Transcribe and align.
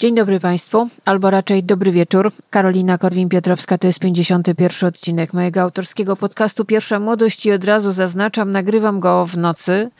Dzień 0.00 0.14
dobry 0.14 0.40
Państwu, 0.40 0.88
albo 1.04 1.30
raczej 1.30 1.64
dobry 1.64 1.92
wieczór. 1.92 2.32
Karolina 2.50 2.98
Korwin-Piotrowska, 2.98 3.78
to 3.78 3.86
jest 3.86 3.98
51 3.98 4.88
odcinek 4.88 5.32
mojego 5.32 5.60
autorskiego 5.60 6.16
podcastu 6.16 6.64
Pierwsza 6.64 7.00
Młodość 7.00 7.46
i 7.46 7.52
od 7.52 7.64
razu 7.64 7.92
zaznaczam, 7.92 8.52
nagrywam 8.52 9.00
go 9.00 9.26
w 9.26 9.36
nocy, 9.36 9.90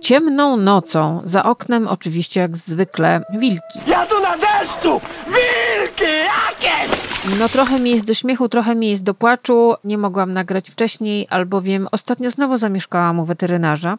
ciemną 0.00 0.56
nocą. 0.56 1.20
Za 1.24 1.44
oknem 1.44 1.88
oczywiście 1.88 2.40
jak 2.40 2.56
zwykle 2.56 3.20
wilki. 3.38 3.78
Ja 3.86 4.06
tu 4.06 4.14
na 4.22 4.36
deszczu! 4.36 5.00
Wilki 5.26 6.12
jakieś! 6.12 6.98
No 7.38 7.48
trochę 7.48 7.78
mi 7.80 7.90
jest 7.90 8.06
do 8.06 8.14
śmiechu, 8.14 8.48
trochę 8.48 8.74
mi 8.74 8.90
jest 8.90 9.02
do 9.02 9.14
płaczu. 9.14 9.74
Nie 9.84 9.98
mogłam 9.98 10.32
nagrać 10.32 10.70
wcześniej, 10.70 11.26
albowiem 11.30 11.88
ostatnio 11.92 12.30
znowu 12.30 12.56
zamieszkałam 12.56 13.20
u 13.20 13.24
weterynarza 13.24 13.98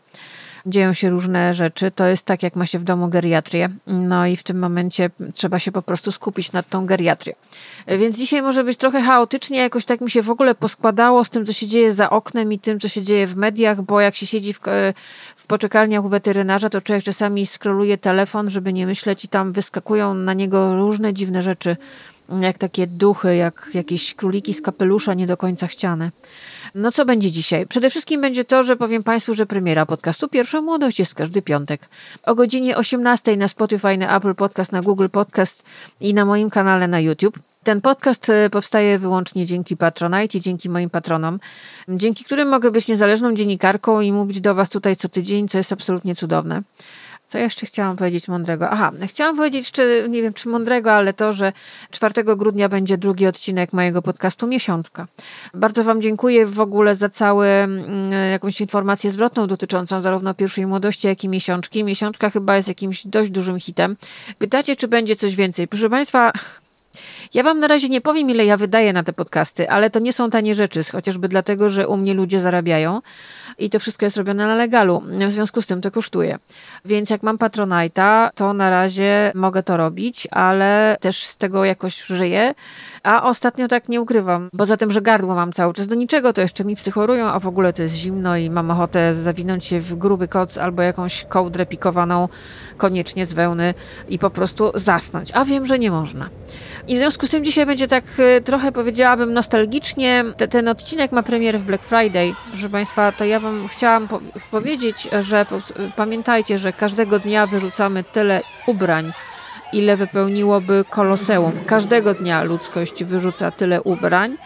dzieją 0.66 0.94
się 0.94 1.10
różne 1.10 1.54
rzeczy. 1.54 1.92
To 1.92 2.08
jest 2.08 2.26
tak, 2.26 2.44
jak 2.44 2.56
ma 2.56 2.66
się 2.66 2.80
w 2.80 2.84
domu 2.84 3.08
geriatrię. 3.08 3.70
No 3.88 4.26
i 4.26 4.38
w 4.38 4.44
tym 4.44 4.60
momencie 4.60 5.10
trzeba 5.34 5.60
się 5.60 5.72
po 5.72 5.82
prostu 5.82 6.12
skupić 6.12 6.52
nad 6.52 6.70
tą 6.70 6.86
geriatrią. 6.86 7.34
Więc 7.88 8.18
dzisiaj 8.18 8.42
może 8.42 8.64
być 8.64 8.78
trochę 8.78 9.02
chaotycznie, 9.02 9.60
jakoś 9.60 9.86
tak 9.86 10.02
mi 10.02 10.12
się 10.12 10.22
w 10.22 10.30
ogóle 10.30 10.56
poskładało 10.56 11.24
z 11.24 11.30
tym, 11.30 11.46
co 11.46 11.54
się 11.54 11.68
dzieje 11.68 11.94
za 11.94 12.10
oknem 12.10 12.54
i 12.54 12.60
tym, 12.60 12.80
co 12.80 12.88
się 12.88 13.02
dzieje 13.02 13.28
w 13.28 13.36
mediach, 13.36 13.82
bo 13.82 14.02
jak 14.02 14.16
się 14.16 14.26
siedzi 14.26 14.54
w, 14.54 14.60
w 15.36 15.48
poczekalniach 15.48 16.06
u 16.06 16.10
weterynarza, 16.10 16.70
to 16.70 16.82
człowiek 16.82 17.04
czasami 17.04 17.46
skroluje 17.46 17.98
telefon, 17.98 18.50
żeby 18.50 18.74
nie 18.74 18.88
myśleć 18.88 19.26
i 19.26 19.28
tam 19.28 19.52
wyskakują 19.52 20.14
na 20.14 20.34
niego 20.34 20.76
różne 20.76 21.14
dziwne 21.14 21.44
rzeczy, 21.44 21.78
jak 22.42 22.58
takie 22.58 22.88
duchy, 22.88 23.36
jak 23.36 23.70
jakieś 23.74 24.14
króliki 24.14 24.54
z 24.54 24.62
kapelusza 24.62 25.14
nie 25.14 25.28
do 25.28 25.38
końca 25.38 25.68
chciane. 25.68 26.12
No 26.76 26.92
co 26.92 27.06
będzie 27.06 27.32
dzisiaj? 27.32 27.68
Przede 27.68 27.90
wszystkim 27.90 28.22
będzie 28.22 28.46
to, 28.46 28.64
że 28.64 28.76
powiem 28.76 29.04
Państwu, 29.04 29.34
że 29.34 29.46
premiera 29.46 29.86
podcastu 29.86 30.28
Pierwsza 30.28 30.62
Młodość 30.62 31.00
jest 31.00 31.16
każdy 31.16 31.42
piątek. 31.42 31.82
O 32.24 32.36
godzinie 32.36 32.78
18 32.78 33.38
na 33.38 33.48
Spotify, 33.48 33.98
na 33.98 34.18
Apple 34.18 34.36
Podcast, 34.36 34.72
na 34.72 34.82
Google 34.82 35.08
Podcast 35.12 35.64
i 36.02 36.14
na 36.14 36.26
moim 36.26 36.50
kanale 36.50 36.88
na 36.88 37.00
YouTube. 37.00 37.40
Ten 37.64 37.82
podcast 37.82 38.30
e, 38.30 38.50
powstaje 38.50 39.00
wyłącznie 39.00 39.46
dzięki 39.46 39.78
Patronite 39.78 40.38
i 40.38 40.42
dzięki 40.42 40.70
moim 40.70 40.90
patronom, 40.90 41.40
dzięki 41.88 42.24
którym 42.24 42.48
mogę 42.48 42.72
być 42.72 42.88
niezależną 42.88 43.36
dziennikarką 43.36 44.02
i 44.02 44.12
mówić 44.12 44.42
do 44.42 44.56
Was 44.56 44.70
tutaj 44.70 44.96
co 44.96 45.10
tydzień, 45.10 45.48
co 45.48 45.58
jest 45.58 45.74
absolutnie 45.74 46.16
cudowne. 46.16 46.62
Co 47.30 47.38
jeszcze 47.38 47.66
chciałam 47.66 47.98
powiedzieć 47.98 48.28
mądrego? 48.28 48.70
Aha, 48.70 48.92
chciałam 49.08 49.36
powiedzieć 49.36 49.62
jeszcze, 49.62 50.10
nie 50.10 50.22
wiem 50.22 50.34
czy 50.34 50.50
mądrego, 50.50 50.92
ale 50.92 51.14
to, 51.14 51.34
że 51.34 51.52
4 51.92 52.24
grudnia 52.24 52.70
będzie 52.70 52.98
drugi 52.98 53.28
odcinek 53.28 53.74
mojego 53.74 54.02
podcastu 54.02 54.48
Miesiączka. 54.48 55.08
Bardzo 55.54 55.84
Wam 55.84 56.02
dziękuję 56.02 56.46
w 56.46 56.60
ogóle 56.60 56.96
za 56.96 57.10
całą 57.10 57.44
mm, 57.44 58.12
jakąś 58.32 58.62
informację 58.62 59.12
zwrotną 59.12 59.48
dotyczącą 59.48 60.02
zarówno 60.02 60.34
pierwszej 60.34 60.66
młodości, 60.66 61.08
jak 61.08 61.24
i 61.24 61.30
miesiączki. 61.30 61.84
Miesiączka 61.84 62.30
chyba 62.30 62.56
jest 62.56 62.68
jakimś 62.68 63.08
dość 63.08 63.32
dużym 63.32 63.60
hitem. 63.60 63.96
Pytacie, 64.40 64.76
czy 64.76 64.88
będzie 64.88 65.16
coś 65.16 65.36
więcej? 65.36 65.68
Proszę 65.68 65.90
Państwa, 65.90 66.32
ja 67.34 67.44
Wam 67.44 67.60
na 67.60 67.68
razie 67.68 67.90
nie 67.90 68.02
powiem, 68.02 68.30
ile 68.30 68.46
ja 68.46 68.58
wydaję 68.58 68.94
na 68.94 69.04
te 69.04 69.14
podcasty, 69.14 69.70
ale 69.70 69.90
to 69.90 70.00
nie 70.00 70.14
są 70.14 70.30
tanie 70.30 70.56
rzeczy, 70.56 70.84
chociażby 70.92 71.28
dlatego, 71.28 71.70
że 71.70 71.88
u 71.88 71.98
mnie 71.98 72.14
ludzie 72.14 72.42
zarabiają 72.42 73.02
i 73.58 73.70
to 73.70 73.80
wszystko 73.80 74.06
jest 74.06 74.18
robione 74.18 74.48
na 74.48 74.56
legalu. 74.56 75.04
W 75.28 75.32
związku 75.32 75.62
z 75.62 75.68
tym 75.68 75.82
to 75.82 75.92
kosztuje. 75.92 76.38
Więc 76.86 77.10
jak 77.10 77.24
mam 77.24 77.38
Patronite'a, 77.38 78.30
to 78.36 78.54
na 78.54 78.70
razie 78.70 79.32
mogę 79.36 79.64
to 79.64 79.78
robić, 79.78 80.28
ale 80.32 80.98
też 81.02 81.24
z 81.24 81.38
tego 81.38 81.66
jakoś 81.66 82.04
żyję. 82.04 82.54
A 83.10 83.24
ostatnio 83.24 83.68
tak 83.68 83.90
nie 83.90 84.02
ukrywam, 84.02 84.50
bo 84.54 84.66
za 84.66 84.78
tym, 84.78 84.92
że 84.92 85.02
gardło 85.02 85.36
mam 85.36 85.54
cały 85.54 85.74
czas 85.74 85.88
do 85.88 85.96
niczego, 85.96 86.34
to 86.34 86.42
jeszcze 86.42 86.66
mi 86.66 86.76
psychorują, 86.76 87.26
a 87.26 87.40
w 87.40 87.48
ogóle 87.48 87.74
to 87.74 87.82
jest 87.82 87.96
zimno 87.96 88.38
i 88.38 88.50
mam 88.50 88.72
ochotę 88.72 89.16
zawinąć 89.16 89.66
się 89.66 89.80
w 89.80 89.96
gruby 89.96 90.28
koc 90.28 90.58
albo 90.58 90.82
jakąś 90.82 91.26
kołdrę 91.30 91.66
pikowaną, 91.66 92.30
koniecznie 92.78 93.26
z 93.26 93.34
wełny 93.34 93.74
i 94.10 94.20
po 94.20 94.30
prostu 94.30 94.72
zasnąć. 94.76 95.32
A 95.34 95.46
wiem, 95.46 95.66
że 95.66 95.80
nie 95.80 95.92
można. 95.92 96.30
I 96.88 96.96
w 96.96 96.98
związku 96.98 97.28
z 97.28 97.30
tym 97.30 97.44
dzisiaj 97.44 97.66
będzie 97.66 97.88
tak 97.88 98.04
y, 98.20 98.42
trochę 98.42 98.72
powiedziałabym 98.72 99.34
nostalgicznie. 99.34 100.26
ten 100.50 100.68
odcinek 100.68 101.12
ma 101.12 101.24
premierę 101.24 101.60
w 101.60 101.64
Black 101.64 101.84
Friday. 101.84 102.34
Proszę 102.50 102.70
Państwa, 102.70 103.12
to 103.12 103.26
ja 103.26 103.40
Wam 103.40 103.68
chciałam 103.68 104.08
po 104.08 104.20
powiedzieć, 104.52 105.10
że 105.20 105.46
pamiętajcie, 105.96 106.58
że 106.58 106.74
każdego 106.74 107.20
dnia 107.20 107.48
wyrzucamy 107.48 108.04
tyle 108.04 108.42
ubrań, 108.68 109.12
ile 109.74 109.98
wypełniłoby 109.98 110.86
koloseum. 110.90 111.52
Każdego 111.66 112.14
dnia 112.14 112.44
ludzkość 112.44 113.04
wyrzuca 113.04 113.52
tyle 113.52 113.82
ubrań, 113.82 114.38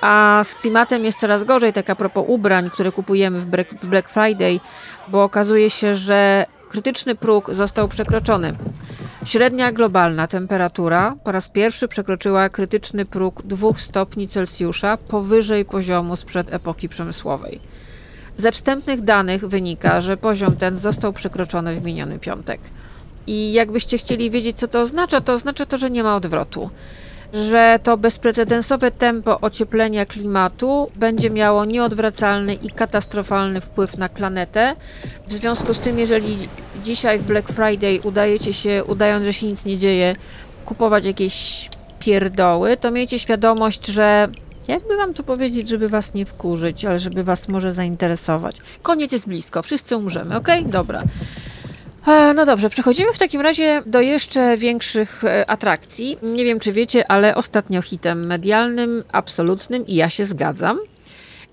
a 0.00 0.40
z 0.44 0.54
klimatem 0.54 1.04
jest 1.04 1.20
coraz 1.20 1.44
gorzej, 1.44 1.72
tak 1.72 1.90
a 1.90 1.94
propos 1.94 2.24
ubrań, 2.28 2.70
które 2.70 2.92
kupujemy 2.92 3.40
w 3.82 3.86
Black 3.86 4.08
Friday, 4.08 4.60
bo 5.08 5.24
okazuje 5.24 5.70
się, 5.70 5.94
że 5.94 6.46
krytyczny 6.68 7.14
próg 7.14 7.54
został 7.54 7.88
przekroczony. 7.88 8.54
Średnia 9.24 9.72
globalna 9.72 10.26
temperatura 10.26 11.14
po 11.24 11.32
raz 11.32 11.48
pierwszy 11.48 11.88
przekroczyła 11.88 12.48
krytyczny 12.48 13.04
próg 13.04 13.42
2 13.42 13.74
stopni 13.76 14.28
Celsjusza 14.28 14.96
powyżej 14.96 15.64
poziomu 15.64 16.16
sprzed 16.16 16.52
epoki 16.52 16.88
przemysłowej. 16.88 17.60
Ze 18.36 18.52
wstępnych 18.52 19.00
danych 19.00 19.48
wynika, 19.48 20.00
że 20.00 20.16
poziom 20.16 20.56
ten 20.56 20.74
został 20.74 21.12
przekroczony 21.12 21.74
w 21.74 21.84
miniony 21.84 22.18
piątek. 22.18 22.60
I 23.26 23.52
jakbyście 23.52 23.98
chcieli 23.98 24.30
wiedzieć, 24.30 24.58
co 24.58 24.68
to 24.68 24.80
oznacza, 24.80 25.20
to 25.20 25.32
oznacza 25.32 25.66
to, 25.66 25.78
że 25.78 25.90
nie 25.90 26.02
ma 26.02 26.16
odwrotu. 26.16 26.70
Że 27.32 27.78
to 27.82 27.96
bezprecedensowe 27.96 28.90
tempo 28.90 29.40
ocieplenia 29.40 30.06
klimatu 30.06 30.90
będzie 30.96 31.30
miało 31.30 31.64
nieodwracalny 31.64 32.54
i 32.54 32.70
katastrofalny 32.70 33.60
wpływ 33.60 33.98
na 33.98 34.08
planetę. 34.08 34.76
W 35.28 35.32
związku 35.32 35.74
z 35.74 35.78
tym, 35.78 35.98
jeżeli 35.98 36.48
dzisiaj 36.84 37.18
w 37.18 37.22
Black 37.22 37.48
Friday 37.48 38.00
udajecie 38.02 38.52
się, 38.52 38.84
udając, 38.84 39.24
że 39.24 39.32
się 39.32 39.46
nic 39.46 39.64
nie 39.64 39.78
dzieje, 39.78 40.16
kupować 40.64 41.04
jakieś 41.04 41.68
pierdoły, 41.98 42.76
to 42.76 42.90
miejcie 42.90 43.18
świadomość, 43.18 43.86
że 43.86 44.28
jakby 44.68 44.96
wam 44.96 45.14
to 45.14 45.22
powiedzieć, 45.22 45.68
żeby 45.68 45.88
was 45.88 46.14
nie 46.14 46.26
wkurzyć, 46.26 46.84
ale 46.84 46.98
żeby 46.98 47.24
was 47.24 47.48
może 47.48 47.72
zainteresować. 47.72 48.56
Koniec 48.82 49.12
jest 49.12 49.26
blisko, 49.26 49.62
wszyscy 49.62 49.96
umrzemy, 49.96 50.36
ok? 50.36 50.48
Dobra. 50.66 51.02
E, 52.06 52.34
no 52.34 52.46
dobrze, 52.46 52.70
przechodzimy 52.70 53.12
w 53.12 53.18
takim 53.18 53.40
razie 53.40 53.82
do 53.86 54.00
jeszcze 54.00 54.56
większych 54.56 55.24
e, 55.24 55.50
atrakcji. 55.50 56.18
Nie 56.22 56.44
wiem, 56.44 56.60
czy 56.60 56.72
wiecie, 56.72 57.10
ale 57.10 57.34
ostatnio 57.34 57.82
hitem 57.82 58.26
medialnym, 58.26 59.04
absolutnym, 59.12 59.86
i 59.86 59.94
ja 59.94 60.10
się 60.10 60.24
zgadzam, 60.24 60.78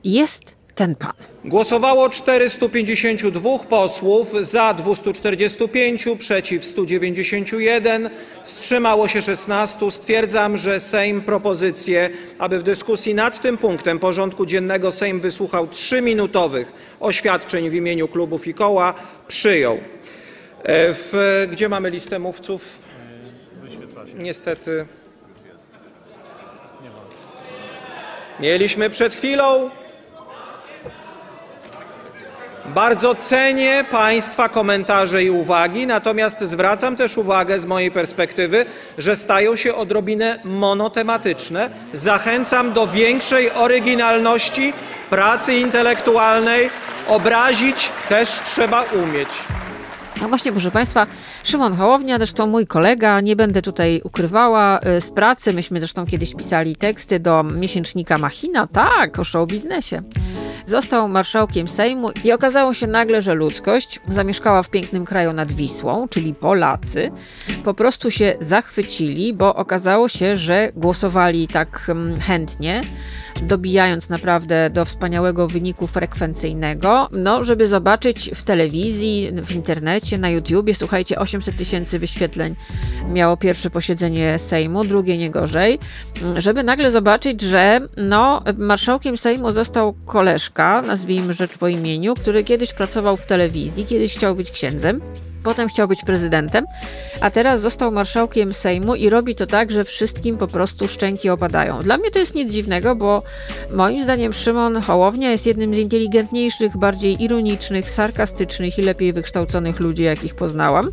jest 0.04 0.56
ten 0.76 0.96
pan. 0.96 1.14
Głosowało 1.46 2.10
452 2.10 3.60
posłów, 3.60 4.34
za 4.42 4.74
245, 4.74 6.06
przeciw 6.20 6.66
191, 6.66 8.10
wstrzymało 8.44 9.08
się 9.08 9.22
16. 9.22 9.92
Stwierdzam, 9.92 10.58
że 10.58 10.80
Sejm 10.80 11.22
propozycję, 11.22 12.10
aby 12.40 12.60
w 12.60 12.64
dyskusji 12.64 13.14
nad 13.14 13.42
tym 13.42 13.58
punktem 13.58 14.00
porządku 14.00 14.46
dziennego 14.46 14.92
Sejm 14.92 15.20
wysłuchał 15.20 15.68
trzyminutowych 15.68 16.74
oświadczeń 17.00 17.70
w 17.70 17.76
imieniu 17.76 18.08
klubów 18.08 18.48
i 18.48 18.54
koła, 18.54 18.94
przyjął. 19.28 19.78
E, 20.64 20.94
w, 20.94 21.14
gdzie 21.52 21.70
mamy 21.70 21.90
listę 21.90 22.20
mówców? 22.20 22.80
Niestety. 24.16 24.86
Mieliśmy 28.40 28.90
przed 28.90 29.14
chwilą. 29.14 29.70
Bardzo 32.66 33.16
cenię 33.16 33.86
Państwa 33.92 34.50
komentarze 34.50 35.24
i 35.24 35.30
uwagi, 35.30 35.88
natomiast 35.88 36.42
zwracam 36.42 36.96
też 36.96 37.18
uwagę 37.18 37.60
z 37.60 37.66
mojej 37.66 37.92
perspektywy, 37.92 38.66
że 38.98 39.16
stają 39.16 39.56
się 39.56 39.76
odrobinę 39.76 40.40
monotematyczne. 40.44 41.70
Zachęcam 41.94 42.74
do 42.74 42.88
większej 42.88 43.52
oryginalności, 43.52 44.74
pracy 45.10 45.54
intelektualnej. 45.54 46.70
Obrazić 47.08 47.90
też 48.10 48.30
trzeba 48.30 48.82
umieć. 48.82 49.30
No 50.22 50.30
właśnie, 50.30 50.52
proszę 50.52 50.72
Państwa, 50.72 51.08
Szymon 51.44 51.76
Hołownia, 51.76 52.18
zresztą 52.18 52.48
mój 52.48 52.68
kolega, 52.68 53.22
nie 53.22 53.36
będę 53.36 53.62
tutaj 53.62 54.02
ukrywała 54.04 54.80
y, 54.98 55.02
z 55.02 55.12
pracy. 55.12 55.54
Myśmy 55.54 55.80
zresztą 55.80 56.06
kiedyś 56.06 56.36
pisali 56.36 56.76
teksty 56.76 57.20
do 57.20 57.44
miesięcznika 57.44 58.18
Machina, 58.18 58.68
tak, 58.68 59.20
o 59.20 59.24
show 59.24 59.50
biznesie. 59.50 60.02
Został 60.70 61.10
marszałkiem 61.10 61.68
Sejmu 61.68 62.12
i 62.24 62.32
okazało 62.32 62.74
się 62.74 62.88
nagle, 62.88 63.22
że 63.22 63.34
ludzkość 63.34 64.00
zamieszkała 64.10 64.64
w 64.64 64.70
pięknym 64.70 65.06
kraju 65.06 65.34
nad 65.34 65.52
Wisłą, 65.52 66.08
czyli 66.08 66.34
Polacy, 66.34 67.12
po 67.64 67.74
prostu 67.74 68.12
się 68.12 68.36
zachwycili, 68.40 69.34
bo 69.34 69.56
okazało 69.56 70.10
się, 70.10 70.36
że 70.36 70.72
głosowali 70.76 71.48
tak 71.48 71.86
mm, 71.90 72.20
chętnie 72.20 72.82
dobijając 73.42 74.10
naprawdę 74.10 74.70
do 74.70 74.86
wspaniałego 74.86 75.48
wyniku 75.48 75.88
frekwencyjnego, 75.88 77.10
no, 77.12 77.44
żeby 77.44 77.68
zobaczyć 77.68 78.32
w 78.36 78.44
telewizji, 78.44 79.32
w 79.44 79.52
internecie, 79.52 80.18
na 80.18 80.30
YouTubie, 80.30 80.76
słuchajcie, 80.76 81.20
800 81.20 81.56
tysięcy 81.56 82.00
wyświetleń 82.00 82.56
miało 83.08 83.38
pierwsze 83.38 83.70
posiedzenie 83.70 84.40
Sejmu, 84.40 84.84
drugie 84.84 85.18
nie 85.18 85.30
gorzej, 85.30 85.80
żeby 86.38 86.64
nagle 86.64 86.92
zobaczyć, 86.92 87.42
że 87.42 87.82
no, 87.98 88.44
marszałkiem 88.58 89.18
Sejmu 89.18 89.52
został 89.52 89.94
koleżka, 90.06 90.59
nazwijmy 90.60 91.34
rzecz 91.34 91.58
po 91.58 91.68
imieniu, 91.68 92.16
który 92.16 92.44
kiedyś 92.44 92.74
pracował 92.74 93.18
w 93.18 93.26
telewizji, 93.26 93.86
kiedyś 93.86 94.16
chciał 94.16 94.36
być 94.36 94.52
księdzem, 94.52 95.02
Potem 95.44 95.70
chciał 95.70 95.88
być 95.88 96.00
prezydentem, 96.06 96.66
a 97.22 97.30
teraz 97.32 97.62
został 97.62 97.92
marszałkiem 97.92 98.54
Sejmu 98.54 98.96
i 98.96 99.10
robi 99.10 99.36
to 99.36 99.48
tak, 99.48 99.72
że 99.72 99.84
wszystkim 99.84 100.38
po 100.38 100.48
prostu 100.48 100.88
szczęki 100.88 101.30
opadają. 101.30 101.84
Dla 101.84 101.98
mnie 101.98 102.12
to 102.12 102.20
jest 102.20 102.36
nic 102.36 102.52
dziwnego, 102.52 102.96
bo 102.96 103.24
moim 103.74 104.04
zdaniem 104.04 104.34
Szymon 104.34 104.82
Hołownia 104.82 105.32
jest 105.32 105.46
jednym 105.46 105.76
z 105.76 105.78
inteligentniejszych, 105.78 106.78
bardziej 106.78 107.24
ironicznych, 107.24 107.90
sarkastycznych 107.90 108.80
i 108.80 108.82
lepiej 108.82 109.14
wykształconych 109.14 109.80
ludzi, 109.80 110.04
jakich 110.04 110.36
poznałam. 110.36 110.92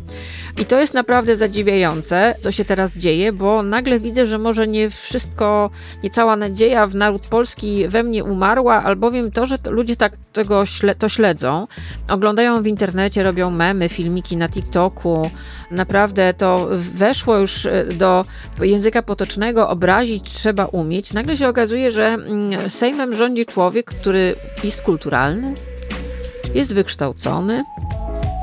I 0.61 0.65
to 0.65 0.79
jest 0.79 0.93
naprawdę 0.93 1.35
zadziwiające, 1.35 2.35
co 2.41 2.51
się 2.51 2.65
teraz 2.65 2.97
dzieje, 2.97 3.33
bo 3.33 3.63
nagle 3.63 3.99
widzę, 3.99 4.25
że 4.25 4.37
może 4.37 4.67
nie 4.67 4.89
wszystko, 4.89 5.69
nie 6.03 6.09
cała 6.09 6.35
nadzieja 6.35 6.87
w 6.87 6.95
naród 6.95 7.27
polski 7.27 7.87
we 7.87 8.03
mnie 8.03 8.23
umarła, 8.23 8.83
albowiem 8.83 9.31
to, 9.31 9.45
że 9.45 9.59
to 9.59 9.71
ludzie 9.71 9.95
tak 9.95 10.13
tego 10.33 10.63
to 10.97 11.09
śledzą, 11.09 11.67
oglądają 12.09 12.61
w 12.61 12.67
internecie, 12.67 13.23
robią 13.23 13.51
memy, 13.51 13.89
filmiki 13.89 14.37
na 14.37 14.46
TikToku. 14.49 15.29
Naprawdę 15.71 16.33
to 16.33 16.67
weszło 16.71 17.37
już 17.37 17.65
e, 17.65 17.85
do 17.85 18.25
języka 18.61 19.01
potocznego, 19.01 19.69
obrazić 19.69 20.33
trzeba 20.33 20.65
umieć. 20.65 21.13
Nagle 21.13 21.37
się 21.37 21.47
okazuje, 21.47 21.91
że 21.91 22.05
mm, 22.05 22.69
Sejmem 22.69 23.13
rządzi 23.15 23.45
człowiek, 23.45 23.85
który 23.85 24.35
jest 24.63 24.81
kulturalny, 24.81 25.53
jest 26.55 26.73
wykształcony, 26.73 27.63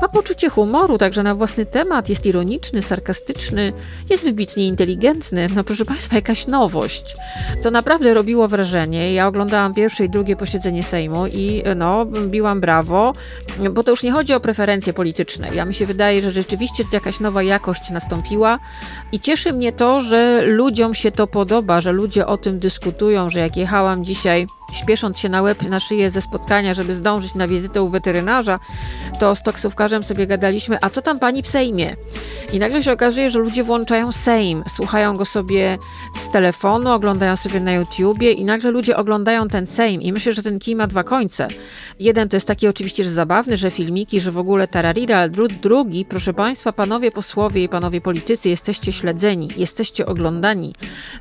ma 0.05 0.09
poczucie 0.09 0.49
humoru 0.49 0.97
także 0.97 1.23
na 1.23 1.35
własny 1.35 1.65
temat, 1.65 2.09
jest 2.09 2.25
ironiczny, 2.25 2.81
sarkastyczny, 2.81 3.73
jest 4.09 4.23
wybitnie 4.23 4.67
inteligentny. 4.67 5.47
No 5.55 5.63
proszę 5.63 5.85
Państwa, 5.85 6.15
jakaś 6.15 6.47
nowość. 6.47 7.15
To 7.61 7.71
naprawdę 7.71 8.13
robiło 8.13 8.47
wrażenie. 8.47 9.13
Ja 9.13 9.27
oglądałam 9.27 9.73
pierwsze 9.73 10.05
i 10.05 10.09
drugie 10.09 10.35
posiedzenie 10.35 10.83
Sejmu 10.83 11.27
i 11.27 11.63
no, 11.75 12.05
biłam 12.05 12.61
brawo, 12.61 13.13
bo 13.71 13.83
to 13.83 13.91
już 13.91 14.03
nie 14.03 14.11
chodzi 14.11 14.33
o 14.33 14.39
preferencje 14.39 14.93
polityczne. 14.93 15.55
Ja 15.55 15.65
mi 15.65 15.73
się 15.73 15.85
wydaje, 15.85 16.21
że 16.21 16.31
rzeczywiście 16.31 16.83
jakaś 16.93 17.19
nowa 17.19 17.43
jakość 17.43 17.89
nastąpiła 17.89 18.59
i 19.11 19.19
cieszy 19.19 19.53
mnie 19.53 19.73
to, 19.73 19.99
że 19.99 20.41
ludziom 20.45 20.93
się 20.93 21.11
to 21.11 21.27
podoba, 21.27 21.81
że 21.81 21.91
ludzie 21.91 22.27
o 22.27 22.37
tym 22.37 22.59
dyskutują, 22.59 23.29
że 23.29 23.39
jak 23.39 23.57
jechałam 23.57 24.03
dzisiaj 24.03 24.47
śpiesząc 24.71 25.19
się 25.19 25.29
na 25.29 25.41
łeb, 25.41 25.63
na 25.63 25.79
szyję 25.79 26.09
ze 26.09 26.21
spotkania, 26.21 26.73
żeby 26.73 26.95
zdążyć 26.95 27.35
na 27.35 27.47
wizytę 27.47 27.81
u 27.81 27.89
weterynarza, 27.89 28.59
to 29.19 29.35
z 29.35 29.43
taksówkarzem 29.43 30.03
sobie 30.03 30.27
gadaliśmy, 30.27 30.77
a 30.81 30.89
co 30.89 31.01
tam 31.01 31.19
pani 31.19 31.43
w 31.43 31.47
Sejmie? 31.47 31.95
I 32.53 32.59
nagle 32.59 32.83
się 32.83 32.91
okazuje, 32.91 33.29
że 33.29 33.39
ludzie 33.39 33.63
włączają 33.63 34.11
Sejm, 34.11 34.63
słuchają 34.75 35.17
go 35.17 35.25
sobie 35.25 35.77
z 36.15 36.31
telefonu, 36.31 36.91
oglądają 36.91 37.35
sobie 37.35 37.59
na 37.59 37.73
YouTubie 37.73 38.31
i 38.31 38.45
nagle 38.45 38.71
ludzie 38.71 38.97
oglądają 38.97 39.47
ten 39.47 39.65
Sejm 39.65 40.01
i 40.01 40.13
myślę, 40.13 40.33
że 40.33 40.43
ten 40.43 40.59
kij 40.59 40.75
ma 40.75 40.87
dwa 40.87 41.03
końce. 41.03 41.47
Jeden 41.99 42.29
to 42.29 42.35
jest 42.35 42.47
taki 42.47 42.67
oczywiście, 42.67 43.03
że 43.03 43.11
zabawny, 43.11 43.57
że 43.57 43.71
filmiki, 43.71 44.21
że 44.21 44.31
w 44.31 44.37
ogóle 44.37 44.67
tararira, 44.67 45.17
ale 45.17 45.29
drugi, 45.61 46.05
proszę 46.05 46.33
państwa, 46.33 46.71
panowie 46.71 47.11
posłowie 47.11 47.63
i 47.63 47.69
panowie 47.69 48.01
politycy, 48.01 48.49
jesteście 48.49 48.91
śledzeni, 48.91 49.49
jesteście 49.57 50.05
oglądani. 50.05 50.73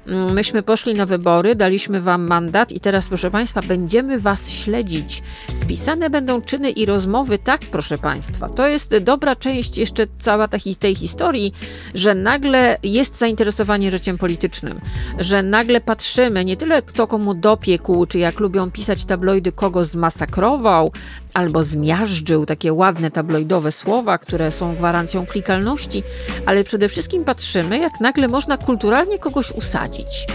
Mm, 0.06 0.32
myśmy 0.32 0.62
poszli 0.62 0.94
na 0.94 1.06
wybory, 1.06 1.54
daliśmy 1.54 2.00
wam 2.00 2.26
mandat 2.26 2.72
i 2.72 2.80
teraz, 2.80 3.06
proszę 3.06 3.30
Państwa, 3.34 3.60
będziemy 3.62 4.20
Was 4.20 4.50
śledzić. 4.50 5.22
Spisane 5.60 6.10
będą 6.10 6.40
czyny 6.40 6.70
i 6.70 6.86
rozmowy, 6.86 7.38
tak, 7.38 7.60
proszę 7.60 7.98
Państwa. 7.98 8.48
To 8.48 8.68
jest 8.68 8.98
dobra 8.98 9.36
część 9.36 9.78
jeszcze 9.78 10.06
cała 10.18 10.48
tej 10.78 10.94
historii, 10.94 11.54
że 11.94 12.14
nagle 12.14 12.78
jest 12.82 13.18
zainteresowanie 13.18 13.90
życiem 13.90 14.18
politycznym, 14.18 14.80
że 15.18 15.42
nagle 15.42 15.80
patrzymy 15.80 16.44
nie 16.44 16.56
tyle 16.56 16.82
kto 16.82 17.06
komu 17.06 17.34
dopiekł, 17.34 18.06
czy 18.06 18.18
jak 18.18 18.40
lubią 18.40 18.70
pisać 18.70 19.04
tabloidy, 19.04 19.52
kogo 19.52 19.84
zmasakrował, 19.84 20.92
albo 21.34 21.64
zmiażdżył, 21.64 22.46
takie 22.46 22.72
ładne 22.72 23.10
tabloidowe 23.10 23.72
słowa, 23.72 24.18
które 24.18 24.52
są 24.52 24.76
gwarancją 24.76 25.26
klikalności, 25.26 26.02
ale 26.46 26.64
przede 26.64 26.88
wszystkim 26.88 27.24
patrzymy, 27.24 27.78
jak 27.78 28.00
nagle 28.00 28.28
można 28.28 28.58
kulturalnie 28.58 29.18
kogoś 29.18 29.50
usadzić. 29.50 30.26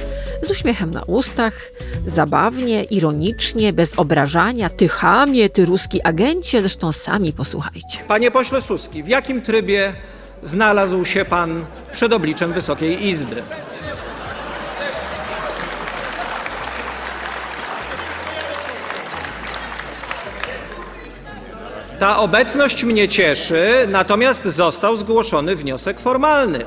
Z 0.41 0.51
uśmiechem 0.51 0.91
na 0.91 1.03
ustach, 1.03 1.71
zabawnie, 2.07 2.83
ironicznie, 2.83 3.73
bez 3.73 3.99
obrażania, 3.99 4.69
ty 4.69 4.87
chamie, 4.87 5.49
ty 5.49 5.65
ruski 5.65 6.01
agencie, 6.03 6.59
zresztą 6.59 6.93
sami 6.93 7.33
posłuchajcie. 7.33 7.99
Panie 8.07 8.31
pośle 8.31 8.61
Suski, 8.61 9.03
w 9.03 9.07
jakim 9.07 9.41
trybie 9.41 9.93
znalazł 10.43 11.05
się 11.05 11.25
pan 11.25 11.65
przed 11.93 12.13
obliczem 12.13 12.53
Wysokiej 12.53 13.07
Izby? 13.07 13.43
Ta 21.99 22.17
obecność 22.17 22.83
mnie 22.83 23.07
cieszy, 23.07 23.87
natomiast 23.87 24.45
został 24.45 24.95
zgłoszony 24.95 25.55
wniosek 25.55 25.99
formalny. 25.99 26.65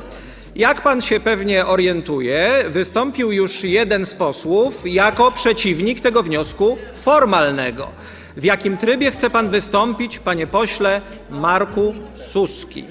Jak 0.57 0.83
pan 0.83 1.01
się 1.01 1.21
pewnie 1.21 1.67
orientuje, 1.67 2.65
wystąpił 2.69 3.33
już 3.33 3.65
jeden 3.65 4.05
z 4.05 4.15
posłów 4.15 4.81
jako 4.85 5.33
przeciwnik 5.33 6.01
tego 6.01 6.23
wniosku 6.23 6.79
formalnego. 7.03 7.89
W 8.37 8.45
jakim 8.45 8.77
trybie 8.77 9.11
chce 9.11 9.31
pan 9.31 9.51
wystąpić, 9.51 10.19
panie 10.19 10.47
pośle 10.47 11.01
Marku 11.31 11.95
Suski? 12.17 12.85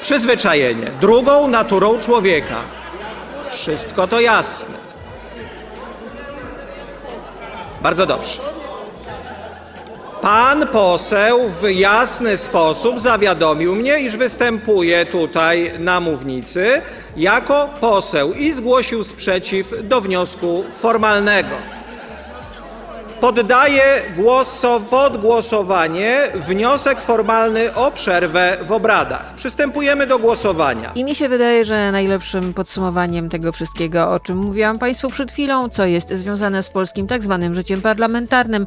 Przyzwyczajenie, 0.00 0.86
drugą 1.00 1.48
naturą 1.48 1.98
człowieka. 1.98 2.60
Wszystko 3.50 4.08
to 4.08 4.20
jasne. 4.20 4.74
Bardzo 7.82 8.06
dobrze. 8.06 8.51
Pan 10.22 10.66
poseł 10.66 11.48
w 11.48 11.70
jasny 11.70 12.36
sposób 12.36 13.00
zawiadomił 13.00 13.74
mnie, 13.76 14.00
iż 14.00 14.16
występuje 14.16 15.06
tutaj 15.06 15.72
na 15.78 16.00
mównicy 16.00 16.82
jako 17.16 17.68
poseł 17.80 18.32
i 18.32 18.52
zgłosił 18.52 19.04
sprzeciw 19.04 19.72
do 19.82 20.00
wniosku 20.00 20.64
formalnego. 20.80 21.56
Poddaję 23.22 24.02
pod 24.90 25.16
głosowanie 25.16 26.28
wniosek 26.34 27.00
formalny 27.00 27.74
o 27.74 27.90
przerwę 27.90 28.56
w 28.62 28.72
obradach. 28.72 29.34
Przystępujemy 29.34 30.06
do 30.06 30.18
głosowania. 30.18 30.92
I 30.94 31.04
mi 31.04 31.14
się 31.14 31.28
wydaje, 31.28 31.64
że 31.64 31.92
najlepszym 31.92 32.54
podsumowaniem 32.54 33.28
tego 33.28 33.52
wszystkiego, 33.52 34.10
o 34.10 34.20
czym 34.20 34.36
mówiłam 34.36 34.78
Państwu 34.78 35.10
przed 35.10 35.32
chwilą, 35.32 35.68
co 35.68 35.86
jest 35.86 36.08
związane 36.08 36.62
z 36.62 36.70
polskim 36.70 37.06
tak 37.06 37.22
zwanym 37.22 37.54
życiem 37.54 37.82
parlamentarnym, 37.82 38.66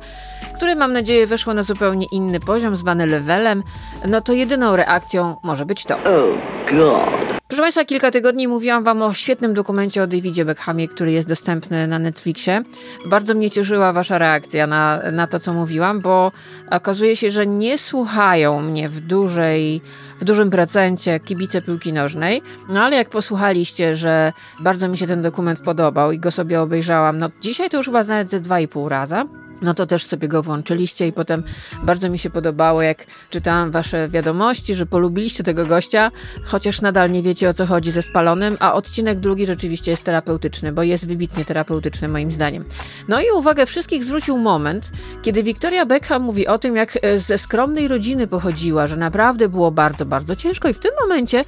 które 0.55 0.75
mam 0.75 0.93
nadzieję 0.93 1.27
weszło 1.27 1.53
na 1.53 1.63
zupełnie 1.63 2.05
inny 2.11 2.39
poziom, 2.39 2.75
zwany 2.75 3.05
levelem, 3.05 3.63
no 4.07 4.21
to 4.21 4.33
jedyną 4.33 4.75
reakcją 4.75 5.35
może 5.43 5.65
być 5.65 5.83
to. 5.83 5.95
Oh 5.95 6.37
God. 6.71 7.34
Proszę 7.47 7.61
Państwa, 7.61 7.85
kilka 7.85 8.11
tygodni 8.11 8.47
mówiłam 8.47 8.83
Wam 8.83 9.01
o 9.01 9.13
świetnym 9.13 9.53
dokumencie 9.53 10.03
o 10.03 10.07
Davidzie 10.07 10.45
Beckhamie, 10.45 10.87
który 10.87 11.11
jest 11.11 11.27
dostępny 11.27 11.87
na 11.87 11.99
Netflixie. 11.99 12.63
Bardzo 13.05 13.33
mnie 13.33 13.51
cieszyła 13.51 13.93
Wasza 13.93 14.17
reakcja 14.17 14.67
na, 14.67 15.01
na 15.11 15.27
to, 15.27 15.39
co 15.39 15.53
mówiłam, 15.53 16.01
bo 16.01 16.31
okazuje 16.71 17.15
się, 17.15 17.29
że 17.29 17.47
nie 17.47 17.77
słuchają 17.77 18.61
mnie 18.61 18.89
w 18.89 18.99
dużej, 18.99 19.81
w 20.19 20.23
dużym 20.23 20.49
procencie 20.49 21.19
kibice 21.19 21.61
piłki 21.61 21.93
nożnej. 21.93 22.41
No 22.69 22.83
ale 22.83 22.95
jak 22.95 23.09
posłuchaliście, 23.09 23.95
że 23.95 24.33
bardzo 24.59 24.87
mi 24.87 24.97
się 24.97 25.07
ten 25.07 25.21
dokument 25.21 25.59
podobał 25.59 26.11
i 26.11 26.19
go 26.19 26.31
sobie 26.31 26.61
obejrzałam, 26.61 27.19
no 27.19 27.29
dzisiaj 27.41 27.69
to 27.69 27.77
już 27.77 27.85
chyba 27.85 28.03
nawet 28.03 28.29
ze 28.29 28.39
dwa 28.39 28.59
i 28.59 28.67
pół 28.67 28.89
raza 28.89 29.25
no 29.65 29.73
to 29.73 29.85
też 29.85 30.05
sobie 30.05 30.27
go 30.27 30.43
włączyliście 30.43 31.07
i 31.07 31.13
potem 31.13 31.43
bardzo 31.83 32.09
mi 32.09 32.19
się 32.19 32.29
podobało, 32.29 32.81
jak 32.81 33.05
czytałam 33.29 33.71
wasze 33.71 34.09
wiadomości, 34.09 34.75
że 34.75 34.85
polubiliście 34.85 35.43
tego 35.43 35.65
gościa, 35.65 36.11
chociaż 36.43 36.81
nadal 36.81 37.11
nie 37.11 37.23
wiecie 37.23 37.49
o 37.49 37.53
co 37.53 37.65
chodzi 37.65 37.91
ze 37.91 38.01
spalonym, 38.01 38.57
a 38.59 38.73
odcinek 38.73 39.19
drugi 39.19 39.45
rzeczywiście 39.45 39.91
jest 39.91 40.03
terapeutyczny, 40.03 40.71
bo 40.71 40.83
jest 40.83 41.07
wybitnie 41.07 41.45
terapeutyczny 41.45 42.07
moim 42.07 42.31
zdaniem. 42.31 42.65
No 43.07 43.21
i 43.21 43.25
uwagę 43.35 43.65
wszystkich 43.65 44.03
zwrócił 44.03 44.37
moment, 44.37 44.91
kiedy 45.21 45.43
Victoria 45.43 45.85
Beckham 45.85 46.21
mówi 46.21 46.47
o 46.47 46.57
tym, 46.57 46.75
jak 46.75 46.97
e, 47.01 47.19
ze 47.19 47.37
skromnej 47.37 47.87
rodziny 47.87 48.27
pochodziła, 48.27 48.87
że 48.87 48.97
naprawdę 48.97 49.49
było 49.49 49.71
bardzo, 49.71 50.05
bardzo 50.05 50.35
ciężko 50.35 50.69
i 50.69 50.73
w 50.73 50.79
tym 50.79 50.91
momencie, 51.01 51.45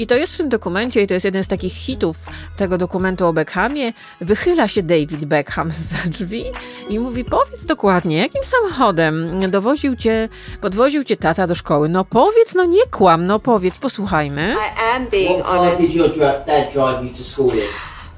i 0.00 0.06
to 0.06 0.14
jest 0.16 0.34
w 0.34 0.36
tym 0.36 0.48
dokumencie, 0.48 1.02
i 1.02 1.06
to 1.06 1.14
jest 1.14 1.24
jeden 1.24 1.44
z 1.44 1.48
takich 1.48 1.72
hitów 1.72 2.16
tego 2.56 2.78
dokumentu 2.78 3.26
o 3.26 3.32
Beckhamie, 3.32 3.92
wychyla 4.20 4.68
się 4.68 4.82
David 4.82 5.24
Beckham 5.24 5.72
za 5.90 5.96
drzwi 6.06 6.44
i 6.88 6.98
mówi, 6.98 7.24
powiedz 7.24 7.64
dokładnie, 7.66 8.18
jakim 8.18 8.44
samochodem 8.44 9.40
dowoził 9.50 9.96
cię, 9.96 10.28
podwoził 10.60 11.04
cię 11.04 11.16
tata 11.16 11.46
do 11.46 11.54
szkoły? 11.54 11.88
No 11.88 12.04
powiedz, 12.04 12.54
no 12.54 12.64
nie 12.64 12.86
kłam, 12.90 13.26
no 13.26 13.38
powiedz, 13.38 13.78
posłuchajmy. 13.78 14.54
I 14.54 14.96
am 14.96 15.06
being 15.06 15.44
What 15.44 15.68
car 15.68 15.78
did 15.78 15.94
your 15.94 16.08
dad 16.46 16.72
drive 16.72 17.04
you 17.04 17.10
to 17.10 17.24
school 17.24 17.50
in? 17.54 17.60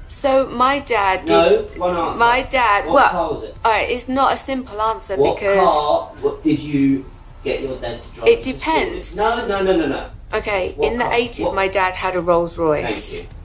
So 0.07 0.47
my 0.49 0.81
dad 0.81 1.19
did. 1.25 1.77
No, 1.77 1.85
one 1.85 1.97
answer. 1.97 2.35
My 2.35 2.43
dad. 2.51 2.85
What 2.85 2.93
well, 2.93 3.09
car 3.11 3.31
was 3.31 3.43
it? 3.43 3.55
Alright, 3.65 3.91
it's 3.91 4.07
not 4.07 4.33
a 4.33 4.37
simple 4.37 4.81
answer 4.81 5.17
what 5.17 5.35
because. 5.35 5.69
Car, 5.69 6.11
what 6.21 6.43
did 6.43 6.59
you 6.59 7.05
get 7.43 7.61
your 7.61 7.75
dad 7.81 8.01
to 8.01 8.15
drive? 8.15 8.27
It 8.27 8.43
depends. 8.43 9.15
No, 9.15 9.47
no, 9.47 9.61
no, 9.63 9.77
no, 9.77 9.87
no. 9.87 10.09
Okay, 10.39 10.73
what 10.77 10.91
in 10.91 10.97
the 10.97 11.05
80s, 11.05 11.53
my 11.55 11.69
dad 11.69 11.93
had 11.93 12.15
a 12.15 12.21
Rolls 12.21 12.57
Royce. 12.57 12.87
Thank 12.87 13.23
you. 13.23 13.43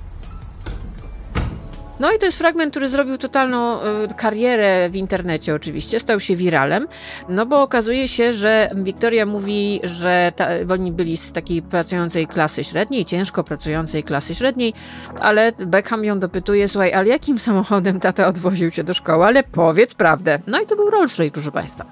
No 2.00 2.12
i 2.12 2.18
to 2.18 2.26
jest 2.26 2.38
fragment, 2.38 2.70
który 2.70 2.88
zrobił 2.88 3.18
totalną 3.18 3.80
y, 3.82 4.14
karierę 4.16 4.90
w 4.90 4.96
internecie 4.96 5.54
oczywiście, 5.54 6.00
stał 6.00 6.20
się 6.20 6.36
wiralem, 6.36 6.88
no 7.28 7.46
bo 7.46 7.62
okazuje 7.62 8.08
się, 8.08 8.32
że 8.32 8.70
Wiktoria 8.74 9.26
mówi, 9.26 9.80
że 9.82 10.32
ta, 10.36 10.48
oni 10.72 10.92
byli 10.92 11.16
z 11.16 11.32
takiej 11.32 11.62
pracującej 11.62 12.26
klasy 12.26 12.64
średniej, 12.64 13.04
ciężko 13.04 13.44
pracującej 13.44 14.04
klasy 14.04 14.34
średniej, 14.34 14.72
ale 15.20 15.52
Beckham 15.52 16.04
ją 16.04 16.20
dopytuje, 16.20 16.68
słuchaj, 16.68 16.92
ale 16.92 17.08
jakim 17.08 17.38
samochodem 17.38 18.00
tata 18.00 18.28
odwoził 18.28 18.70
cię 18.70 18.84
do 18.84 18.94
szkoły, 18.94 19.24
ale 19.24 19.42
powiedz 19.42 19.94
prawdę. 19.94 20.38
No 20.46 20.60
i 20.60 20.66
to 20.66 20.76
był 20.76 20.90
Rolls 20.90 21.18
Royce, 21.18 21.32
proszę 21.32 21.52
Państwa. 21.52 21.84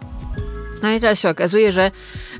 No 0.82 0.92
i 0.92 1.00
teraz 1.00 1.18
się 1.18 1.28
okazuje, 1.28 1.72
że 1.72 1.90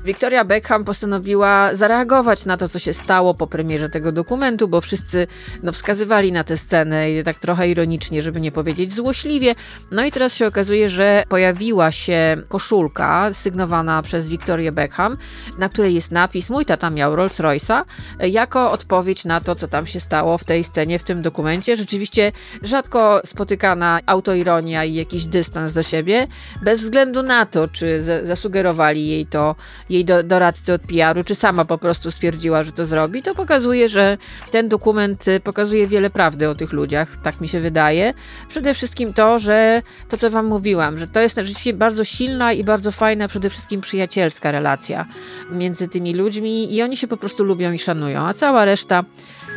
Victoria 0.07 0.45
Beckham 0.45 0.85
postanowiła 0.85 1.75
zareagować 1.75 2.45
na 2.45 2.57
to, 2.57 2.69
co 2.69 2.79
się 2.79 2.93
stało 2.93 3.33
po 3.33 3.47
premierze 3.47 3.89
tego 3.89 4.11
dokumentu, 4.11 4.67
bo 4.67 4.81
wszyscy 4.81 5.27
no, 5.63 5.71
wskazywali 5.71 6.31
na 6.31 6.43
tę 6.43 6.57
scenę 6.57 7.11
i 7.11 7.23
tak 7.23 7.39
trochę 7.39 7.69
ironicznie, 7.69 8.21
żeby 8.21 8.41
nie 8.41 8.51
powiedzieć 8.51 8.93
złośliwie. 8.93 9.55
No 9.91 10.05
i 10.05 10.11
teraz 10.11 10.35
się 10.35 10.47
okazuje, 10.47 10.89
że 10.89 11.23
pojawiła 11.29 11.91
się 11.91 12.37
koszulka 12.47 13.33
sygnowana 13.33 14.01
przez 14.01 14.27
Victorię 14.27 14.71
Beckham, 14.71 15.17
na 15.57 15.69
której 15.69 15.93
jest 15.93 16.11
napis 16.11 16.49
Mój 16.49 16.65
tata 16.65 16.89
miał 16.89 17.15
Rolls 17.15 17.39
Royce'a, 17.39 17.83
jako 18.19 18.71
odpowiedź 18.71 19.25
na 19.25 19.41
to, 19.41 19.55
co 19.55 19.67
tam 19.67 19.85
się 19.85 19.99
stało 19.99 20.37
w 20.37 20.43
tej 20.43 20.63
scenie, 20.63 20.99
w 20.99 21.03
tym 21.03 21.21
dokumencie. 21.21 21.77
Rzeczywiście 21.77 22.31
rzadko 22.63 23.21
spotykana 23.25 23.99
autoironia 24.05 24.85
i 24.85 24.93
jakiś 24.93 25.25
dystans 25.25 25.73
do 25.73 25.83
siebie, 25.83 26.27
bez 26.61 26.81
względu 26.81 27.23
na 27.23 27.45
to, 27.45 27.67
czy 27.67 28.03
zasugerowali 28.23 29.07
jej 29.07 29.25
to 29.25 29.55
jej 29.96 29.96
do, 30.05 30.23
doradcy 30.23 30.73
od 30.73 30.81
PR-u, 30.81 31.23
czy 31.23 31.35
sama 31.35 31.65
po 31.65 31.77
prostu 31.77 32.11
stwierdziła, 32.11 32.63
że 32.63 32.71
to 32.71 32.85
zrobi, 32.85 33.23
to 33.23 33.35
pokazuje, 33.35 33.89
że 33.89 34.17
ten 34.51 34.69
dokument 34.69 35.27
y, 35.27 35.39
pokazuje 35.39 35.87
wiele 35.87 36.09
prawdy 36.09 36.49
o 36.49 36.55
tych 36.55 36.71
ludziach, 36.71 37.17
tak 37.23 37.41
mi 37.41 37.47
się 37.47 37.59
wydaje. 37.59 38.13
Przede 38.49 38.73
wszystkim 38.73 39.13
to, 39.13 39.39
że 39.39 39.81
to, 40.09 40.17
co 40.17 40.29
wam 40.29 40.45
mówiłam, 40.45 40.97
że 40.97 41.07
to 41.07 41.19
jest 41.19 41.35
rzeczywiście 41.35 41.73
bardzo 41.73 42.05
silna 42.05 42.53
i 42.53 42.63
bardzo 42.63 42.91
fajna, 42.91 43.27
przede 43.27 43.49
wszystkim 43.49 43.81
przyjacielska 43.81 44.51
relacja 44.51 45.05
między 45.51 45.87
tymi 45.87 46.13
ludźmi 46.13 46.75
i 46.75 46.81
oni 46.81 46.97
się 46.97 47.07
po 47.07 47.17
prostu 47.17 47.43
lubią 47.43 47.71
i 47.71 47.79
szanują, 47.79 48.21
a 48.21 48.33
cała 48.33 48.65
reszta 48.65 49.03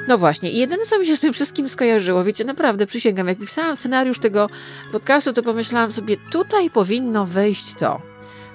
no 0.09 0.19
właśnie, 0.19 0.51
i 0.51 0.59
jedyne, 0.59 0.85
co 0.85 0.99
mi 0.99 1.07
się 1.07 1.17
z 1.17 1.21
tym 1.21 1.33
wszystkim 1.33 1.69
skojarzyło, 1.69 2.25
wiecie, 2.25 2.45
naprawdę 2.45 2.87
przysięgam, 2.87 3.29
jak 3.29 3.39
pisałam 3.39 3.77
scenariusz 3.77 4.19
tego 4.19 4.49
podcastu, 4.93 5.33
to 5.33 5.43
pomyślałam 5.43 5.93
sobie, 5.93 6.17
tutaj 6.31 6.71
powinno 6.71 7.27
wejść 7.27 7.75
to. 7.75 8.10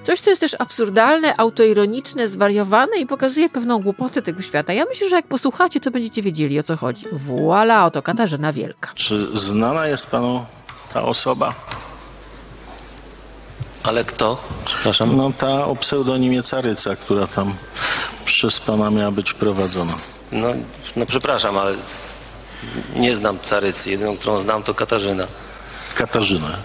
Coś, 0.06 0.20
co 0.20 0.30
jest 0.30 0.40
też 0.40 0.56
absurdalne, 0.58 1.36
autoironiczne, 1.36 2.28
zwariowane 2.28 2.96
i 2.96 3.06
pokazuje 3.06 3.48
pewną 3.48 3.78
głupotę 3.78 4.22
tego 4.22 4.42
świata. 4.42 4.72
Ja 4.72 4.84
myślę, 4.84 5.08
że 5.08 5.16
jak 5.16 5.26
posłuchacie, 5.26 5.80
to 5.80 5.90
będziecie 5.90 6.22
wiedzieli, 6.22 6.60
o 6.60 6.62
co 6.62 6.76
chodzi. 6.76 7.06
Voila, 7.12 7.84
oto 7.84 8.02
Katarzyna 8.02 8.52
Wielka. 8.52 8.90
Czy 8.94 9.38
znana 9.38 9.86
jest 9.86 10.06
panu 10.06 10.46
ta 10.92 11.02
osoba? 11.02 11.54
Ale 13.82 14.04
kto? 14.04 14.42
Przepraszam. 14.64 15.16
No 15.16 15.32
ta 15.38 15.64
o 15.64 15.76
pseudonimie 15.76 16.42
Caryca, 16.42 16.96
która 16.96 17.26
tam 17.26 17.54
przez 18.24 18.60
pana 18.60 18.90
miała 18.90 19.10
być 19.10 19.32
prowadzona. 19.32 19.92
No, 20.32 20.48
no 20.96 21.06
przepraszam, 21.06 21.58
ale 21.58 21.74
nie 22.96 23.16
znam 23.16 23.38
Carycy. 23.38 23.90
Jedyną, 23.90 24.16
którą 24.16 24.38
znam, 24.38 24.62
to 24.62 24.74
Katarzyna. 24.74 25.26
Katarzyna. 25.94 26.56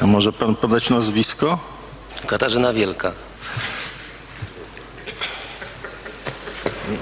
A 0.00 0.06
może 0.06 0.32
pan 0.32 0.54
podać 0.56 0.90
nazwisko? 0.90 1.71
Katarzyna 2.26 2.72
Wielka. 2.72 3.12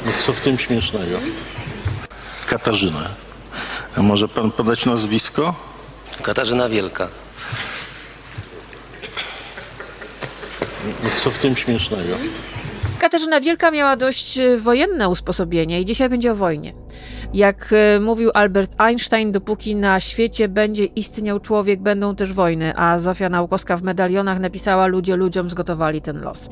No 0.07 0.13
co 0.27 0.33
w 0.33 0.41
tym 0.41 0.59
śmiesznego? 0.59 1.19
Katarzyna. 2.47 3.09
A 3.97 4.03
może 4.03 4.29
pan 4.29 4.51
podać 4.51 4.87
nazwisko? 4.87 5.55
Katarzyna 6.23 6.69
Wielka. 6.69 7.09
No 11.05 11.11
co 11.25 11.31
w 11.31 11.39
tym 11.39 11.57
śmiesznego? 11.57 12.17
Katarzyna 13.01 13.41
Wielka 13.41 13.71
miała 13.71 13.97
dość 13.97 14.39
e, 14.39 14.59
wojenne 14.59 15.09
usposobienie 15.09 15.81
i 15.81 15.85
dzisiaj 15.85 16.09
będzie 16.09 16.33
o 16.33 16.35
wojnie. 16.35 16.73
Jak 17.35 17.73
e, 17.73 18.01
mówił 18.01 18.31
Albert 18.35 18.81
Einstein, 18.81 19.33
dopóki 19.33 19.77
na 19.77 20.01
świecie 20.01 20.49
będzie 20.49 20.85
istniał 20.85 21.41
człowiek, 21.41 21.81
będą 21.81 22.17
też 22.17 22.33
wojny, 22.33 22.73
a 22.77 22.99
Zofia 22.99 23.29
Naukowska 23.29 23.77
w 23.77 23.83
medalionach 23.83 24.41
napisała 24.41 24.87
ludzie 24.87 25.17
ludziom 25.17 25.51
zgotowali 25.51 26.03
ten 26.03 26.21
los. 26.21 26.49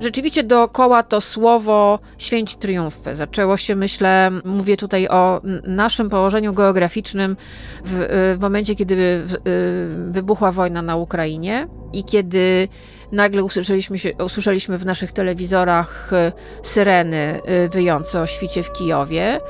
Rzeczywiście 0.00 0.42
dookoła 0.42 1.02
to 1.02 1.20
słowo 1.20 1.98
święci 2.18 2.56
triumfy. 2.56 3.16
Zaczęło 3.16 3.56
się, 3.56 3.76
myślę, 3.76 4.30
mówię 4.44 4.76
tutaj 4.76 5.08
o 5.08 5.40
naszym 5.64 6.10
położeniu 6.10 6.52
geograficznym 6.54 7.36
w, 7.84 8.00
e, 8.00 8.36
w 8.36 8.38
momencie, 8.40 8.74
kiedy 8.74 9.22
wybuchła 10.10 10.52
wojna 10.52 10.82
na 10.82 10.96
Ukrainie 10.96 11.68
i 11.92 12.04
kiedy 12.04 12.68
nagle 13.12 13.44
usłyszeliśmy, 13.44 13.98
się, 13.98 14.12
usłyszeliśmy 14.24 14.78
w 14.78 14.86
naszych 14.86 15.12
telewizorach 15.12 16.12
e, 16.12 16.32
syreny 16.62 17.40
e, 17.44 17.68
wyjące 17.68 18.20
o 18.20 18.26
świcie 18.26 18.62
w 18.62 18.72
Kijowie. 18.72 19.40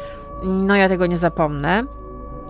No 0.42 0.76
ja 0.76 0.88
tego 0.88 1.06
nie 1.06 1.16
zapomnę. 1.16 1.84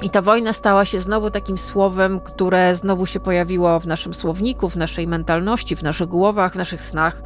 I 0.03 0.11
ta 0.11 0.23
wojna 0.23 0.53
stała 0.53 0.85
się 0.85 1.01
znowu 1.01 1.31
takim 1.31 1.59
słowem, 1.59 2.21
które 2.21 2.75
znowu 2.75 3.07
się 3.07 3.21
pojawiło 3.21 3.81
w 3.81 3.87
naszym 3.87 4.15
słowniku, 4.15 4.71
w 4.71 4.77
naszej 4.77 5.07
mentalności, 5.07 5.77
w 5.77 5.83
naszych 5.83 6.09
głowach, 6.09 6.53
w 6.53 6.57
naszych 6.57 6.83
snach 6.83 7.23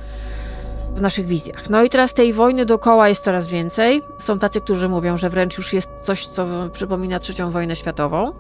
w 0.95 1.01
naszych 1.01 1.27
wizjach. 1.27 1.71
No 1.71 1.83
i 1.83 1.91
teraz 1.91 2.15
tej 2.15 2.33
wojny 2.33 2.67
dookoła 2.67 3.09
jest 3.09 3.25
coraz 3.25 3.47
więcej. 3.47 4.03
Są 4.19 4.39
tacy, 4.39 4.61
którzy 4.61 4.89
mówią, 4.89 5.17
że 5.17 5.31
wręcz 5.31 5.59
już 5.59 5.73
jest 5.73 5.91
coś, 6.03 6.27
co 6.27 6.47
przypomina 6.73 7.19
trzecią 7.19 7.51
wojnę 7.51 7.77
światową. 7.77 8.33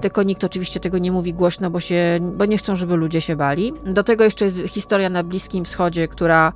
Tylko 0.00 0.22
nikt 0.22 0.44
oczywiście 0.44 0.80
tego 0.80 0.98
nie 0.98 1.12
mówi 1.12 1.34
głośno, 1.34 1.70
bo, 1.70 1.80
się, 1.80 2.18
bo 2.22 2.44
nie 2.44 2.58
chcą, 2.58 2.76
żeby 2.76 2.96
ludzie 2.96 3.20
się 3.20 3.36
bali. 3.36 3.72
Do 3.84 4.04
tego 4.04 4.24
jeszcze 4.24 4.44
jest 4.44 4.58
historia 4.58 5.08
na 5.08 5.22
Bliskim 5.22 5.64
Wschodzie, 5.64 6.08
która 6.08 6.52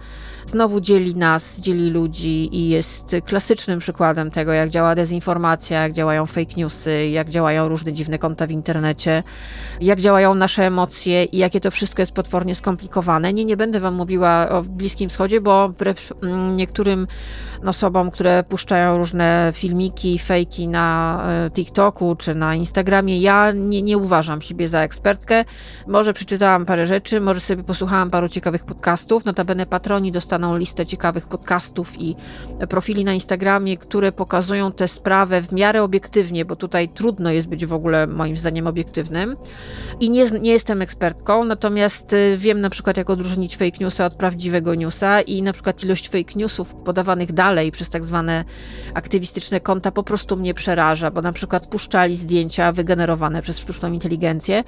znowu 0.46 0.80
dzieli 0.80 1.16
nas, 1.16 1.60
dzieli 1.60 1.90
ludzi 1.90 2.56
i 2.56 2.68
jest 2.68 3.16
klasycznym 3.26 3.78
przykładem 3.78 4.30
tego, 4.30 4.52
jak 4.52 4.70
działa 4.70 4.94
dezinformacja, 4.94 5.82
jak 5.82 5.92
działają 5.92 6.26
fake 6.26 6.54
newsy, 6.56 7.08
jak 7.08 7.30
działają 7.30 7.68
różne 7.68 7.92
dziwne 7.92 8.18
konta 8.18 8.46
w 8.46 8.50
internecie, 8.50 9.22
jak 9.80 10.00
działają 10.00 10.34
nasze 10.34 10.66
emocje 10.66 11.24
i 11.24 11.38
jakie 11.38 11.60
to 11.60 11.70
wszystko 11.70 12.02
jest 12.02 12.12
potwornie 12.12 12.54
skomplikowane. 12.54 13.32
Nie, 13.32 13.44
nie 13.44 13.56
będę 13.56 13.80
wam 13.80 13.94
mówiła 13.94 14.48
o 14.48 14.62
Bliskim 14.62 15.08
Wschodzie, 15.08 15.27
bo 15.40 15.68
wbrew 15.68 16.12
mm, 16.22 16.56
niektórym 16.56 17.06
osobom, 17.66 18.10
które 18.10 18.44
puszczają 18.48 18.98
różne 18.98 19.52
filmiki, 19.54 20.18
fejki 20.18 20.68
na 20.68 21.22
e, 21.46 21.50
TikToku 21.50 22.16
czy 22.16 22.34
na 22.34 22.54
Instagramie, 22.54 23.20
ja 23.20 23.52
nie, 23.52 23.82
nie 23.82 23.98
uważam 23.98 24.42
siebie 24.42 24.68
za 24.68 24.80
ekspertkę. 24.80 25.44
Może 25.86 26.12
przeczytałam 26.12 26.66
parę 26.66 26.86
rzeczy, 26.86 27.20
może 27.20 27.40
sobie 27.40 27.62
posłuchałam 27.62 28.10
paru 28.10 28.28
ciekawych 28.28 28.64
podcastów. 28.64 29.24
Notabene 29.24 29.66
patroni 29.66 30.12
dostaną 30.12 30.56
listę 30.56 30.86
ciekawych 30.86 31.28
podcastów 31.28 32.00
i 32.00 32.16
profili 32.68 33.04
na 33.04 33.12
Instagramie, 33.12 33.76
które 33.76 34.12
pokazują 34.12 34.72
tę 34.72 34.88
sprawę 34.88 35.42
w 35.42 35.52
miarę 35.52 35.82
obiektywnie, 35.82 36.44
bo 36.44 36.56
tutaj 36.56 36.88
trudno 36.88 37.30
jest 37.30 37.48
być 37.48 37.66
w 37.66 37.74
ogóle 37.74 38.06
moim 38.06 38.36
zdaniem 38.36 38.66
obiektywnym. 38.66 39.36
I 40.00 40.10
nie, 40.10 40.24
nie 40.40 40.52
jestem 40.52 40.82
ekspertką, 40.82 41.44
natomiast 41.44 42.12
e, 42.12 42.36
wiem 42.36 42.60
na 42.60 42.70
przykład 42.70 42.96
jak 42.96 43.10
odróżnić 43.10 43.56
fake 43.56 43.78
newsa 43.80 44.06
od 44.06 44.14
prawdziwego 44.14 44.74
newsa 44.74 45.17
i 45.20 45.42
na 45.42 45.52
przykład 45.52 45.84
ilość 45.84 46.08
fake 46.08 46.32
newsów 46.36 46.74
podawanych 46.74 47.32
dalej 47.32 47.72
przez 47.72 47.90
tak 47.90 48.04
zwane 48.04 48.44
aktywistyczne 48.94 49.60
konta 49.60 49.90
po 49.90 50.02
prostu 50.02 50.36
mnie 50.36 50.54
przeraża, 50.54 51.10
bo 51.10 51.22
na 51.22 51.32
przykład 51.32 51.66
puszczali 51.66 52.16
zdjęcia 52.16 52.72
wygenerowane 52.72 53.42
przez 53.42 53.58
sztuczną 53.58 53.92
inteligencję 53.92 54.64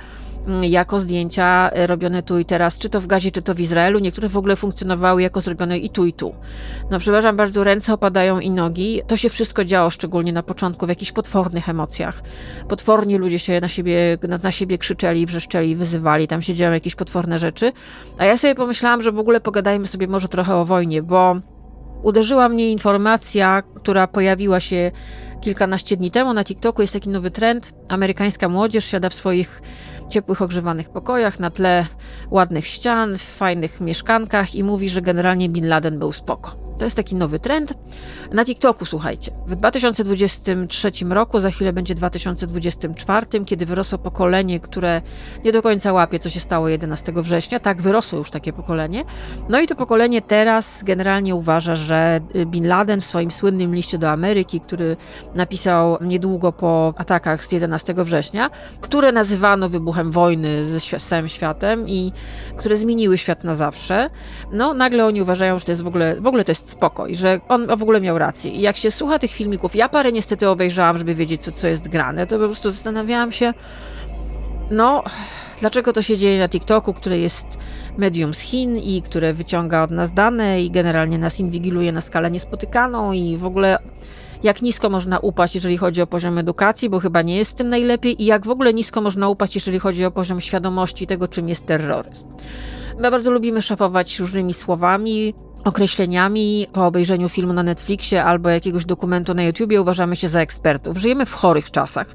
jako 0.63 1.01
zdjęcia 1.01 1.71
robione 1.87 2.23
tu 2.23 2.39
i 2.39 2.45
teraz, 2.45 2.79
czy 2.79 2.89
to 2.89 3.01
w 3.01 3.07
Gazie, 3.07 3.31
czy 3.31 3.43
to 3.43 3.55
w 3.55 3.61
Izraelu. 3.61 3.99
Niektóre 3.99 4.29
w 4.29 4.37
ogóle 4.37 4.57
funkcjonowały 4.57 5.23
jako 5.23 5.41
zrobione 5.41 5.79
i 5.79 5.91
tu, 5.91 6.07
i 6.07 6.13
tu. 6.13 6.35
No 6.91 6.99
przepraszam 6.99 7.37
bardzo, 7.37 7.65
ręce 7.65 7.93
opadają 7.93 8.41
i 8.41 8.51
nogi. 8.51 9.03
To 9.07 9.17
się 9.17 9.29
wszystko 9.29 9.65
działo, 9.65 9.91
szczególnie 9.91 10.33
na 10.33 10.43
początku, 10.43 10.87
w 10.87 10.89
jakichś 10.89 11.13
potwornych 11.13 11.69
emocjach. 11.69 12.23
Potwornie 12.69 13.19
ludzie 13.19 13.39
się 13.39 13.61
na 13.61 13.69
siebie, 13.69 14.19
na, 14.29 14.39
na 14.39 14.53
siebie 14.53 14.79
krzyczeli, 14.79 15.27
wrzeszczeli, 15.27 15.77
wyzywali, 15.77 16.29
tam 16.29 16.43
się 16.43 16.55
działy 16.55 16.75
jakieś 16.75 16.95
potworne 16.95 17.39
rzeczy. 17.39 17.73
A 18.19 18.25
ja 18.25 18.37
sobie 18.39 18.55
pomyślałam, 18.55 19.03
że 19.03 19.13
w 19.13 19.19
ogóle 19.19 19.41
pogadajmy 19.41 19.87
sobie 19.87 20.07
może 20.07 20.29
trochę 20.29 20.57
o 20.57 20.65
wojnie, 20.65 21.03
bo 21.03 21.37
uderzyła 22.03 22.49
mnie 22.49 22.71
informacja, 22.71 23.63
która 23.75 24.07
pojawiła 24.07 24.61
się 24.61 24.91
kilkanaście 25.41 25.97
dni 25.97 26.11
temu 26.11 26.35
na 26.35 26.45
TikToku. 26.45 26.83
Jest 26.83 26.93
taki 26.93 27.09
nowy 27.09 27.31
trend. 27.31 27.73
Amerykańska 27.89 28.49
młodzież 28.49 28.85
siada 28.85 29.09
w 29.09 29.15
swoich 29.15 29.63
ciepłych, 30.11 30.43
ogrzewanych 30.43 30.89
pokojach 30.89 31.41
na 31.41 31.51
tle 31.51 31.87
ładnych 32.31 32.67
ścian, 32.67 33.19
w 33.19 33.23
fajnych 33.23 33.81
mieszkankach 33.81 34.55
i 34.55 34.65
mówi, 34.65 34.89
że 34.89 35.03
generalnie 35.03 35.49
Bin 35.49 35.69
Laden 35.69 35.99
był 35.99 36.13
spoko. 36.13 36.70
To 36.81 36.85
jest 36.85 36.97
taki 36.97 37.15
nowy 37.15 37.39
trend. 37.39 37.75
Na 38.33 38.45
TikToku, 38.45 38.85
słuchajcie, 38.85 39.33
w 39.47 39.57
2023 39.57 40.91
roku, 41.09 41.41
za 41.41 41.51
chwilę 41.51 41.73
będzie 41.73 41.95
2024, 41.95 43.27
kiedy 43.45 43.67
wyrosło 43.67 43.99
pokolenie, 43.99 44.61
które 44.61 45.03
nie 45.45 45.53
do 45.53 45.63
końca 45.63 45.93
łapie, 45.93 46.19
co 46.19 46.31
się 46.31 46.41
stało 46.41 46.69
11 46.69 47.13
września. 47.17 47.61
Tak, 47.61 47.83
wyrosło 47.83 48.19
już 48.19 48.31
takie 48.31 48.53
pokolenie. 48.53 49.05
No 49.49 49.61
i 49.61 49.67
to 49.67 49.77
pokolenie 49.77 50.23
teraz 50.23 50.83
generalnie 50.85 51.35
uważa, 51.35 51.77
że 51.77 52.21
Bin 52.47 52.69
Laden 52.69 53.01
w 53.01 53.05
swoim 53.05 53.31
słynnym 53.31 53.75
liście 53.75 53.99
do 53.99 54.11
Ameryki, 54.11 54.61
który 54.61 54.97
napisał 55.35 55.99
niedługo 56.01 56.53
po 56.53 56.95
atakach 56.97 57.45
z 57.45 57.53
11 57.53 57.95
września, 57.97 58.51
które 58.81 59.13
nazywano 59.13 59.69
wybuchem 59.69 60.11
wojny 60.11 60.81
ze 60.81 60.99
całym 60.99 61.29
światem 61.29 61.89
i 61.89 62.13
które 62.57 62.77
zmieniły 62.77 63.19
świat 63.19 63.45
na 63.45 63.57
zawsze, 63.57 64.11
no 64.53 64.75
nagle 64.75 65.07
oni 65.07 65.23
uważają, 65.23 65.59
że 65.59 65.65
to 65.65 65.73
jest 65.73 65.83
w 65.83 65.87
ogóle, 65.87 66.21
w 66.21 66.27
ogóle 66.27 66.45
to 66.45 66.51
jest 66.53 66.70
spoko 66.71 67.07
i 67.07 67.15
że 67.15 67.41
on 67.49 67.67
w 67.67 67.83
ogóle 67.83 68.01
miał 68.01 68.19
rację. 68.19 68.51
I 68.51 68.61
jak 68.61 68.77
się 68.77 68.91
słucha 68.91 69.19
tych 69.19 69.31
filmików, 69.31 69.77
ja 69.77 69.89
parę 69.89 70.13
niestety 70.13 70.49
obejrzałam, 70.49 70.99
żeby 70.99 71.15
wiedzieć, 71.15 71.43
co, 71.43 71.53
co 71.53 71.69
jest 71.69 71.89
grane, 71.89 72.27
to 72.27 72.39
po 72.39 72.45
prostu 72.45 72.71
zastanawiałam 72.71 73.33
się, 73.33 73.55
no, 74.71 75.03
dlaczego 75.61 75.93
to 75.93 76.03
się 76.03 76.17
dzieje 76.17 76.39
na 76.39 76.49
TikToku, 76.49 76.95
które 76.95 77.19
jest 77.19 77.59
medium 77.99 78.35
z 78.35 78.41
Chin 78.41 78.77
i 78.77 79.03
które 79.03 79.35
wyciąga 79.35 79.83
od 79.83 79.91
nas 79.91 80.13
dane 80.13 80.63
i 80.63 80.71
generalnie 80.71 81.19
nas 81.19 81.41
inwigiluje 81.41 81.93
na 81.93 82.01
skalę 82.01 82.31
niespotykaną 82.31 83.13
i 83.13 83.37
w 83.37 83.45
ogóle 83.45 83.79
jak 84.43 84.63
nisko 84.63 84.91
można 84.91 85.19
upaść, 85.19 85.55
jeżeli 85.55 85.77
chodzi 85.77 86.03
o 86.03 86.07
poziom 86.07 86.39
edukacji, 86.39 86.91
bo 86.91 87.01
chyba 87.01 87.23
nie 87.23 87.37
jest 87.37 87.57
tym 87.57 87.69
najlepiej, 87.69 88.23
i 88.23 88.27
jak 88.27 88.47
w 88.47 88.51
ogóle 88.51 88.75
nisko 88.75 89.01
można 89.01 89.29
upaść, 89.29 89.55
jeżeli 89.55 89.79
chodzi 89.79 90.05
o 90.05 90.11
poziom 90.11 90.41
świadomości 90.41 91.07
tego, 91.07 91.29
czym 91.29 91.49
jest 91.49 91.67
terroryzm. 91.67 92.27
My 92.99 93.11
bardzo 93.11 93.31
lubimy 93.31 93.63
szafować 93.63 94.19
różnymi 94.19 94.55
słowami, 94.55 95.35
określeniami 95.65 96.67
po 96.73 96.87
obejrzeniu 96.87 97.29
filmu 97.29 97.53
na 97.53 97.63
Netflixie 97.63 98.25
albo 98.25 98.49
jakiegoś 98.49 98.85
dokumentu 98.85 99.35
na 99.35 99.43
YouTubie 99.43 99.81
uważamy 99.81 100.17
się 100.17 100.29
za 100.29 100.41
ekspertów. 100.41 100.97
Żyjemy 100.99 101.27
w 101.27 101.33
chorych 101.33 101.71
czasach. 101.71 102.07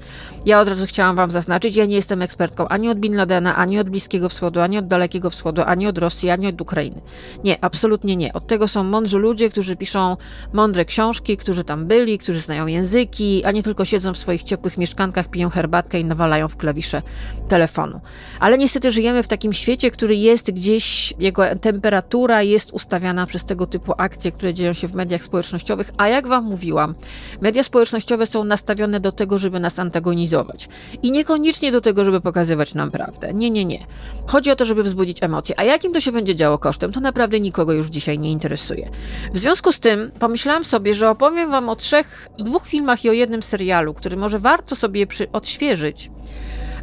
Ja 0.46 0.60
od 0.60 0.68
razu 0.68 0.86
chciałam 0.86 1.16
Wam 1.16 1.32
zaznaczyć, 1.32 1.76
ja 1.76 1.86
nie 1.86 1.96
jestem 1.96 2.22
ekspertką 2.22 2.68
ani 2.68 2.90
od 2.90 3.00
Bin 3.00 3.16
Ladena, 3.16 3.56
ani 3.56 3.80
od 3.80 3.90
Bliskiego 3.90 4.30
Wschodu, 4.30 4.60
ani 4.60 4.78
od 4.78 4.88
Dalekiego 4.88 5.30
Wschodu, 5.30 5.62
ani 5.66 5.88
od 5.88 5.98
Rosji, 5.98 6.30
ani 6.30 6.48
od 6.48 6.62
Ukrainy. 6.62 7.02
Nie, 7.44 7.64
absolutnie 7.64 8.16
nie. 8.16 8.34
Od 8.34 8.48
tego 8.48 8.68
są 8.68 8.84
mądrzy 8.84 9.18
ludzie, 9.18 9.50
którzy 9.50 9.76
piszą 9.76 10.18
mądre 10.54 10.86
książki, 10.86 11.38
którzy 11.38 11.64
tam 11.64 11.86
byli, 11.86 12.18
którzy 12.18 12.40
znają 12.40 12.68
języki, 12.68 13.46
a 13.46 13.52
nie 13.52 13.64
tylko 13.64 13.86
siedzą 13.86 14.14
w 14.14 14.18
swoich 14.18 14.44
ciepłych 14.44 14.78
mieszkankach, 14.78 15.28
piją 15.28 15.50
herbatkę 15.50 16.00
i 16.00 16.06
nawalają 16.06 16.48
w 16.48 16.58
klawisze 16.58 17.02
telefonu. 17.48 18.02
Ale 18.40 18.58
niestety 18.58 18.92
żyjemy 18.92 19.24
w 19.24 19.28
takim 19.28 19.54
świecie, 19.54 19.92
który 19.92 20.16
jest 20.16 20.52
gdzieś, 20.52 21.14
jego 21.20 21.44
temperatura 21.62 22.42
jest 22.42 22.72
ustawiana 22.72 23.26
przez 23.26 23.35
tego 23.44 23.68
typu 23.68 23.94
akcje, 23.98 24.32
które 24.32 24.54
dzieją 24.54 24.74
się 24.74 24.88
w 24.88 24.96
mediach 24.96 25.24
społecznościowych, 25.24 25.92
a 25.98 26.08
jak 26.08 26.28
Wam 26.28 26.44
mówiłam, 26.44 26.96
media 27.42 27.64
społecznościowe 27.64 28.26
są 28.26 28.44
nastawione 28.44 29.00
do 29.00 29.12
tego, 29.12 29.38
żeby 29.38 29.60
nas 29.60 29.80
antagonizować 29.80 30.70
i 31.04 31.12
niekoniecznie 31.12 31.72
do 31.72 31.82
tego, 31.82 32.06
żeby 32.06 32.22
pokazywać 32.22 32.74
nam 32.74 32.92
prawdę. 32.92 33.34
Nie, 33.34 33.50
nie, 33.50 33.66
nie. 33.66 33.88
Chodzi 34.28 34.52
o 34.52 34.56
to, 34.56 34.66
żeby 34.66 34.84
wzbudzić 34.84 35.24
emocje. 35.24 35.60
A 35.60 35.64
jakim 35.64 35.94
to 35.94 36.00
się 36.00 36.12
będzie 36.12 36.36
działo 36.36 36.58
kosztem, 36.58 36.92
to 36.92 37.00
naprawdę 37.00 37.40
nikogo 37.40 37.74
już 37.74 37.88
dzisiaj 37.88 38.20
nie 38.20 38.32
interesuje. 38.32 38.90
W 39.34 39.38
związku 39.38 39.72
z 39.72 39.80
tym 39.80 40.12
pomyślałam 40.20 40.64
sobie, 40.64 40.94
że 40.94 41.10
opowiem 41.10 41.52
Wam 41.52 41.70
o 41.70 41.76
trzech, 41.76 42.30
dwóch 42.38 42.68
filmach 42.68 43.06
i 43.06 43.10
o 43.10 43.14
jednym 43.14 43.44
serialu, 43.44 43.94
który 43.94 44.18
może 44.18 44.40
warto 44.40 44.76
sobie 44.76 45.08
przy, 45.08 45.32
odświeżyć 45.32 46.10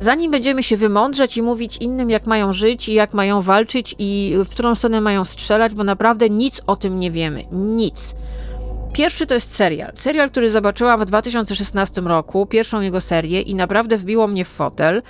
zanim 0.03 0.31
będziemy 0.31 0.63
się 0.63 0.77
wymądrzeć 0.77 1.37
i 1.37 1.43
mówić 1.43 1.77
innym, 1.77 2.11
jak 2.11 2.27
mają 2.27 2.53
żyć 2.53 2.89
i 2.89 2.95
jak 2.95 3.15
mają 3.15 3.41
walczyć 3.41 3.95
i 3.99 4.35
w 4.45 4.49
którą 4.49 4.75
stronę 4.75 5.01
mają 5.01 5.25
strzelać, 5.25 5.75
bo 5.75 5.85
naprawdę 5.85 6.31
nic 6.31 6.61
o 6.67 6.77
tym 6.77 7.01
nie 7.01 7.11
wiemy. 7.11 7.45
Nic. 7.53 8.15
Pierwszy 8.93 9.27
to 9.27 9.35
jest 9.35 9.55
serial. 9.55 9.93
Serial, 9.95 10.31
który 10.31 10.51
zobaczyłam 10.51 11.01
w 11.01 11.05
2016 11.05 12.01
roku, 12.01 12.47
pierwszą 12.47 12.81
jego 12.81 13.01
serię 13.01 13.41
i 13.41 13.55
naprawdę 13.55 13.97
wbiło 13.97 14.27
mnie 14.27 14.45
w 14.45 14.49
fotel. 14.49 15.03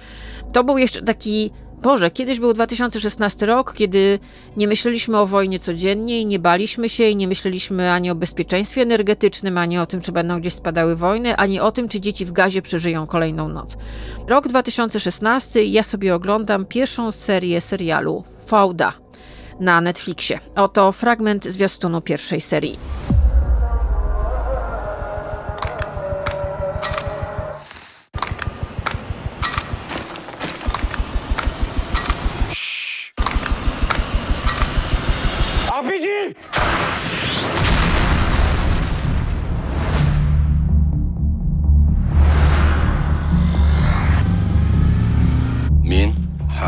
To 0.52 0.64
był 0.64 0.78
jeszcze 0.78 1.02
taki 1.02 1.50
Boże, 1.82 2.10
kiedyś 2.10 2.40
był 2.40 2.54
2016 2.54 3.46
rok, 3.46 3.74
kiedy 3.74 4.18
nie 4.56 4.68
myśleliśmy 4.68 5.18
o 5.18 5.26
wojnie 5.26 5.58
codziennie 5.58 6.20
i 6.20 6.26
nie 6.26 6.38
baliśmy 6.38 6.88
się 6.88 7.04
i 7.04 7.16
nie 7.16 7.28
myśleliśmy 7.28 7.92
ani 7.92 8.10
o 8.10 8.14
bezpieczeństwie 8.14 8.82
energetycznym, 8.82 9.58
ani 9.58 9.78
o 9.78 9.86
tym, 9.86 10.00
czy 10.00 10.12
będą 10.12 10.40
gdzieś 10.40 10.54
spadały 10.54 10.96
wojny, 10.96 11.36
ani 11.36 11.60
o 11.60 11.72
tym, 11.72 11.88
czy 11.88 12.00
dzieci 12.00 12.24
w 12.24 12.32
gazie 12.32 12.62
przeżyją 12.62 13.06
kolejną 13.06 13.48
noc. 13.48 13.76
Rok 14.28 14.48
2016 14.48 15.64
ja 15.64 15.82
sobie 15.82 16.14
oglądam 16.14 16.66
pierwszą 16.66 17.12
serię 17.12 17.60
serialu 17.60 18.24
Fauda 18.46 18.92
na 19.60 19.80
Netflixie. 19.80 20.38
Oto 20.56 20.92
fragment 20.92 21.44
zwiastunu 21.44 22.00
pierwszej 22.00 22.40
serii. 22.40 22.78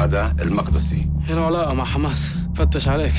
هذا 0.04 0.36
المقدسي 0.42 1.08
هنا 1.30 1.46
علاقة 1.46 1.74
مع 1.74 1.86
حماس 1.86 2.34
فتش 2.56 2.88
عليك 2.88 3.14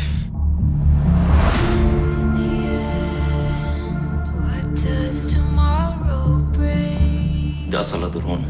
ده 7.71 7.81
أصلا 7.81 8.09
درون 8.09 8.45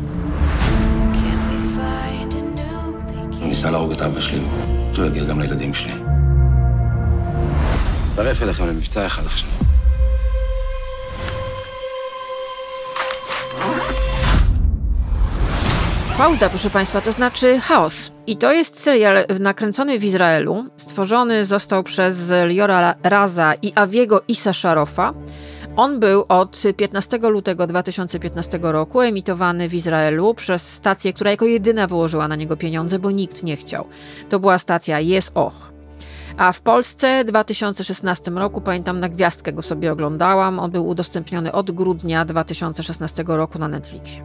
ניסה 3.43 3.71
להרוג 3.71 3.93
את 3.93 4.03
אבא 4.03 4.21
שלי, 4.21 4.41
שהוא 4.93 5.07
יגיע 5.07 5.25
גם 5.25 5.41
לילדים 5.41 5.75
שלי. 5.75 5.93
אצטרף 8.05 8.43
אליכם 8.43 8.67
למבצע 8.67 9.07
אחד 9.07 9.27
עכשיו. 9.27 9.64
Fauda, 16.18 16.50
proszę 16.50 16.70
Państwa, 16.70 17.02
to 17.02 17.12
znaczy 17.12 17.60
chaos. 17.60 18.12
I 18.28 18.38
to 18.38 18.54
jest 18.54 18.80
serial 18.80 19.26
nakręcony 19.40 20.00
w 20.00 20.04
Izraelu. 20.04 20.66
Stworzony 20.78 21.46
został 21.46 21.84
przez 21.84 22.32
Liora 22.46 22.96
Raza 23.04 23.54
i 23.62 23.74
Aviego 23.76 24.22
Isa 24.28 24.54
Sharofa. 24.54 25.14
On 25.76 26.00
był 26.00 26.26
od 26.30 26.64
15 26.78 27.18
lutego 27.18 27.68
2015 27.68 28.60
roku 28.62 29.02
emitowany 29.02 29.70
w 29.70 29.74
Izraelu 29.74 30.34
przez 30.34 30.70
stację, 30.74 31.14
która 31.14 31.32
jako 31.32 31.46
jedyna 31.46 31.88
wyłożyła 31.88 32.28
na 32.28 32.36
niego 32.36 32.58
pieniądze, 32.58 33.00
bo 33.00 33.12
nikt 33.12 33.44
nie 33.44 33.56
chciał. 33.56 33.88
To 34.30 34.40
była 34.40 34.60
stacja 34.60 35.00
Yes 35.00 35.32
Och. 35.34 35.76
A 36.38 36.52
w 36.52 36.62
Polsce 36.62 37.24
w 37.24 37.28
2016 37.28 38.32
roku, 38.32 38.62
pamiętam, 38.62 39.00
na 39.00 39.10
gwiazdkę 39.10 39.54
go 39.54 39.62
sobie 39.62 39.92
oglądałam. 39.92 40.60
On 40.60 40.72
był 40.72 40.88
udostępniony 40.88 41.52
od 41.52 41.72
grudnia 41.72 42.26
2016 42.26 43.24
roku 43.28 43.60
na 43.60 43.68
Netflixie. 43.68 44.24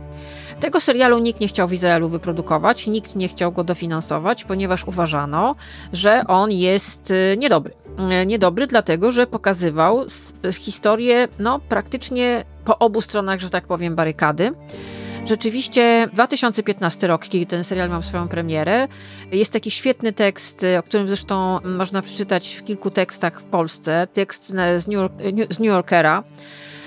Tego 0.61 0.81
serialu 0.81 1.19
nikt 1.19 1.41
nie 1.41 1.49
chciał 1.49 1.69
w 1.69 1.73
Izraelu 1.73 2.09
wyprodukować, 2.09 2.87
nikt 2.87 3.17
nie 3.17 3.29
chciał 3.29 3.53
go 3.53 3.65
dofinansować, 3.65 4.45
ponieważ 4.45 4.85
uważano, 4.85 5.55
że 5.93 6.23
on 6.27 6.51
jest 6.51 7.11
y, 7.11 7.37
niedobry. 7.39 7.75
Y, 8.23 8.27
niedobry 8.27 8.67
dlatego, 8.67 9.11
że 9.11 9.27
pokazywał 9.27 10.05
historię 10.53 11.29
no, 11.39 11.59
praktycznie 11.59 12.45
po 12.65 12.79
obu 12.79 13.01
stronach, 13.01 13.41
że 13.41 13.51
tak 13.51 13.67
powiem, 13.67 13.97
barykady. 13.97 14.53
Rzeczywiście 15.27 16.09
2015 16.13 17.07
rok, 17.07 17.29
kiedy 17.29 17.47
ten 17.47 17.65
serial 17.65 17.91
miał 17.91 18.03
swoją 18.03 18.29
premierę, 18.29 18.89
jest 19.33 19.53
taki 19.53 19.71
świetny 19.71 20.13
tekst, 20.13 20.67
o 20.79 20.83
którym 20.83 21.09
zresztą 21.09 21.61
można 21.65 22.03
przeczytać 22.03 22.55
w 22.55 22.65
kilku 22.65 22.91
tekstach 22.91 23.41
w 23.41 23.45
Polsce, 23.45 24.09
tekst 24.13 24.49
z 24.77 24.89
New, 24.89 24.95
York, 24.95 25.13
z 25.51 25.59
New 25.59 25.69
Yorkera, 25.69 26.25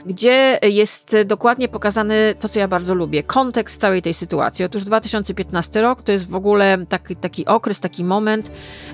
gdzie 0.06 0.60
jest 0.62 1.16
dokładnie 1.26 1.68
pokazany 1.68 2.36
to, 2.40 2.50
co 2.50 2.60
ja 2.60 2.68
bardzo 2.68 2.96
lubię, 2.96 3.24
kontekst 3.24 3.82
całej 3.82 4.02
tej 4.02 4.14
sytuacji. 4.14 4.66
Otóż 4.66 4.84
2015 4.84 5.82
rok 5.82 6.02
to 6.02 6.12
jest 6.12 6.30
w 6.30 6.36
ogóle 6.36 6.78
taki, 6.90 7.16
taki 7.16 7.46
okres, 7.46 7.80
taki 7.80 8.04
moment, 8.04 8.52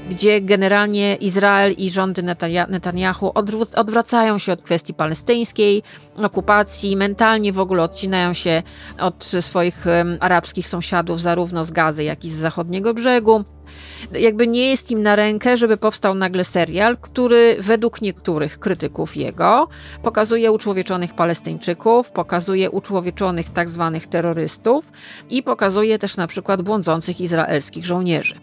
gdzie 0.09 0.41
generalnie 0.41 1.15
Izrael 1.15 1.73
i 1.77 1.89
rządy 1.89 2.23
Netanyahu 2.69 3.31
odwracają 3.75 4.39
się 4.39 4.51
od 4.51 4.61
kwestii 4.61 4.93
palestyńskiej, 4.93 5.83
okupacji, 6.23 6.97
mentalnie 6.97 7.53
w 7.53 7.59
ogóle 7.59 7.83
odcinają 7.83 8.33
się 8.33 8.63
od 8.99 9.25
swoich 9.39 9.85
arabskich 10.19 10.67
sąsiadów, 10.67 11.21
zarówno 11.21 11.63
z 11.63 11.71
Gazy, 11.71 12.03
jak 12.03 12.25
i 12.25 12.29
z 12.29 12.35
zachodniego 12.35 12.93
brzegu. 12.93 13.43
Jakby 14.13 14.47
nie 14.47 14.69
jest 14.69 14.91
im 14.91 15.03
na 15.03 15.15
rękę, 15.15 15.57
żeby 15.57 15.77
powstał 15.77 16.15
nagle 16.15 16.43
serial, 16.43 16.97
który 16.97 17.57
według 17.59 18.01
niektórych 18.01 18.59
krytyków 18.59 19.17
jego 19.17 19.67
pokazuje 20.03 20.51
uczłowieczonych 20.51 21.13
Palestyńczyków, 21.13 22.11
pokazuje 22.11 22.71
uczłowieczonych 22.71 23.49
tak 23.49 23.69
zwanych 23.69 24.07
terrorystów 24.07 24.91
i 25.29 25.43
pokazuje 25.43 25.99
też 25.99 26.17
na 26.17 26.27
przykład 26.27 26.61
błądzących 26.61 27.21
izraelskich 27.21 27.85
żołnierzy. 27.85 28.35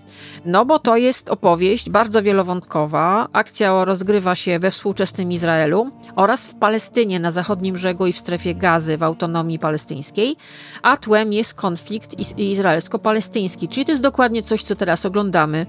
No 0.44 0.64
bo 0.64 0.78
to 0.78 0.96
jest 0.96 1.30
opowieść 1.30 1.90
bardzo 1.90 2.22
wielowątkowa. 2.22 3.28
Akcja 3.32 3.84
rozgrywa 3.84 4.34
się 4.34 4.58
we 4.58 4.70
współczesnym 4.70 5.32
Izraelu 5.32 5.90
oraz 6.16 6.46
w 6.46 6.54
Palestynie 6.54 7.20
na 7.20 7.30
zachodnim 7.30 7.74
brzegu 7.74 8.06
i 8.06 8.12
w 8.12 8.18
strefie 8.18 8.54
gazy 8.54 8.96
w 8.96 9.02
autonomii 9.02 9.58
palestyńskiej, 9.58 10.36
a 10.82 10.96
tłem 10.96 11.32
jest 11.32 11.54
konflikt 11.54 12.38
izraelsko-palestyński, 12.38 13.68
czyli 13.68 13.86
to 13.86 13.92
jest 13.92 14.02
dokładnie 14.02 14.42
coś, 14.42 14.62
co 14.62 14.76
teraz 14.76 15.06
oglądamy 15.06 15.15
oglądamy 15.16 15.66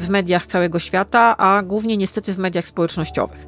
w 0.00 0.08
mediach 0.08 0.46
całego 0.46 0.78
świata, 0.78 1.36
a 1.36 1.62
głównie 1.62 1.96
niestety 1.96 2.32
w 2.32 2.38
mediach 2.38 2.66
społecznościowych. 2.66 3.46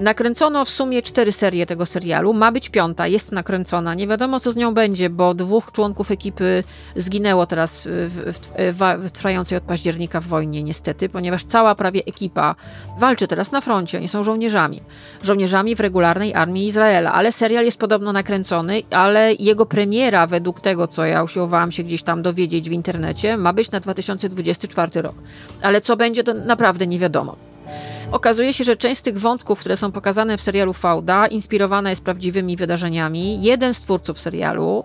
Nakręcono 0.00 0.64
w 0.64 0.68
sumie 0.68 1.02
cztery 1.02 1.32
serie 1.32 1.66
tego 1.66 1.86
serialu. 1.86 2.34
Ma 2.34 2.52
być 2.52 2.68
piąta, 2.68 3.06
jest 3.06 3.32
nakręcona. 3.32 3.94
Nie 3.94 4.06
wiadomo, 4.06 4.40
co 4.40 4.52
z 4.52 4.56
nią 4.56 4.74
będzie, 4.74 5.10
bo 5.10 5.34
dwóch 5.34 5.72
członków 5.72 6.10
ekipy 6.10 6.64
zginęło 6.96 7.46
teraz 7.46 7.88
w, 7.90 8.32
w, 8.56 9.04
w, 9.04 9.10
trwającej 9.10 9.58
od 9.58 9.64
października 9.64 10.20
w 10.20 10.26
wojnie, 10.26 10.62
niestety, 10.62 11.08
ponieważ 11.08 11.44
cała 11.44 11.74
prawie 11.74 12.02
ekipa 12.06 12.54
walczy 12.98 13.26
teraz 13.26 13.52
na 13.52 13.60
froncie. 13.60 13.98
Oni 13.98 14.08
są 14.08 14.22
żołnierzami. 14.22 14.82
Żołnierzami 15.22 15.76
w 15.76 15.80
regularnej 15.80 16.34
armii 16.34 16.66
Izraela, 16.66 17.12
ale 17.12 17.32
serial 17.32 17.64
jest 17.64 17.78
podobno 17.78 18.12
nakręcony, 18.12 18.82
ale 18.90 19.34
jego 19.34 19.66
premiera, 19.66 20.26
według 20.26 20.60
tego, 20.60 20.88
co 20.88 21.04
ja 21.04 21.22
usiłowałam 21.22 21.72
się 21.72 21.82
gdzieś 21.82 22.02
tam 22.02 22.22
dowiedzieć 22.22 22.68
w 22.68 22.72
internecie, 22.72 23.36
ma 23.36 23.52
być 23.52 23.70
na 23.70 23.80
2024 23.80 25.02
rok. 25.02 25.14
Ale 25.62 25.80
co 25.80 25.93
będzie, 25.96 26.24
to 26.24 26.34
naprawdę 26.34 26.86
nie 26.86 26.98
wiadomo. 26.98 27.36
Okazuje 28.12 28.52
się, 28.52 28.64
że 28.64 28.76
część 28.76 29.00
z 29.00 29.02
tych 29.02 29.18
wątków, 29.18 29.60
które 29.60 29.76
są 29.76 29.92
pokazane 29.92 30.36
w 30.36 30.40
serialu 30.40 30.72
Fauda, 30.72 31.26
inspirowana 31.26 31.90
jest 31.90 32.04
prawdziwymi 32.04 32.56
wydarzeniami. 32.56 33.42
Jeden 33.42 33.74
z 33.74 33.80
twórców 33.80 34.20
serialu, 34.20 34.84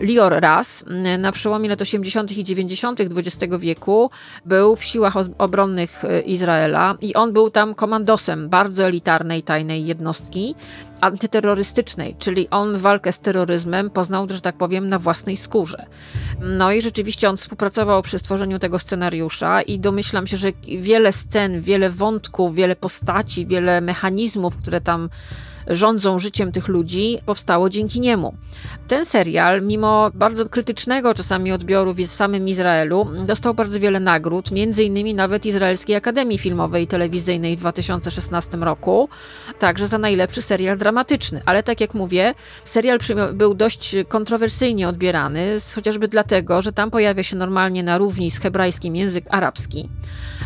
Lior 0.00 0.32
Ras, 0.40 0.84
na 1.18 1.32
przełomie 1.32 1.68
lat 1.68 1.82
80. 1.82 2.38
i 2.38 2.44
90. 2.44 3.00
XX 3.00 3.54
wieku 3.58 4.10
był 4.46 4.76
w 4.76 4.84
siłach 4.84 5.14
obronnych 5.38 6.04
e, 6.04 6.20
Izraela 6.20 6.94
i 7.00 7.14
on 7.14 7.32
był 7.32 7.50
tam 7.50 7.74
komandosem 7.74 8.48
bardzo 8.48 8.84
elitarnej, 8.84 9.42
tajnej 9.42 9.86
jednostki 9.86 10.54
antyterrorystycznej, 11.00 12.16
czyli 12.18 12.48
on 12.50 12.78
walkę 12.78 13.12
z 13.12 13.20
terroryzmem 13.20 13.90
poznał, 13.90 14.26
że 14.30 14.40
tak 14.40 14.56
powiem, 14.56 14.88
na 14.88 14.98
własnej 14.98 15.36
skórze. 15.36 15.86
No 16.40 16.72
i 16.72 16.82
rzeczywiście 16.82 17.30
on 17.30 17.36
współpracował 17.36 18.02
przy 18.02 18.18
stworzeniu 18.18 18.58
tego 18.58 18.78
scenariusza 18.78 19.62
i 19.62 19.80
domyślam 19.80 20.26
się, 20.26 20.36
że 20.36 20.52
wiele 20.78 21.12
scen, 21.12 21.60
wiele 21.60 21.90
wątków, 21.90 22.54
wiele 22.54 22.76
postaci, 22.76 23.46
wiele 23.46 23.80
mechanizmów, 23.80 24.56
które 24.56 24.80
tam 24.80 25.08
rządzą 25.70 26.18
życiem 26.18 26.52
tych 26.52 26.68
ludzi, 26.68 27.18
powstało 27.26 27.70
dzięki 27.70 28.00
niemu. 28.00 28.34
Ten 28.88 29.06
serial, 29.06 29.62
mimo 29.62 30.10
bardzo 30.14 30.48
krytycznego 30.48 31.14
czasami 31.14 31.52
odbioru 31.52 31.94
w 31.94 32.06
samym 32.06 32.48
Izraelu, 32.48 33.06
dostał 33.26 33.54
bardzo 33.54 33.80
wiele 33.80 34.00
nagród, 34.00 34.50
między 34.50 34.84
innymi 34.84 35.14
nawet 35.14 35.46
Izraelskiej 35.46 35.96
Akademii 35.96 36.38
Filmowej 36.38 36.84
i 36.84 36.86
Telewizyjnej 36.86 37.56
w 37.56 37.60
2016 37.60 38.56
roku, 38.56 39.08
także 39.58 39.86
za 39.86 39.98
najlepszy 39.98 40.42
serial 40.42 40.78
dramatyczny. 40.78 41.42
Ale 41.46 41.62
tak 41.62 41.80
jak 41.80 41.94
mówię, 41.94 42.34
serial 42.64 42.98
był 43.32 43.54
dość 43.54 43.96
kontrowersyjnie 44.08 44.88
odbierany, 44.88 45.56
chociażby 45.74 46.08
dlatego, 46.08 46.62
że 46.62 46.72
tam 46.72 46.90
pojawia 46.90 47.22
się 47.22 47.36
normalnie 47.36 47.82
na 47.82 47.98
równi 47.98 48.30
z 48.30 48.40
hebrajskim 48.40 48.96
język 48.96 49.24
arabski. 49.30 49.88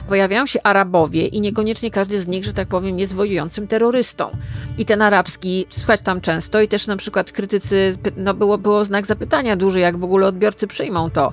Pojawiają 0.09 0.47
się 0.47 0.63
Arabowie 0.63 1.27
i 1.27 1.41
niekoniecznie 1.41 1.91
każdy 1.91 2.21
z 2.21 2.29
nich, 2.29 2.45
że 2.45 2.53
tak 2.53 2.69
powiem, 2.69 2.99
jest 2.99 3.15
wojującym 3.15 3.67
terrorystą. 3.67 4.37
I 4.79 4.85
ten 4.85 5.03
arabski 5.14 5.66
słychać 5.70 6.00
tam 6.00 6.20
często 6.20 6.61
i 6.61 6.68
też 6.68 6.87
na 6.87 6.96
przykład 6.96 7.33
krytycy, 7.33 7.96
no 8.16 8.35
było, 8.35 8.59
było 8.59 8.85
znak 8.85 9.07
zapytania 9.07 9.57
duży, 9.57 9.81
jak 9.81 9.96
w 9.96 10.05
ogóle 10.05 10.27
odbiorcy 10.27 10.66
przyjmą 10.66 11.11
to, 11.11 11.33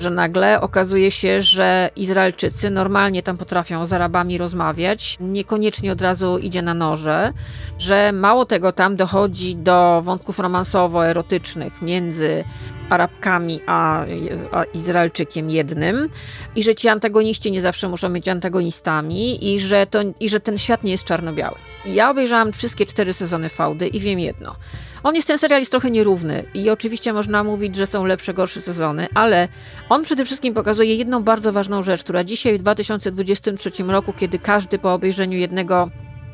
że 0.00 0.10
nagle 0.10 0.60
okazuje 0.60 1.10
się, 1.10 1.40
że 1.40 1.90
Izraelczycy 1.96 2.70
normalnie 2.70 3.22
tam 3.22 3.36
potrafią 3.36 3.86
z 3.86 3.92
Arabami 3.92 4.38
rozmawiać, 4.38 5.16
niekoniecznie 5.20 5.92
od 5.92 6.00
razu 6.00 6.38
idzie 6.38 6.62
na 6.62 6.74
noże, 6.74 7.32
że 7.78 8.12
mało 8.12 8.44
tego 8.44 8.72
tam 8.72 8.96
dochodzi 8.96 9.56
do 9.56 10.02
wątków 10.04 10.38
romansowo-erotycznych 10.38 11.82
między 11.82 12.44
Arabkami, 12.88 13.60
a, 13.66 14.04
a, 14.52 14.64
Izraelczykiem 14.64 15.50
jednym 15.50 16.08
i 16.56 16.62
że 16.62 16.74
ci 16.74 16.88
antagoniści 16.88 17.52
nie 17.52 17.60
zawsze 17.60 17.88
muszą 17.88 18.12
być 18.12 18.28
antagonistami 18.28 19.54
i 19.54 19.60
że, 19.60 19.86
to, 19.86 19.98
i 20.20 20.28
że 20.28 20.40
ten 20.40 20.58
świat 20.58 20.84
nie 20.84 20.92
jest 20.92 21.04
czarno-biały. 21.04 21.56
Ja 21.86 22.10
obejrzałam 22.10 22.52
wszystkie 22.52 22.86
cztery 22.86 23.12
sezony 23.12 23.48
Faudy 23.48 23.86
i 23.86 24.00
wiem 24.00 24.18
jedno. 24.18 24.56
On 25.02 25.14
jest, 25.14 25.28
ten 25.28 25.38
serial 25.38 25.60
jest 25.60 25.70
trochę 25.70 25.90
nierówny 25.90 26.44
i 26.54 26.70
oczywiście 26.70 27.12
można 27.12 27.44
mówić, 27.44 27.76
że 27.76 27.86
są 27.86 28.04
lepsze, 28.04 28.34
gorsze 28.34 28.60
sezony, 28.60 29.06
ale 29.14 29.48
on 29.88 30.02
przede 30.02 30.24
wszystkim 30.24 30.54
pokazuje 30.54 30.94
jedną 30.94 31.22
bardzo 31.22 31.52
ważną 31.52 31.82
rzecz, 31.82 32.02
która 32.02 32.24
dzisiaj 32.24 32.58
w 32.58 32.62
2023 32.62 33.70
roku, 33.82 34.12
kiedy 34.12 34.38
każdy 34.38 34.78
po 34.78 34.94
obejrzeniu 34.94 35.38
jednego 35.38 35.90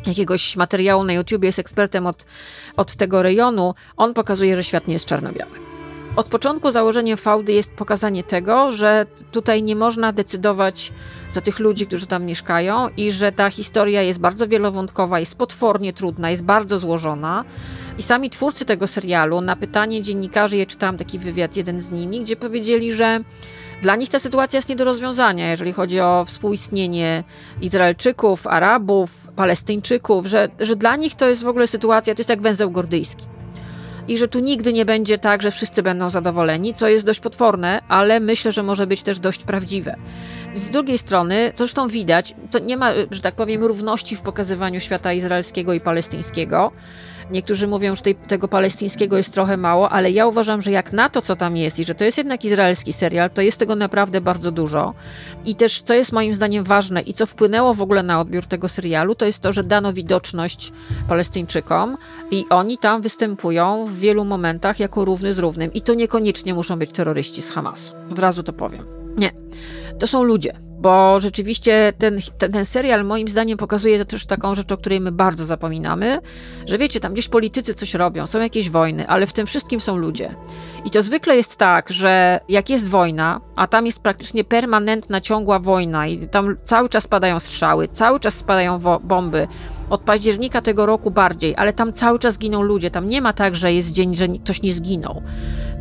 jakiegoś 0.06 0.56
materiału 0.56 1.04
na 1.04 1.12
YouTube 1.12 1.44
jest 1.44 1.58
ekspertem 1.58 2.06
od, 2.06 2.26
od 2.76 2.94
tego 2.94 3.22
rejonu, 3.22 3.74
on 3.96 4.14
pokazuje, 4.14 4.56
że 4.56 4.64
świat 4.64 4.86
nie 4.86 4.92
jest 4.92 5.06
czarno-biały. 5.06 5.73
Od 6.16 6.26
początku 6.26 6.70
założeniem 6.70 7.16
fałdy 7.16 7.52
jest 7.52 7.72
pokazanie 7.72 8.24
tego, 8.24 8.72
że 8.72 9.06
tutaj 9.32 9.62
nie 9.62 9.76
można 9.76 10.12
decydować 10.12 10.92
za 11.30 11.40
tych 11.40 11.58
ludzi, 11.58 11.86
którzy 11.86 12.06
tam 12.06 12.24
mieszkają 12.24 12.88
i 12.96 13.10
że 13.10 13.32
ta 13.32 13.50
historia 13.50 14.02
jest 14.02 14.18
bardzo 14.18 14.48
wielowątkowa, 14.48 15.20
jest 15.20 15.34
potwornie 15.34 15.92
trudna, 15.92 16.30
jest 16.30 16.44
bardzo 16.44 16.78
złożona. 16.78 17.44
I 17.98 18.02
sami 18.02 18.30
twórcy 18.30 18.64
tego 18.64 18.86
serialu, 18.86 19.40
na 19.40 19.56
pytanie 19.56 20.02
dziennikarzy, 20.02 20.56
ja 20.56 20.66
czytałam 20.66 20.96
taki 20.96 21.18
wywiad, 21.18 21.56
jeden 21.56 21.80
z 21.80 21.92
nimi, 21.92 22.20
gdzie 22.20 22.36
powiedzieli, 22.36 22.92
że 22.92 23.20
dla 23.82 23.96
nich 23.96 24.08
ta 24.08 24.18
sytuacja 24.18 24.56
jest 24.56 24.68
nie 24.68 24.76
do 24.76 24.84
rozwiązania, 24.84 25.50
jeżeli 25.50 25.72
chodzi 25.72 26.00
o 26.00 26.24
współistnienie 26.26 27.24
Izraelczyków, 27.60 28.46
Arabów, 28.46 29.10
Palestyńczyków, 29.36 30.26
że, 30.26 30.48
że 30.60 30.76
dla 30.76 30.96
nich 30.96 31.14
to 31.14 31.28
jest 31.28 31.42
w 31.42 31.48
ogóle 31.48 31.66
sytuacja, 31.66 32.14
to 32.14 32.20
jest 32.20 32.30
jak 32.30 32.42
węzeł 32.42 32.70
gordyjski 32.70 33.33
i 34.08 34.18
że 34.18 34.28
tu 34.28 34.38
nigdy 34.38 34.72
nie 34.72 34.84
będzie 34.84 35.18
tak, 35.18 35.42
że 35.42 35.50
wszyscy 35.50 35.82
będą 35.82 36.10
zadowoleni, 36.10 36.74
co 36.74 36.88
jest 36.88 37.06
dość 37.06 37.20
potworne, 37.20 37.80
ale 37.88 38.20
myślę, 38.20 38.52
że 38.52 38.62
może 38.62 38.86
być 38.86 39.02
też 39.02 39.18
dość 39.18 39.42
prawdziwe. 39.42 39.96
Z 40.54 40.70
drugiej 40.70 40.98
strony, 40.98 41.52
zresztą 41.54 41.88
widać, 41.88 42.34
to 42.50 42.58
nie 42.58 42.76
ma, 42.76 42.92
że 43.10 43.20
tak 43.20 43.34
powiem, 43.34 43.64
równości 43.64 44.16
w 44.16 44.20
pokazywaniu 44.20 44.80
świata 44.80 45.12
izraelskiego 45.12 45.72
i 45.72 45.80
palestyńskiego. 45.80 46.72
Niektórzy 47.30 47.66
mówią, 47.66 47.94
że 47.94 48.02
tej, 48.02 48.14
tego 48.14 48.48
palestyńskiego 48.48 49.16
jest 49.16 49.32
trochę 49.32 49.56
mało, 49.56 49.90
ale 49.90 50.10
ja 50.10 50.26
uważam, 50.26 50.62
że 50.62 50.70
jak 50.70 50.92
na 50.92 51.08
to, 51.08 51.22
co 51.22 51.36
tam 51.36 51.56
jest 51.56 51.78
i 51.78 51.84
że 51.84 51.94
to 51.94 52.04
jest 52.04 52.18
jednak 52.18 52.44
izraelski 52.44 52.92
serial, 52.92 53.30
to 53.30 53.42
jest 53.42 53.58
tego 53.58 53.76
naprawdę 53.76 54.20
bardzo 54.20 54.52
dużo. 54.52 54.94
I 55.44 55.56
też, 55.56 55.82
co 55.82 55.94
jest 55.94 56.12
moim 56.12 56.34
zdaniem 56.34 56.64
ważne 56.64 57.00
i 57.00 57.14
co 57.14 57.26
wpłynęło 57.26 57.74
w 57.74 57.82
ogóle 57.82 58.02
na 58.02 58.20
odbiór 58.20 58.46
tego 58.46 58.68
serialu, 58.68 59.14
to 59.14 59.26
jest 59.26 59.42
to, 59.42 59.52
że 59.52 59.64
dano 59.64 59.92
widoczność 59.92 60.72
Palestyńczykom 61.08 61.96
i 62.30 62.44
oni 62.50 62.78
tam 62.78 63.02
występują 63.02 63.86
w 63.86 63.98
wielu 63.98 64.24
momentach 64.24 64.80
jako 64.80 65.04
równy 65.04 65.32
z 65.32 65.38
równym. 65.38 65.72
I 65.72 65.82
to 65.82 65.94
niekoniecznie 65.94 66.54
muszą 66.54 66.78
być 66.78 66.90
terroryści 66.90 67.42
z 67.42 67.50
Hamasu. 67.50 67.94
Od 68.12 68.18
razu 68.18 68.42
to 68.42 68.52
powiem. 68.52 68.86
Nie. 69.16 69.30
To 69.98 70.06
są 70.06 70.22
ludzie 70.22 70.64
bo 70.84 71.20
rzeczywiście 71.20 71.92
ten, 71.98 72.18
ten, 72.38 72.52
ten, 72.52 72.64
serial 72.64 73.04
moim 73.04 73.28
zdaniem 73.28 73.58
pokazuje 73.58 74.04
też 74.04 74.26
taką 74.26 74.54
rzecz, 74.54 74.72
o 74.72 74.76
której 74.76 75.00
my 75.00 75.12
bardzo 75.12 75.44
zapominamy, 75.44 76.18
że 76.66 76.78
wiecie, 76.78 77.00
tam 77.00 77.12
gdzieś 77.12 77.28
politycy 77.28 77.74
coś 77.74 77.94
robią, 77.94 78.26
są 78.26 78.40
jakieś 78.40 78.70
wojny, 78.70 79.08
ale 79.08 79.26
w 79.26 79.32
tym 79.32 79.46
wszystkim 79.46 79.80
są 79.80 79.96
ludzie. 79.96 80.34
I 80.84 80.90
to 80.90 81.02
zwykle 81.02 81.36
jest 81.36 81.56
tak, 81.56 81.90
że 81.90 82.40
jak 82.48 82.70
jest 82.70 82.88
wojna, 82.88 83.40
a 83.56 83.66
tam 83.66 83.86
jest 83.86 84.00
praktycznie 84.00 84.44
permanentna, 84.44 85.20
ciągła 85.20 85.58
wojna 85.58 86.06
i 86.06 86.28
tam 86.28 86.56
cały 86.64 86.88
czas 86.88 87.06
padają 87.06 87.40
strzały, 87.40 87.88
cały 87.88 88.20
czas 88.20 88.34
spadają 88.34 88.78
bomby, 89.04 89.48
od 89.90 90.00
października 90.00 90.62
tego 90.62 90.86
roku 90.86 91.10
bardziej, 91.10 91.54
ale 91.56 91.72
tam 91.72 91.92
cały 91.92 92.18
czas 92.18 92.38
giną 92.38 92.62
ludzie. 92.62 92.90
Tam 92.90 93.08
nie 93.08 93.22
ma 93.22 93.32
tak, 93.32 93.56
że 93.56 93.72
jest 93.72 93.90
dzień, 93.90 94.14
że 94.14 94.28
ktoś 94.28 94.62
nie 94.62 94.72
zginął. 94.72 95.22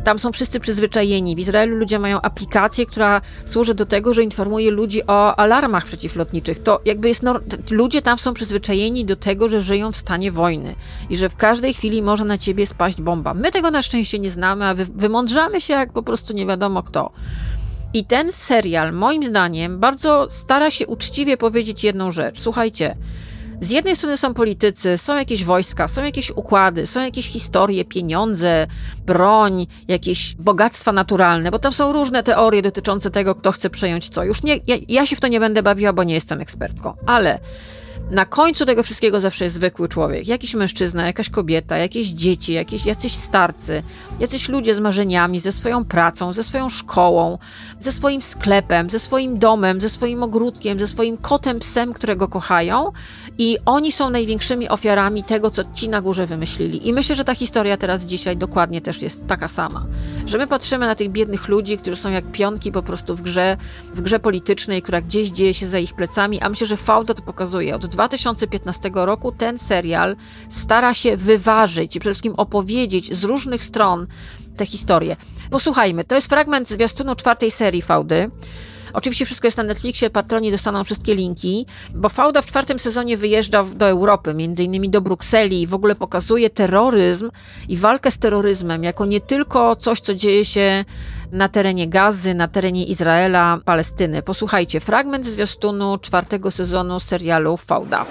Tam 0.04 0.18
są 0.18 0.32
wszyscy 0.32 0.60
przyzwyczajeni. 0.60 1.36
W 1.36 1.38
Izraelu 1.38 1.76
ludzie 1.76 1.98
mają 1.98 2.20
aplikację, 2.20 2.86
która 2.86 3.20
służy 3.44 3.74
do 3.74 3.86
tego, 3.86 4.14
że 4.14 4.22
informuje 4.22 4.70
ludzi 4.70 5.06
o 5.06 5.36
alarmach 5.36 5.86
przeciwlotniczych. 5.86 6.62
To 6.62 6.80
jakby 6.84 7.08
jest. 7.08 7.22
Ludzie 7.70 8.02
tam 8.02 8.18
są 8.18 8.34
przyzwyczajeni 8.34 9.04
do 9.04 9.16
tego, 9.16 9.48
że 9.48 9.60
żyją 9.60 9.92
w 9.92 9.96
stanie 9.96 10.32
wojny 10.32 10.74
i 11.10 11.16
że 11.16 11.28
w 11.28 11.36
każdej 11.36 11.74
chwili 11.74 12.02
może 12.02 12.24
na 12.24 12.38
ciebie 12.38 12.66
spaść 12.66 13.02
bomba. 13.02 13.34
My 13.34 13.50
tego 13.50 13.70
na 13.70 13.82
szczęście 13.82 14.18
nie 14.18 14.30
znamy, 14.30 14.64
a 14.64 14.74
wy, 14.74 14.84
wymądrzamy 14.84 15.60
się 15.60 15.72
jak 15.72 15.92
po 15.92 16.02
prostu 16.02 16.34
nie 16.34 16.46
wiadomo 16.46 16.82
kto. 16.82 17.12
I 17.94 18.04
ten 18.04 18.32
serial, 18.32 18.92
moim 18.92 19.24
zdaniem, 19.24 19.78
bardzo 19.78 20.26
stara 20.30 20.70
się 20.70 20.86
uczciwie 20.86 21.36
powiedzieć 21.36 21.84
jedną 21.84 22.10
rzecz. 22.10 22.40
Słuchajcie, 22.40 22.96
Z 23.60 23.70
jednej 23.70 23.96
strony 23.96 24.16
są 24.16 24.34
politycy, 24.34 24.98
są 24.98 25.16
jakieś 25.16 25.44
wojska, 25.44 25.88
są 25.88 26.04
jakieś 26.04 26.30
układy, 26.30 26.86
są 26.86 27.00
jakieś 27.00 27.26
historie, 27.26 27.84
pieniądze, 27.84 28.66
broń, 29.06 29.66
jakieś 29.88 30.34
bogactwa 30.34 30.92
naturalne, 30.92 31.50
bo 31.50 31.58
tam 31.58 31.72
są 31.72 31.92
różne 31.92 32.22
teorie 32.22 32.62
dotyczące 32.62 33.10
tego, 33.10 33.34
kto 33.34 33.52
chce 33.52 33.70
przejąć 33.70 34.08
co. 34.08 34.24
Już 34.24 34.42
nie, 34.42 34.60
ja, 34.66 34.76
ja 34.88 35.06
się 35.06 35.16
w 35.16 35.20
to 35.20 35.28
nie 35.28 35.40
będę 35.40 35.62
bawiła, 35.62 35.92
bo 35.92 36.04
nie 36.04 36.14
jestem 36.14 36.40
ekspertką, 36.40 36.94
ale 37.06 37.38
na 38.10 38.24
końcu 38.24 38.66
tego 38.66 38.82
wszystkiego 38.82 39.20
zawsze 39.20 39.44
jest 39.44 39.56
zwykły 39.56 39.88
człowiek. 39.88 40.28
Jakiś 40.28 40.54
mężczyzna, 40.54 41.06
jakaś 41.06 41.30
kobieta, 41.30 41.78
jakieś 41.78 42.08
dzieci, 42.08 42.52
jakieś, 42.52 42.86
jacyś 42.86 43.12
starcy, 43.12 43.82
jacyś 44.20 44.48
ludzie 44.48 44.74
z 44.74 44.80
marzeniami, 44.80 45.40
ze 45.40 45.52
swoją 45.52 45.84
pracą, 45.84 46.32
ze 46.32 46.42
swoją 46.42 46.68
szkołą, 46.68 47.38
ze 47.80 47.92
swoim 47.92 48.22
sklepem, 48.22 48.90
ze 48.90 48.98
swoim 48.98 49.38
domem, 49.38 49.80
ze 49.80 49.88
swoim 49.88 50.22
ogródkiem, 50.22 50.78
ze 50.78 50.86
swoim 50.86 51.16
kotem, 51.16 51.58
psem, 51.58 51.92
którego 51.92 52.28
kochają 52.28 52.92
i 53.38 53.58
oni 53.66 53.92
są 53.92 54.10
największymi 54.10 54.68
ofiarami 54.68 55.24
tego, 55.24 55.50
co 55.50 55.62
ci 55.74 55.88
na 55.88 56.00
górze 56.00 56.26
wymyślili. 56.26 56.88
I 56.88 56.92
myślę, 56.92 57.16
że 57.16 57.24
ta 57.24 57.34
historia 57.34 57.76
teraz 57.76 58.04
dzisiaj 58.04 58.36
dokładnie 58.36 58.80
też 58.80 59.02
jest 59.02 59.26
taka 59.26 59.48
sama. 59.48 59.86
Że 60.26 60.38
my 60.38 60.46
patrzymy 60.46 60.86
na 60.86 60.94
tych 60.94 61.10
biednych 61.10 61.48
ludzi, 61.48 61.78
którzy 61.78 61.96
są 61.96 62.10
jak 62.10 62.24
pionki 62.32 62.72
po 62.72 62.82
prostu 62.82 63.16
w 63.16 63.22
grze, 63.22 63.56
w 63.94 64.00
grze 64.00 64.18
politycznej, 64.18 64.82
która 64.82 65.00
gdzieś 65.00 65.30
dzieje 65.30 65.54
się 65.54 65.66
za 65.66 65.78
ich 65.78 65.94
plecami, 65.94 66.40
a 66.40 66.48
myślę, 66.48 66.66
że 66.66 66.76
fałda 66.76 67.14
to 67.14 67.22
pokazuje. 67.22 67.76
Od 67.76 67.93
2015 67.94 68.90
roku 68.94 69.32
ten 69.32 69.58
serial 69.58 70.16
stara 70.48 70.94
się 70.94 71.16
wyważyć 71.16 71.96
i 71.96 72.00
przede 72.00 72.14
wszystkim 72.14 72.34
opowiedzieć 72.34 73.16
z 73.16 73.24
różnych 73.24 73.64
stron 73.64 74.06
tę 74.56 74.66
historię. 74.66 75.16
Posłuchajmy, 75.50 76.04
to 76.04 76.14
jest 76.14 76.28
fragment 76.28 76.68
zwiastunu 76.68 77.14
czwartej 77.14 77.50
serii 77.50 77.82
Fałdy. 77.82 78.30
Oczywiście 78.94 79.24
wszystko 79.24 79.46
jest 79.46 79.56
na 79.56 79.62
Netflixie, 79.62 80.10
patroni 80.10 80.50
dostaną 80.50 80.84
wszystkie 80.84 81.14
linki, 81.14 81.66
bo 81.94 82.08
Fauda 82.08 82.42
w 82.42 82.46
czwartym 82.46 82.78
sezonie 82.78 83.16
wyjeżdża 83.16 83.64
do 83.64 83.88
Europy, 83.88 84.34
między 84.34 84.64
innymi 84.64 84.90
do 84.90 85.00
Brukseli 85.00 85.62
i 85.62 85.66
w 85.66 85.74
ogóle 85.74 85.94
pokazuje 85.94 86.50
terroryzm 86.50 87.30
i 87.68 87.76
walkę 87.76 88.10
z 88.10 88.18
terroryzmem 88.18 88.84
jako 88.84 89.06
nie 89.06 89.20
tylko 89.20 89.76
coś, 89.76 90.00
co 90.00 90.14
dzieje 90.14 90.44
się 90.44 90.84
na 91.32 91.48
terenie 91.48 91.88
Gazy, 91.88 92.34
na 92.34 92.48
terenie 92.48 92.84
Izraela, 92.84 93.58
Palestyny. 93.64 94.22
Posłuchajcie, 94.22 94.80
fragment 94.80 95.26
zwiastunu 95.26 95.98
czwartego 95.98 96.50
sezonu 96.50 97.00
serialu 97.00 97.56
Fauda. 97.56 98.06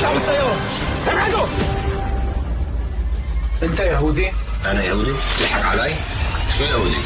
اطلعوا 0.00 0.14
من 0.14 0.20
السيارة 0.20 0.56
ابعدوا 1.08 1.46
انت 3.62 3.80
يهودي؟ 3.80 4.32
أنا 4.66 4.84
يهودي؟ 4.84 5.12
تضحك 5.38 5.64
علي؟ 5.64 5.90
شو 6.58 6.64
يهودي؟ 6.64 6.96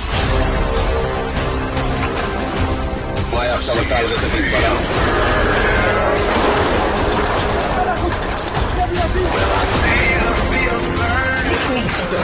ما 3.32 3.44
يخشى 3.44 3.84
بتاع 3.84 4.00
الغسل 4.00 4.28
في 4.28 4.38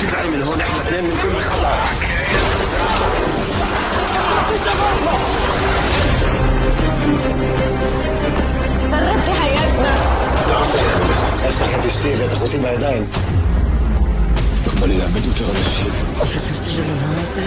انت 0.01 0.15
من 0.27 0.43
هون 0.43 0.61
إحنا 0.61 0.81
اثنين 0.81 1.05
من 1.05 1.11
كل 1.23 1.43
خطأ 1.43 1.91
قربت 8.93 9.31
حياتنا 9.31 10.10
יש 11.50 11.62
לך 11.62 11.80
את 11.80 11.86
אשתי 11.86 12.16
ואת 12.18 12.34
אחותי 12.34 12.58
בידיים. 12.58 13.06
תקבלי 14.66 14.98
לאבד 14.98 15.26
יותר 15.26 15.50
אנשים. 15.50 15.94
חשבתי 16.18 16.72
לדבר 16.72 17.22
הזה, 17.22 17.46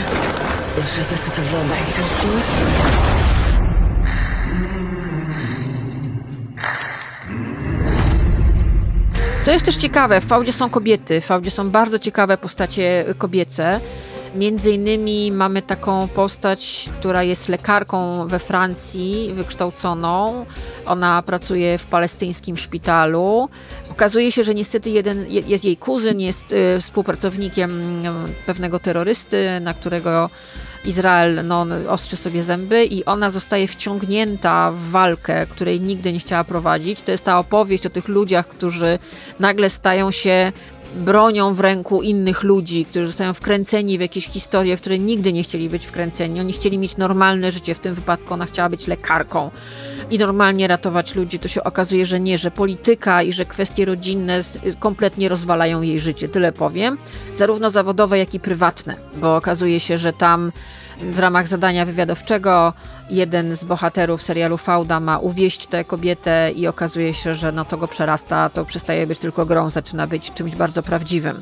ואחרי 0.77 1.05
זה 1.05 1.15
אתה 1.15 1.31
תבוא 1.31 1.59
הביתה 1.59 2.01
איתי. 2.01 2.29
Co 9.43 9.53
jest 9.53 9.65
też 9.65 9.77
ciekawe, 9.77 10.21
w 10.21 10.25
Faudzie 10.25 10.53
są 10.53 10.71
kobiety, 10.71 11.21
w 11.21 11.25
Faudzie 11.25 11.51
są 11.51 11.71
bardzo 11.71 11.99
ciekawe 11.99 12.37
postacie 12.39 13.05
kobiece. 13.19 13.81
Między 14.36 14.72
innymi 14.72 15.32
mamy 15.32 15.62
taką 15.62 16.08
postać, 16.08 16.90
która 17.00 17.24
jest 17.24 17.50
lekarką 17.50 18.28
we 18.28 18.40
Francji, 18.40 19.32
wykształconą. 19.34 20.46
Ona 20.86 21.22
pracuje 21.22 21.78
w 21.78 21.86
palestyńskim 21.86 22.58
szpitalu. 22.58 23.50
Okazuje 23.92 24.32
się, 24.32 24.44
że 24.44 24.54
niestety 24.54 24.90
jeden, 24.90 25.26
jest 25.30 25.64
jej 25.64 25.78
kuzyn, 25.78 26.20
jest 26.20 26.52
y, 26.52 26.82
współpracownikiem 26.82 28.04
pewnego 28.46 28.80
terrorysty, 28.80 29.48
na 29.62 29.74
którego 29.74 30.30
Izrael 30.86 31.48
no, 31.48 31.66
ostrzy 31.88 32.16
sobie 32.16 32.44
zęby 32.44 32.86
i 32.86 33.06
ona 33.06 33.30
zostaje 33.30 33.68
wciągnięta 33.68 34.72
w 34.72 34.80
walkę, 34.80 35.48
której 35.48 35.82
nigdy 35.82 36.14
nie 36.14 36.20
chciała 36.20 36.44
prowadzić. 36.44 37.02
To 37.02 37.12
jest 37.12 37.24
ta 37.24 37.40
opowieść 37.40 37.86
o 37.86 37.90
tych 37.90 38.08
ludziach, 38.08 38.48
którzy 38.48 39.00
nagle 39.40 39.70
stają 39.70 40.12
się 40.12 40.52
bronią 40.96 41.54
w 41.54 41.60
ręku 41.60 42.02
innych 42.02 42.44
ludzi, 42.44 42.86
którzy 42.86 43.08
zostają 43.08 43.34
wkręceni 43.34 43.98
w 43.98 44.02
jakieś 44.02 44.28
historie, 44.28 44.78
w 44.78 44.82
które 44.82 45.00
nigdy 45.00 45.34
nie 45.34 45.44
chcieli 45.44 45.70
być 45.70 45.86
wkręceni. 45.86 46.40
Oni 46.40 46.54
chcieli 46.54 46.78
mieć 46.78 46.98
normalne 46.98 47.52
życie, 47.52 47.76
w 47.76 47.80
tym 47.80 47.96
wypadku 47.96 48.34
ona 48.34 48.46
chciała 48.46 48.70
być 48.70 48.88
lekarką 48.88 49.52
i 50.12 50.18
normalnie 50.18 50.68
ratować 50.68 51.16
ludzi. 51.16 51.40
To 51.40 51.48
się 51.48 51.64
okazuje, 51.64 52.06
że 52.06 52.20
nie, 52.20 52.38
że 52.38 52.52
polityka 52.52 53.24
i 53.24 53.34
że 53.34 53.46
kwestie 53.46 53.86
rodzinne 53.86 54.40
kompletnie 54.80 55.30
rozwalają 55.30 55.82
jej 55.82 56.00
życie. 56.00 56.30
Tyle 56.30 56.52
powiem. 56.52 56.98
Zarówno 57.36 57.70
zawodowe, 57.70 58.20
jak 58.20 58.34
i 58.34 58.40
prywatne, 58.40 58.96
bo 59.16 59.36
okazuje 59.36 59.80
się, 59.80 59.98
że 59.98 60.14
tam 60.14 60.52
w 61.02 61.20
ramach 61.20 61.48
zadania 61.48 61.86
wywiadowczego 61.86 62.74
jeden 63.10 63.56
z 63.56 63.64
bohaterów 63.64 64.22
serialu 64.22 64.58
Fauda 64.58 65.00
ma 65.00 65.20
uwieść 65.20 65.68
tę 65.68 65.86
kobietę 65.86 66.52
i 66.56 66.68
okazuje 66.68 67.14
się, 67.14 67.34
że 67.34 67.52
no 67.52 67.66
to 67.66 67.78
go 67.78 67.88
przerasta, 67.88 68.50
to 68.50 68.66
przestaje 68.66 69.08
być 69.08 69.20
tylko 69.20 69.46
grą, 69.46 69.70
zaczyna 69.70 70.08
być 70.08 70.32
czymś 70.32 70.56
bardzo 70.56 70.84
prawdziwym. 70.84 71.42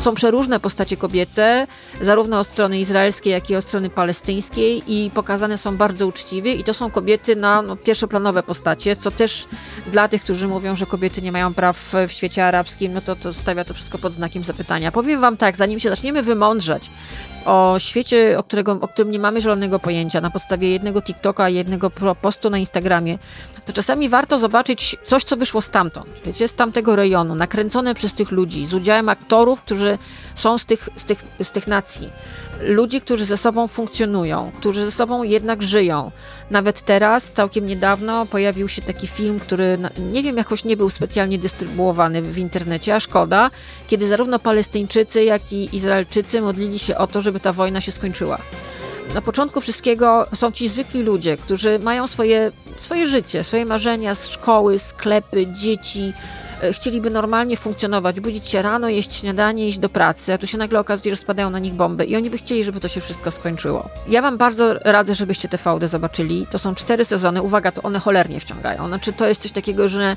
Są 0.00 0.14
przeróżne 0.14 0.60
postacie 0.60 0.96
kobiece, 0.96 1.66
zarówno 2.00 2.38
od 2.38 2.46
strony 2.46 2.78
izraelskiej, 2.78 3.32
jak 3.32 3.50
i 3.50 3.56
od 3.56 3.64
strony 3.64 3.90
palestyńskiej 3.90 4.82
i 4.86 5.10
pokazane 5.10 5.58
są 5.58 5.76
bardzo 5.76 6.06
uczciwie 6.06 6.54
i 6.54 6.64
to 6.64 6.74
są 6.74 6.90
kobiety 6.90 7.36
na 7.36 7.62
no, 7.62 7.76
pierwszoplanowe 7.76 8.42
postacie, 8.42 8.96
co 8.96 9.10
też 9.10 9.46
dla 9.92 10.08
tych, 10.08 10.24
którzy 10.24 10.48
mówią, 10.48 10.76
że 10.76 10.86
kobiety 10.86 11.22
nie 11.22 11.32
mają 11.32 11.54
praw 11.54 11.94
w 12.08 12.12
świecie 12.12 12.46
arabskim, 12.46 12.92
no 12.92 13.00
to, 13.00 13.16
to 13.16 13.34
stawia 13.34 13.64
to 13.64 13.74
wszystko 13.74 13.98
pod 13.98 14.12
znakiem 14.12 14.44
zapytania. 14.44 14.92
Powiem 14.92 15.20
wam 15.20 15.36
tak, 15.36 15.56
zanim 15.56 15.80
się 15.80 15.90
zaczniemy 15.90 16.22
wymądrzać 16.22 16.90
o 17.44 17.76
świecie, 17.78 18.38
o, 18.38 18.42
którego, 18.42 18.72
o 18.80 18.88
którym 18.88 19.10
nie 19.10 19.18
mamy 19.18 19.40
zielonego 19.40 19.78
pojęcia, 19.78 20.20
na 20.20 20.30
podstawie 20.30 20.70
jednego 20.70 21.02
TikToka 21.02 21.48
jednego 21.48 21.90
postu 22.22 22.50
na 22.50 22.58
Instagramie, 22.58 23.18
to 23.66 23.72
czasami 23.72 24.08
warto 24.08 24.38
zobaczyć 24.38 24.96
coś, 25.04 25.24
co 25.24 25.36
wyszło 25.36 25.60
stamtąd, 25.62 26.08
wiecie, 26.24 26.48
z 26.48 26.54
tamtego 26.54 26.96
rejonu, 26.96 27.34
nakręcone 27.34 27.94
przez 27.94 28.14
tych 28.14 28.30
ludzi, 28.30 28.66
z 28.66 28.74
udziałem 28.74 29.08
aktorów, 29.08 29.62
którzy 29.62 29.98
są 30.34 30.58
z 30.58 30.66
tych, 30.66 30.88
z 30.96 31.04
tych, 31.04 31.24
z 31.42 31.50
tych 31.50 31.66
nacji. 31.66 32.10
Ludzi, 32.60 33.00
którzy 33.00 33.24
ze 33.24 33.36
sobą 33.36 33.68
funkcjonują, 33.68 34.52
którzy 34.56 34.84
ze 34.84 34.90
sobą 34.90 35.22
jednak 35.22 35.62
żyją. 35.62 36.10
Nawet 36.50 36.80
teraz, 36.80 37.32
całkiem 37.32 37.66
niedawno, 37.66 38.26
pojawił 38.26 38.68
się 38.68 38.82
taki 38.82 39.06
film, 39.06 39.40
który 39.40 39.78
nie 40.12 40.22
wiem, 40.22 40.36
jakoś 40.36 40.64
nie 40.64 40.76
był 40.76 40.90
specjalnie 40.90 41.38
dystrybuowany 41.38 42.22
w 42.22 42.38
internecie, 42.38 42.94
a 42.94 43.00
szkoda, 43.00 43.50
kiedy 43.88 44.06
zarówno 44.06 44.38
Palestyńczycy, 44.38 45.24
jak 45.24 45.52
i 45.52 45.76
Izraelczycy 45.76 46.40
modlili 46.40 46.78
się 46.78 46.96
o 46.96 47.06
to, 47.06 47.20
żeby 47.20 47.40
ta 47.40 47.52
wojna 47.52 47.80
się 47.80 47.92
skończyła 47.92 48.38
na 49.14 49.22
początku 49.22 49.60
wszystkiego 49.60 50.26
są 50.34 50.52
ci 50.52 50.68
zwykli 50.68 51.02
ludzie, 51.02 51.36
którzy 51.36 51.78
mają 51.78 52.06
swoje, 52.06 52.52
swoje 52.76 53.06
życie, 53.06 53.44
swoje 53.44 53.64
marzenia, 53.66 54.14
szkoły, 54.14 54.78
sklepy, 54.78 55.46
dzieci. 55.46 56.12
Chcieliby 56.72 57.10
normalnie 57.10 57.56
funkcjonować, 57.56 58.20
budzić 58.20 58.48
się 58.48 58.62
rano, 58.62 58.88
jeść 58.88 59.14
śniadanie, 59.14 59.68
iść 59.68 59.78
do 59.78 59.88
pracy, 59.88 60.32
a 60.32 60.38
tu 60.38 60.46
się 60.46 60.58
nagle 60.58 60.80
okazuje, 60.80 61.14
że 61.14 61.20
spadają 61.20 61.50
na 61.50 61.58
nich 61.58 61.74
bomby 61.74 62.04
i 62.04 62.16
oni 62.16 62.30
by 62.30 62.38
chcieli, 62.38 62.64
żeby 62.64 62.80
to 62.80 62.88
się 62.88 63.00
wszystko 63.00 63.30
skończyło. 63.30 63.88
Ja 64.08 64.22
wam 64.22 64.38
bardzo 64.38 64.74
radzę, 64.74 65.14
żebyście 65.14 65.48
te 65.48 65.58
fałdy 65.58 65.88
zobaczyli. 65.88 66.46
To 66.50 66.58
są 66.58 66.74
cztery 66.74 67.04
sezony. 67.04 67.42
Uwaga, 67.42 67.72
to 67.72 67.82
one 67.82 67.98
cholernie 67.98 68.40
wciągają. 68.40 68.86
Znaczy, 68.88 69.12
to 69.12 69.28
jest 69.28 69.42
coś 69.42 69.52
takiego, 69.52 69.88
że 69.88 70.16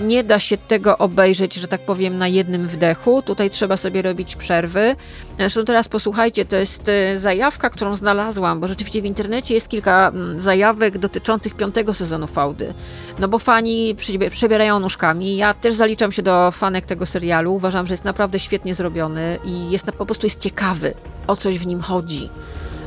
nie 0.00 0.24
da 0.24 0.38
się 0.38 0.56
tego 0.58 0.98
obejrzeć, 0.98 1.54
że 1.54 1.68
tak 1.68 1.80
powiem, 1.80 2.18
na 2.18 2.28
jednym 2.28 2.68
wdechu. 2.68 3.22
Tutaj 3.22 3.50
trzeba 3.50 3.76
sobie 3.76 4.02
robić 4.02 4.36
przerwy. 4.36 4.96
Zresztą 5.38 5.64
teraz 5.64 5.88
posłuchajcie, 5.88 6.44
to 6.44 6.56
jest 6.56 6.88
e, 6.88 7.18
zajawka, 7.18 7.70
którą 7.70 7.96
znalazłam, 7.96 8.60
bo 8.60 8.68
rzeczywiście 8.68 9.02
w 9.02 9.04
internecie 9.04 9.54
jest 9.54 9.68
kilka 9.68 10.08
mm, 10.08 10.40
zajawek 10.40 10.98
dotyczących 10.98 11.54
piątego 11.54 11.94
sezonu 11.94 12.26
Faudy. 12.26 12.74
No 13.18 13.28
bo 13.28 13.38
fani 13.38 13.96
przebierają 14.30 14.80
nóżkami. 14.80 15.36
Ja 15.36 15.54
też 15.54 15.74
zaliczam 15.74 16.12
się 16.12 16.22
do 16.22 16.50
fanek 16.50 16.86
tego 16.86 17.06
serialu. 17.06 17.54
Uważam, 17.54 17.86
że 17.86 17.92
jest 17.92 18.04
naprawdę 18.04 18.38
świetnie 18.38 18.74
zrobiony 18.74 19.38
i 19.44 19.70
jest 19.70 19.86
po 19.86 20.06
prostu 20.06 20.26
jest 20.26 20.40
ciekawy, 20.40 20.94
o 21.26 21.36
coś 21.36 21.58
w 21.58 21.66
nim 21.66 21.80
chodzi. 21.80 22.30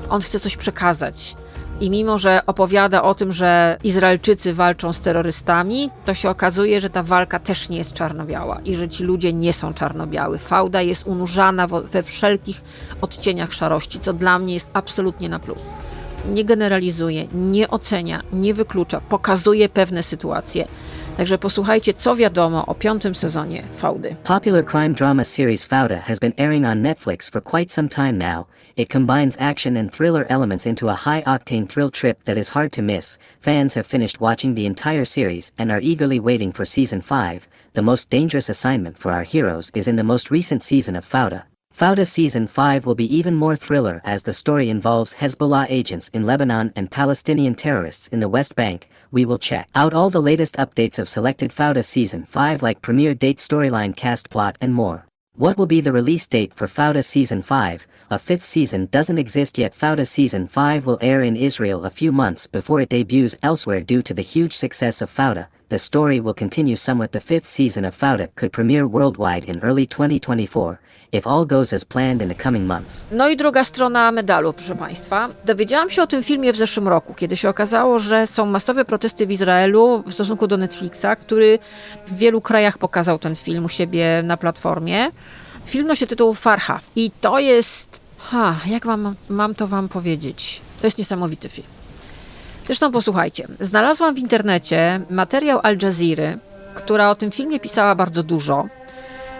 On 0.09 0.21
chce 0.21 0.39
coś 0.39 0.57
przekazać 0.57 1.35
I 1.79 1.89
mimo, 1.89 2.17
że 2.17 2.41
opowiada 2.45 3.01
o 3.03 3.15
tym, 3.15 3.31
że 3.31 3.77
Izraelczycy 3.83 4.53
walczą 4.53 4.93
z 4.93 5.01
terrorystami, 5.01 5.89
to 6.05 6.13
się 6.13 6.29
okazuje, 6.29 6.81
że 6.81 6.89
ta 6.89 7.03
walka 7.03 7.39
też 7.39 7.69
nie 7.69 7.77
jest 7.77 7.93
czarno-biała 7.93 8.61
i 8.65 8.75
że 8.75 8.89
ci 8.89 9.03
ludzie 9.03 9.33
nie 9.33 9.53
są 9.53 9.73
czarno-biały. 9.73 10.37
Fauda 10.37 10.81
jest 10.81 11.07
unurzana 11.07 11.67
we 11.67 12.03
wszelkich 12.03 12.61
odcieniach 13.01 13.53
szarości, 13.53 13.99
co 13.99 14.13
dla 14.13 14.39
mnie 14.39 14.53
jest 14.53 14.69
absolutnie 14.73 15.29
na 15.29 15.39
plus 15.39 15.59
nie 16.25 16.45
generalizuje, 16.45 17.27
nie 17.33 17.67
ocenia, 17.67 18.21
nie 18.33 18.53
wyklucza, 18.53 19.01
pokazuje 19.01 19.69
pewne 19.69 20.03
sytuacje. 20.03 20.67
Także 21.17 21.37
posłuchajcie, 21.37 21.93
co 21.93 22.15
wiadomo 22.15 22.65
o 22.65 22.75
piątym 22.75 23.15
sezonie 23.15 23.63
Faudy. 23.77 24.15
Popular 24.23 24.65
crime 24.65 24.89
drama 24.89 25.23
series 25.23 25.65
Fauda 25.65 25.99
has 26.01 26.19
been 26.19 26.33
airing 26.37 26.65
on 26.65 26.81
Netflix 26.81 27.29
for 27.29 27.43
quite 27.43 27.73
some 27.73 27.89
time 27.89 28.13
now. 28.13 28.45
It 28.79 28.87
combines 28.87 29.35
action 29.41 29.75
and 29.75 29.91
thriller 29.91 30.25
elements 30.29 30.65
into 30.65 30.87
a 30.87 30.95
high-octane 30.95 31.67
thrill 31.67 31.89
trip 31.89 32.23
that 32.23 32.37
is 32.37 32.47
hard 32.47 32.71
to 32.71 32.81
miss. 32.81 33.17
Fans 33.41 33.73
have 33.73 33.85
finished 33.85 34.21
watching 34.21 34.55
the 34.55 34.65
entire 34.65 35.03
series 35.03 35.51
and 35.57 35.69
are 35.69 35.81
eagerly 35.81 36.17
waiting 36.17 36.53
for 36.53 36.63
season 36.63 37.01
5. 37.01 37.49
The 37.73 37.81
most 37.81 38.09
dangerous 38.09 38.47
assignment 38.47 38.97
for 38.97 39.11
our 39.11 39.23
heroes 39.23 39.69
is 39.75 39.89
in 39.89 39.97
the 39.97 40.05
most 40.05 40.31
recent 40.31 40.63
season 40.63 40.95
of 40.95 41.03
Fauda. 41.03 41.43
Fauda 41.77 42.07
Season 42.07 42.47
5 42.47 42.85
will 42.85 42.95
be 42.95 43.13
even 43.13 43.35
more 43.35 43.57
thriller 43.57 44.01
as 44.05 44.23
the 44.23 44.31
story 44.31 44.69
involves 44.69 45.15
Hezbollah 45.15 45.65
agents 45.67 46.07
in 46.13 46.25
Lebanon 46.25 46.71
and 46.77 46.89
Palestinian 46.89 47.55
terrorists 47.55 48.07
in 48.07 48.21
the 48.21 48.29
West 48.29 48.55
Bank. 48.55 48.87
We 49.11 49.25
will 49.25 49.39
check 49.39 49.67
out 49.75 49.93
all 49.93 50.09
the 50.09 50.21
latest 50.21 50.55
updates 50.55 50.99
of 50.99 51.09
selected 51.09 51.51
Fauda 51.51 51.83
Season 51.83 52.23
5 52.23 52.63
like 52.63 52.81
premiere 52.81 53.13
date 53.13 53.39
storyline 53.39 53.93
cast 53.93 54.29
plot 54.29 54.57
and 54.61 54.73
more. 54.73 55.08
What 55.39 55.57
will 55.57 55.67
be 55.67 55.79
the 55.79 55.93
release 55.93 56.27
date 56.27 56.53
for 56.53 56.67
Fauda 56.67 57.01
Season 57.01 57.41
5? 57.41 57.87
A 58.11 58.19
fifth 58.19 58.43
season 58.43 58.87
doesn't 58.87 59.17
exist 59.17 59.57
yet. 59.57 59.73
Fauda 59.73 60.05
Season 60.05 60.49
5 60.49 60.85
will 60.85 60.97
air 60.99 61.21
in 61.21 61.37
Israel 61.37 61.85
a 61.85 61.89
few 61.89 62.11
months 62.11 62.45
before 62.45 62.81
it 62.81 62.89
debuts 62.89 63.37
elsewhere 63.41 63.79
due 63.79 64.01
to 64.01 64.13
the 64.13 64.21
huge 64.21 64.51
success 64.51 65.01
of 65.01 65.09
Fauda. 65.09 65.47
The 65.69 65.79
story 65.79 66.19
will 66.19 66.33
continue 66.33 66.75
somewhat. 66.75 67.13
The 67.13 67.21
fifth 67.21 67.47
season 67.47 67.85
of 67.85 67.97
Fauda 67.97 68.35
could 68.35 68.51
premiere 68.51 68.85
worldwide 68.85 69.45
in 69.45 69.61
early 69.61 69.85
2024 69.85 70.81
if 71.11 71.29
all 71.29 71.45
goes 71.45 71.73
as 71.73 71.85
planned 71.85 72.21
in 72.21 72.29
the 72.29 72.43
coming 72.43 72.67
months. 72.67 73.05
No 73.11 73.29
i 73.29 73.37
druga 73.37 73.63
strona 73.63 74.11
medalu, 74.11 74.53
proszę 74.53 74.75
Państwa. 74.75 75.29
Dowiedziałam 75.45 75.89
się 75.89 76.01
o 76.01 76.07
tym 76.07 76.23
filmie 76.23 76.53
w 76.53 76.57
zeszłym 76.57 76.87
roku, 76.87 77.13
kiedy 77.13 77.37
się 77.37 77.49
okazało, 77.49 77.99
że 77.99 78.27
są 78.27 78.45
masowe 78.45 78.85
protesty 78.85 79.27
w 79.27 79.31
Izraelu 79.31 80.03
w 80.07 80.13
stosunku 80.13 80.47
do 80.47 80.57
Netflixa, 80.57 81.07
który 81.21 81.59
w 82.07 82.17
wielu 82.17 82.41
krajach 82.41 82.77
pokazał 82.77 83.19
ten 83.19 83.35
film 83.35 83.65
u 83.65 83.69
siebie 83.69 84.21
na 84.23 84.37
platformie. 84.37 85.11
Film 85.65 85.87
nosi 85.87 86.07
tytuł 86.07 86.33
Farha 86.33 86.79
i 86.95 87.11
to 87.21 87.39
jest... 87.39 88.01
Ha, 88.17 88.55
jak 88.65 88.85
wam, 88.85 89.15
mam 89.29 89.55
to 89.55 89.67
wam 89.67 89.89
powiedzieć? 89.89 90.61
To 90.81 90.87
jest 90.87 90.97
niesamowity 90.97 91.49
film. 91.49 91.67
Zresztą 92.65 92.91
posłuchajcie, 92.91 93.47
znalazłam 93.59 94.15
w 94.15 94.19
internecie 94.19 95.01
materiał 95.09 95.59
Al 95.63 95.77
Jazeera, 95.81 96.33
która 96.75 97.09
o 97.09 97.15
tym 97.15 97.31
filmie 97.31 97.59
pisała 97.59 97.95
bardzo 97.95 98.23
dużo. 98.23 98.67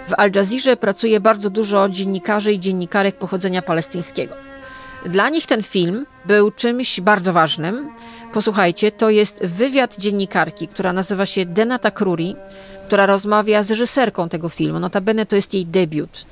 W 0.09 0.13
Al 0.17 0.31
Jazeerze 0.35 0.77
pracuje 0.77 1.19
bardzo 1.19 1.49
dużo 1.49 1.89
dziennikarzy 1.89 2.53
i 2.53 2.59
dziennikarek 2.59 3.15
pochodzenia 3.15 3.61
palestyńskiego. 3.61 4.35
Dla 5.05 5.29
nich 5.29 5.45
ten 5.45 5.63
film 5.63 6.05
był 6.25 6.51
czymś 6.51 7.01
bardzo 7.01 7.33
ważnym. 7.33 7.89
Posłuchajcie, 8.33 8.91
to 8.91 9.09
jest 9.09 9.45
wywiad 9.45 9.97
dziennikarki, 9.97 10.67
która 10.67 10.93
nazywa 10.93 11.25
się 11.25 11.45
Denata 11.45 11.91
Kruri, 11.91 12.35
która 12.87 13.05
rozmawia 13.05 13.63
z 13.63 13.69
reżyserką 13.69 14.29
tego 14.29 14.49
filmu. 14.49 14.79
Notabene 14.79 15.25
to 15.25 15.35
jest 15.35 15.53
jej 15.53 15.65
debiut. 15.65 16.25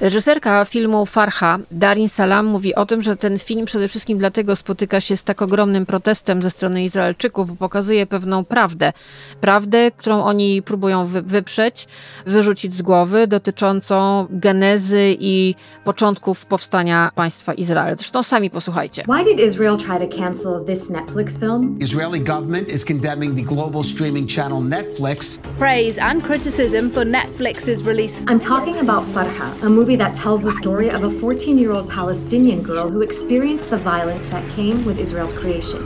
Reżyserka 0.00 0.64
filmu 0.64 1.06
Farha, 1.06 1.58
Darin 1.70 2.08
Salam, 2.08 2.46
mówi 2.46 2.74
o 2.74 2.86
tym, 2.86 3.02
że 3.02 3.16
ten 3.16 3.38
film 3.38 3.66
przede 3.66 3.88
wszystkim 3.88 4.18
dlatego 4.18 4.56
spotyka 4.56 5.00
się 5.00 5.16
z 5.16 5.24
tak 5.24 5.42
ogromnym 5.42 5.86
protestem 5.86 6.42
ze 6.42 6.50
strony 6.50 6.84
Izraelczyków, 6.84 7.48
bo 7.48 7.56
pokazuje 7.56 8.06
pewną 8.06 8.44
prawdę. 8.44 8.92
Prawdę, 9.40 9.90
którą 9.96 10.24
oni 10.24 10.62
próbują 10.62 11.06
wy 11.06 11.22
wyprzeć, 11.22 11.86
wyrzucić 12.26 12.74
z 12.74 12.82
głowy, 12.82 13.26
dotyczącą 13.26 14.26
genezy 14.30 15.16
i 15.20 15.54
początków 15.84 16.46
powstania 16.46 17.10
państwa 17.14 17.54
Izrael. 17.54 17.96
Zresztą 17.96 18.22
sami 18.22 18.50
posłuchajcie. 18.50 19.02
Why 19.02 19.24
did 19.24 19.46
Israel 19.46 19.76
try 19.76 20.08
to 20.08 20.18
cancel 20.18 20.64
this 20.66 20.90
Netflix 20.90 21.40
film? 21.40 21.78
Israeli 21.80 22.20
government 22.20 22.72
is 22.72 22.84
condemning 22.84 23.36
the 23.36 23.54
global 23.54 23.84
streaming 23.84 24.30
channel 24.30 24.62
Netflix. 24.62 25.38
Praise 25.58 26.02
and 26.02 26.24
criticism 26.24 26.90
for 26.90 27.06
Netflix's 27.06 27.82
release. 27.82 28.22
I'm 28.28 28.40
talking 28.40 28.78
about 28.78 29.04
Farha, 29.14 29.66
a 29.66 29.70
movie 29.70 29.85
movie 29.86 29.94
that 29.94 30.16
tells 30.16 30.42
the 30.42 30.50
story 30.50 30.90
of 30.90 31.04
a 31.04 31.10
14 31.20 31.56
year 31.56 31.70
old 31.70 31.88
Palestinian 31.88 32.60
girl 32.60 32.90
who 32.90 33.02
experienced 33.02 33.70
the 33.70 33.78
violence 33.78 34.26
that 34.26 34.42
came 34.50 34.84
with 34.84 34.98
Israel's 34.98 35.32
creation. 35.32 35.80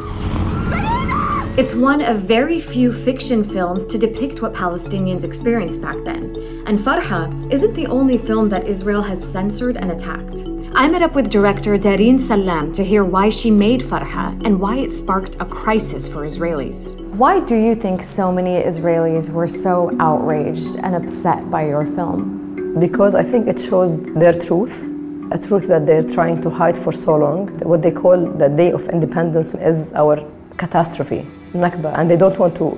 It's 1.59 1.75
one 1.75 2.01
of 2.01 2.23
very 2.23 2.61
few 2.61 2.95
fiction 2.95 3.45
films 3.45 3.85
to 3.89 3.99
depict 3.99 4.41
what 4.41 4.55
Palestinians 4.55 5.23
experienced 5.23 5.83
back 5.83 5.99
then. 6.07 6.35
And 6.67 6.79
Farha 6.79 7.53
isn't 7.53 7.75
the 7.75 7.89
only 7.89 8.17
film 8.17 8.49
that 8.49 8.67
Israel 8.67 9.03
has 9.03 9.23
censored 9.23 9.77
and 9.77 9.93
attacked. 9.93 10.39
I 10.75 10.89
met 10.89 11.03
up 11.03 11.15
with 11.15 11.29
director 11.29 11.77
Darin 11.77 12.19
Salam 12.19 12.73
to 12.73 12.83
hear 12.83 13.05
why 13.05 13.29
she 13.29 13.51
made 13.51 13.83
Farha 13.83 14.29
and 14.47 14.59
why 14.59 14.79
it 14.79 14.95
sparked 14.95 15.37
a 15.41 15.45
crisis 15.45 16.09
for 16.09 16.25
Israelis. 16.25 16.99
Why 17.17 17.41
do 17.41 17.55
you 17.55 17.75
think 17.75 18.03
so 18.03 18.33
many 18.33 18.63
Israelis 18.63 19.29
were 19.29 19.47
so 19.47 19.95
outraged 20.01 20.77
and 20.77 20.95
upset 20.95 21.51
by 21.51 21.67
your 21.67 21.85
film? 21.85 22.41
Because 22.79 23.15
I 23.15 23.23
think 23.23 23.49
it 23.49 23.59
shows 23.59 23.99
their 24.15 24.33
truth, 24.33 24.91
a 25.33 25.39
truth 25.39 25.67
that 25.69 25.87
they're 25.87 26.03
trying 26.03 26.41
to 26.43 26.51
hide 26.51 26.77
for 26.79 26.93
so 26.93 27.17
long. 27.17 27.49
What 27.61 27.83
they 27.83 27.91
call 27.91 28.19
the 28.27 28.49
Day 28.49 28.73
of 28.73 28.89
Independence 28.89 29.55
is 29.55 29.93
our 29.95 30.25
catastrophe, 30.57 31.27
Nakba, 31.55 31.93
and 31.93 32.09
they 32.09 32.19
don't 32.19 32.39
want 32.39 32.55
to. 32.55 32.77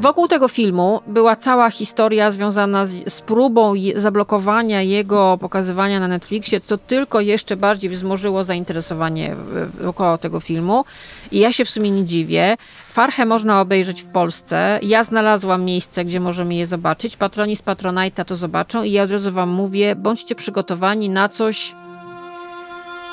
Wokół 0.00 0.28
tego 0.28 0.48
filmu 0.48 1.00
była 1.06 1.36
cała 1.36 1.70
historia 1.70 2.30
związana 2.30 2.86
z, 2.86 3.12
z 3.12 3.20
próbą 3.20 3.72
zablokowania 3.96 4.82
jego 4.82 5.38
pokazywania 5.40 6.00
na 6.00 6.08
Netflixie, 6.08 6.60
co 6.60 6.78
tylko 6.78 7.20
jeszcze 7.20 7.56
bardziej 7.56 7.90
wzmożyło 7.90 8.44
zainteresowanie 8.44 9.36
wokoło 9.80 10.18
tego 10.18 10.40
filmu. 10.40 10.84
I 11.32 11.38
ja 11.38 11.52
się 11.52 11.64
w 11.64 11.70
sumie 11.70 11.90
nie 11.90 12.04
dziwię. 12.04 12.56
Farchę 12.88 13.26
można 13.26 13.60
obejrzeć 13.60 14.02
w 14.02 14.06
Polsce. 14.06 14.78
Ja 14.82 15.02
znalazłam 15.02 15.64
miejsce, 15.64 16.04
gdzie 16.04 16.20
możemy 16.20 16.54
je 16.54 16.66
zobaczyć. 16.66 17.16
Patroni 17.16 17.56
z 17.56 17.62
Patronite'a 17.62 18.24
to 18.24 18.36
zobaczą 18.36 18.82
i 18.82 18.92
ja 18.92 19.02
od 19.02 19.10
razu 19.10 19.32
wam 19.32 19.48
mówię, 19.48 19.96
bądźcie 19.96 20.34
przygotowani 20.34 21.08
na 21.08 21.28
coś 21.28 21.74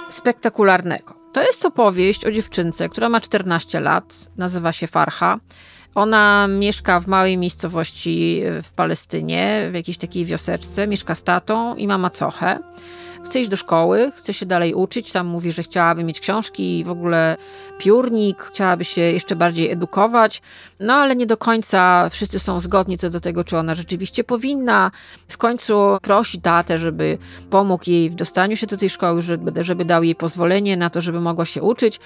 spektakularnego. 0.10 1.14
To 1.34 1.42
jest 1.42 1.66
opowieść 1.66 2.26
o 2.26 2.32
dziewczynce, 2.32 2.90
która 2.90 3.10
ma 3.10 3.22
14 3.22 3.80
lat, 3.80 4.30
nazywa 4.38 4.72
się 4.72 4.88
Farha. 4.88 5.40
Ona 5.96 6.48
mieszka 6.48 7.00
w 7.00 7.08
małej 7.08 7.38
miejscowości 7.38 8.42
w 8.64 8.72
Palestynie, 8.72 9.70
w 9.72 9.74
jakiejś 9.74 9.98
takiej 9.98 10.26
wioseczce, 10.26 10.88
mieszka 10.88 11.16
z 11.16 11.24
tatą 11.24 11.76
i 11.76 11.88
ma 11.88 11.98
macochę 11.98 12.60
chce 13.28 13.40
iść 13.40 13.50
do 13.50 13.58
szkoły, 13.58 14.12
chce 14.16 14.34
się 14.34 14.46
dalej 14.46 14.74
uczyć, 14.74 15.12
tam 15.12 15.28
mówi, 15.28 15.52
że 15.52 15.64
chciałaby 15.64 16.04
mieć 16.04 16.20
książki 16.20 16.80
i 16.80 16.84
w 16.84 16.90
ogóle 16.90 17.38
piórnik, 17.78 18.44
chciałaby 18.44 18.86
się 18.86 19.02
jeszcze 19.02 19.36
bardziej 19.36 19.72
edukować, 19.72 20.42
no 20.80 20.94
ale 20.94 21.16
nie 21.16 21.26
do 21.26 21.38
końca 21.38 22.10
wszyscy 22.10 22.40
są 22.40 22.60
zgodni 22.60 22.98
co 22.98 23.10
do 23.10 23.20
tego, 23.20 23.44
czy 23.44 23.58
ona 23.58 23.76
rzeczywiście 23.76 24.24
powinna. 24.24 24.92
W 25.28 25.38
końcu 25.38 25.98
prosi 26.02 26.42
tatę, 26.42 26.78
żeby 26.78 27.18
pomógł 27.50 27.90
jej 27.90 28.10
w 28.10 28.16
dostaniu 28.16 28.58
się 28.58 28.68
do 28.68 28.78
tej 28.78 28.90
szkoły, 28.90 29.22
żeby, 29.22 29.64
żeby 29.64 29.86
dał 29.86 30.04
jej 30.04 30.16
pozwolenie 30.16 30.78
na 30.78 30.90
to, 30.90 31.02
żeby 31.02 31.22
mogła 31.22 31.46
się 31.46 31.62
uczyć, 31.62 32.00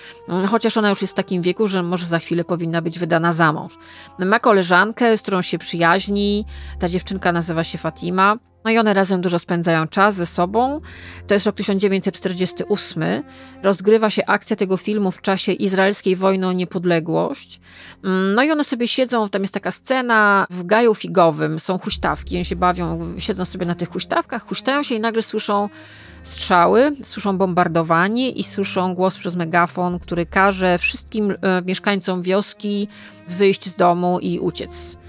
chociaż 0.49 0.77
ona 0.77 0.89
już 0.89 1.01
jest 1.01 1.13
w 1.13 1.17
takim 1.17 1.41
wieku, 1.41 1.67
że 1.67 1.84
może 1.84 2.05
za 2.05 2.19
chwilę 2.19 2.43
powinna 2.43 2.81
być 2.81 2.99
wydana 2.99 3.34
za 3.34 3.53
mąż. 3.53 3.77
Ma 4.19 4.39
koleżankę, 4.39 5.17
z 5.17 5.21
którą 5.21 5.41
się 5.41 5.57
przyjaźni, 5.57 6.45
ta 6.79 6.89
dziewczynka 6.89 7.31
nazywa 7.31 7.63
się 7.63 7.77
Fatima. 7.77 8.51
No 8.65 8.71
i 8.71 8.78
one 8.78 8.93
razem 8.93 9.21
dużo 9.21 9.39
spędzają 9.39 9.88
czas 9.88 10.15
ze 10.15 10.26
sobą. 10.26 10.82
To 11.28 11.34
jest 11.34 11.45
rok 11.45 11.56
1948. 11.56 13.04
Rozgrywa 13.63 14.10
się 14.10 14.26
akcja 14.26 14.56
tego 14.56 14.78
filmu 14.78 15.12
w 15.12 15.21
czasie 15.21 15.52
izraelskiej 15.52 16.15
wojny 16.15 16.47
o 16.47 16.52
niepodległość. 16.52 17.60
Mm, 18.04 18.36
no 18.36 18.43
i 18.43 18.52
one 18.52 18.63
sobie 18.63 18.88
siedzą, 18.88 19.30
tam 19.30 19.41
jest 19.41 19.54
taka 19.54 19.71
scena 19.71 20.47
w 20.50 20.65
gaju 20.65 20.95
figowym, 20.95 21.60
są 21.60 21.78
huśtawki, 21.78 22.36
oni 22.36 22.45
się 22.45 22.56
bawią, 22.56 23.13
siedzą 23.17 23.45
sobie 23.45 23.65
na 23.65 23.76
tych 23.76 23.89
huśtawkach, 23.89 24.47
huśtają 24.47 24.84
się 24.84 24.95
i 24.95 25.00
nagle 25.00 25.21
słyszą 25.21 25.69
strzały, 26.24 26.91
słyszą 27.04 27.38
bombardowanie 27.38 28.30
i 28.30 28.43
słyszą 28.43 28.95
głos 28.95 29.17
przez 29.17 29.36
megafon, 29.36 30.00
który 30.00 30.26
każe 30.26 30.78
wszystkim 30.78 31.32
e, 31.32 31.62
mieszkańcom 31.65 32.21
wioski 32.21 32.88
wyjść 33.28 33.69
z 33.69 33.76
domu 33.76 34.19
i 34.19 34.39
uciec. 34.39 35.01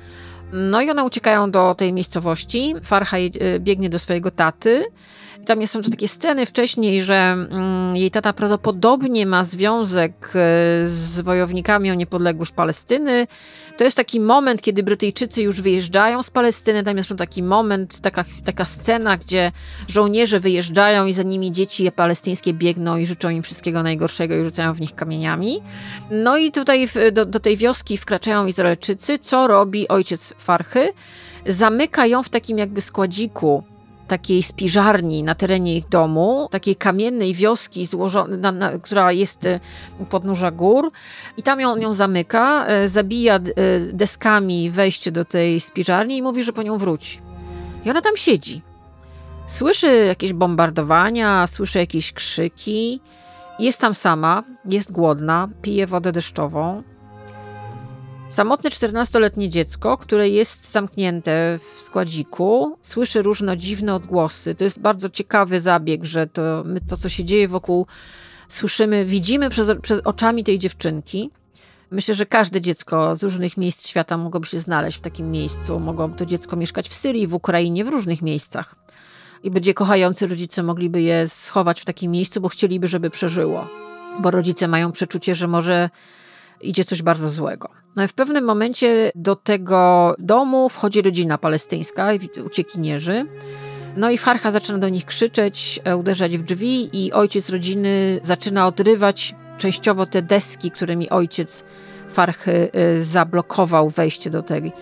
No 0.53 0.83
i 0.83 0.91
one 0.91 1.05
uciekają 1.05 1.51
do 1.51 1.75
tej 1.75 1.93
miejscowości. 1.93 2.75
Farha 2.83 3.17
biegnie 3.59 3.91
do 3.91 3.99
swojego 3.99 4.31
taty 4.31 4.85
Tam 5.47 5.67
są 5.67 5.83
takie 5.83 6.09
sceny 6.09 6.47
wcześniej, 6.47 7.03
że 7.03 7.15
mm, 7.15 7.97
jej 7.97 8.11
tata 8.11 8.33
prawdopodobnie 8.33 9.27
ma 9.27 9.45
związek 9.45 10.13
e, 10.27 10.39
z 10.87 11.21
wojownikami 11.21 11.91
o 11.91 11.95
niepodległość 11.95 12.53
Palestyny. 12.53 13.27
To 13.77 13.85
jest 13.85 13.97
taki 13.97 14.21
moment, 14.21 14.63
kiedy 14.63 14.83
Brytyjczycy 14.83 15.43
już 15.43 15.61
wyjeżdżają 15.61 16.23
z 16.23 16.31
Palestyny. 16.31 16.83
Tam 16.83 16.97
jest 16.97 17.17
taki 17.17 17.43
moment, 17.43 18.01
taka, 18.01 18.25
taka 18.45 18.65
scena, 18.65 19.17
gdzie 19.17 19.53
żołnierze 19.89 20.41
wyjeżdżają 20.41 21.07
i 21.07 21.13
za 21.13 21.23
nimi 21.23 21.53
dzieci 21.53 21.93
palestyńskie 21.93 22.55
biegną 22.55 22.97
i 22.97 23.07
życzą 23.07 23.29
im 23.29 23.43
wszystkiego 23.43 23.83
najgorszego 23.83 24.37
i 24.37 24.45
rzucają 24.45 24.73
w 24.75 24.81
nich 24.81 24.95
kamieniami. 24.95 25.63
No 26.11 26.37
i 26.37 26.53
tutaj 26.53 26.89
do, 27.13 27.27
do 27.27 27.41
tej 27.41 27.57
wioski 27.57 27.97
wkraczają 27.97 28.47
Izraelczycy. 28.47 29.19
Co 29.19 29.47
robi 29.47 29.89
ojciec 29.89 30.35
Farchy? 30.39 30.89
Zamyka 31.47 32.07
ją 32.07 32.23
w 32.23 32.29
takim 32.29 32.59
jakby 32.59 32.81
składziku 32.81 33.65
takiej 34.13 34.43
spiżarni 34.43 35.23
na 35.23 35.35
terenie 35.35 35.77
ich 35.77 35.89
domu, 35.89 36.49
takiej 36.51 36.77
kamiennej 36.77 37.35
wioski, 37.35 37.87
złożonej, 37.87 38.39
na, 38.39 38.53
na, 38.53 38.79
która 38.79 39.13
jest 39.13 39.47
e, 39.47 39.61
u 39.99 40.05
podnóża 40.05 40.51
gór 40.51 40.91
i 41.37 41.43
tam 41.43 41.61
ją, 41.61 41.77
ją 41.77 41.93
zamyka, 41.93 42.67
e, 42.67 42.89
zabija 42.89 43.37
e, 43.37 43.41
deskami 43.93 44.71
wejście 44.71 45.13
do 45.13 45.25
tej 45.25 45.61
spiżarni 45.61 46.17
i 46.17 46.23
mówi, 46.23 46.43
że 46.43 46.53
po 46.53 46.63
nią 46.63 46.79
wróci. 46.79 47.21
I 47.85 47.91
ona 47.91 48.01
tam 48.01 48.17
siedzi. 48.17 48.63
Słyszy 49.47 50.05
jakieś 50.07 50.33
bombardowania, 50.33 51.47
słyszy 51.47 51.79
jakieś 51.79 52.13
krzyki. 52.13 53.01
Jest 53.59 53.81
tam 53.81 53.95
sama, 53.95 54.43
jest 54.65 54.93
głodna, 54.93 55.49
pije 55.63 55.87
wodę 55.87 56.13
deszczową. 56.13 56.83
Samotne 58.33 58.71
14-letnie 58.71 59.49
dziecko, 59.49 59.99
które 59.99 60.29
jest 60.29 60.73
zamknięte 60.73 61.59
w 61.59 61.83
składziku, 61.83 62.79
słyszy 62.83 63.23
różne 63.23 63.57
dziwne 63.57 63.95
odgłosy. 63.95 64.55
To 64.55 64.65
jest 64.65 64.81
bardzo 64.81 65.11
ciekawy 65.11 65.61
zabieg, 65.61 66.05
że 66.05 66.27
to, 66.27 66.63
my 66.65 66.81
to 66.81 66.97
co 66.97 67.09
się 67.09 67.25
dzieje 67.25 67.49
wokół, 67.49 67.87
słyszymy, 68.49 69.05
widzimy 69.05 69.51
przez, 69.51 69.71
przez 69.83 70.01
oczami 70.01 70.45
tej 70.45 70.59
dziewczynki. 70.59 71.31
Myślę, 71.91 72.15
że 72.15 72.27
każde 72.27 72.61
dziecko 72.61 73.17
z 73.17 73.23
różnych 73.23 73.57
miejsc 73.57 73.87
świata 73.87 74.17
mogłoby 74.17 74.47
się 74.47 74.59
znaleźć 74.59 74.99
w 74.99 75.01
takim 75.01 75.31
miejscu. 75.31 75.81
Mogłoby 75.81 76.17
to 76.17 76.27
dziecko 76.27 76.57
mieszkać 76.57 76.89
w 76.89 76.95
Syrii, 76.95 77.27
w 77.27 77.35
Ukrainie, 77.35 77.85
w 77.85 77.89
różnych 77.89 78.23
miejscach. 78.23 78.75
I 79.43 79.51
będzie 79.51 79.75
kochający 79.75 80.27
rodzice 80.27 80.63
mogliby 80.63 81.03
je 81.03 81.29
schować 81.29 81.81
w 81.81 81.85
takim 81.85 82.13
miejscu, 82.13 82.41
bo 82.41 82.49
chcieliby, 82.49 82.89
żeby 82.89 83.11
przeżyło. 83.11 83.69
Bo 84.21 84.31
rodzice 84.31 84.69
mają 84.69 84.93
przeczucie, 84.93 85.35
że 85.35 85.49
może 85.49 85.91
idzie 86.63 86.85
coś 86.85 87.03
bardzo 87.03 87.31
złego. 87.31 87.69
No 87.97 88.05
i 88.05 88.09
w 88.09 88.13
pewnym 88.13 88.45
momencie 88.45 89.13
do 89.15 89.37
tego 89.37 90.15
domu 90.19 90.69
wchodzi 90.69 91.03
rodzina 91.03 91.39
palestyńska, 91.39 92.09
uciekinierzy. 92.47 93.27
No 93.97 94.11
i 94.11 94.19
Farcha 94.19 94.51
zaczyna 94.51 94.79
do 94.79 94.89
nich 94.89 95.05
krzyczeć, 95.05 95.81
e, 95.85 95.97
uderzać 95.97 96.39
w 96.39 96.43
drzwi 96.43 97.05
i 97.05 97.13
ojciec 97.13 97.51
rodziny 97.51 98.21
zaczyna 98.23 98.67
odrywać 98.67 99.35
częściowo 99.59 100.07
te 100.07 100.23
deski, 100.23 100.71
którymi 100.71 101.11
ojciec 101.11 101.65
Farchy 102.09 102.71
e, 102.73 103.03
zablokował 103.03 103.91
wejście 103.91 104.31
do, 104.31 104.43
tej, 104.43 104.73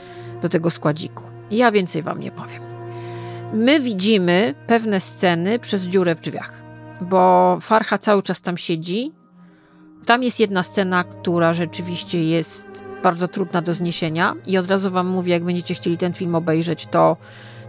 do 0.43 0.49
tego 0.49 0.71
składziku. 0.71 1.25
Ja 1.51 1.73
więcej 1.73 2.03
wam 2.03 2.21
nie 2.21 2.31
powiem. 2.31 2.63
My 3.53 3.81
widzimy 3.81 4.55
pewne 4.67 5.01
sceny 5.01 5.59
przez 5.59 5.83
dziurę 5.83 6.15
w 6.15 6.21
drzwiach, 6.21 6.63
bo 7.01 7.59
Farcha 7.61 7.99
cały 7.99 8.23
czas 8.23 8.43
tam 8.43 8.59
siedzi. 8.59 9.13
Tam 10.07 10.23
jest 10.23 10.41
jedna 10.41 10.63
scena, 10.63 11.05
która 11.05 11.55
rzeczywiście 11.55 12.25
jest 12.25 12.85
bardzo 13.03 13.29
trudna 13.29 13.63
do 13.63 13.75
zniesienia 13.75 14.35
i 14.47 14.59
od 14.59 14.71
razu 14.71 14.91
wam 14.91 15.07
mówię, 15.07 15.33
jak 15.33 15.45
będziecie 15.45 15.75
chcieli 15.75 15.99
ten 15.99 16.13
film 16.13 16.35
obejrzeć, 16.35 16.87
to 16.87 17.17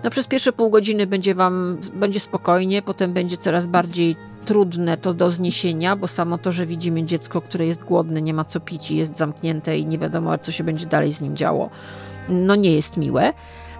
no 0.03 0.09
przez 0.09 0.27
pierwsze 0.27 0.53
pół 0.53 0.69
godziny 0.69 1.07
będzie 1.07 1.35
wam 1.35 1.77
będzie 1.93 2.19
spokojnie, 2.19 2.81
potem 2.81 3.13
będzie 3.13 3.37
coraz 3.37 3.65
bardziej 3.65 4.15
trudne 4.45 4.97
to 4.97 5.13
do 5.13 5.29
zniesienia, 5.29 5.95
bo 5.95 6.07
samo 6.07 6.37
to, 6.37 6.51
że 6.51 6.65
widzimy 6.65 7.03
dziecko, 7.03 7.41
które 7.41 7.65
jest 7.65 7.83
głodne, 7.83 8.21
nie 8.21 8.33
ma 8.33 8.45
co 8.45 8.59
pić 8.59 8.91
i 8.91 8.97
jest 8.97 9.17
zamknięte 9.17 9.77
i 9.77 9.85
nie 9.85 9.97
wiadomo, 9.97 10.37
co 10.37 10.51
się 10.51 10.63
będzie 10.63 10.85
dalej 10.85 11.13
z 11.13 11.21
nim 11.21 11.35
działo, 11.35 11.69
no 12.29 12.55
nie 12.55 12.75
jest 12.75 12.97
miłe, 12.97 13.33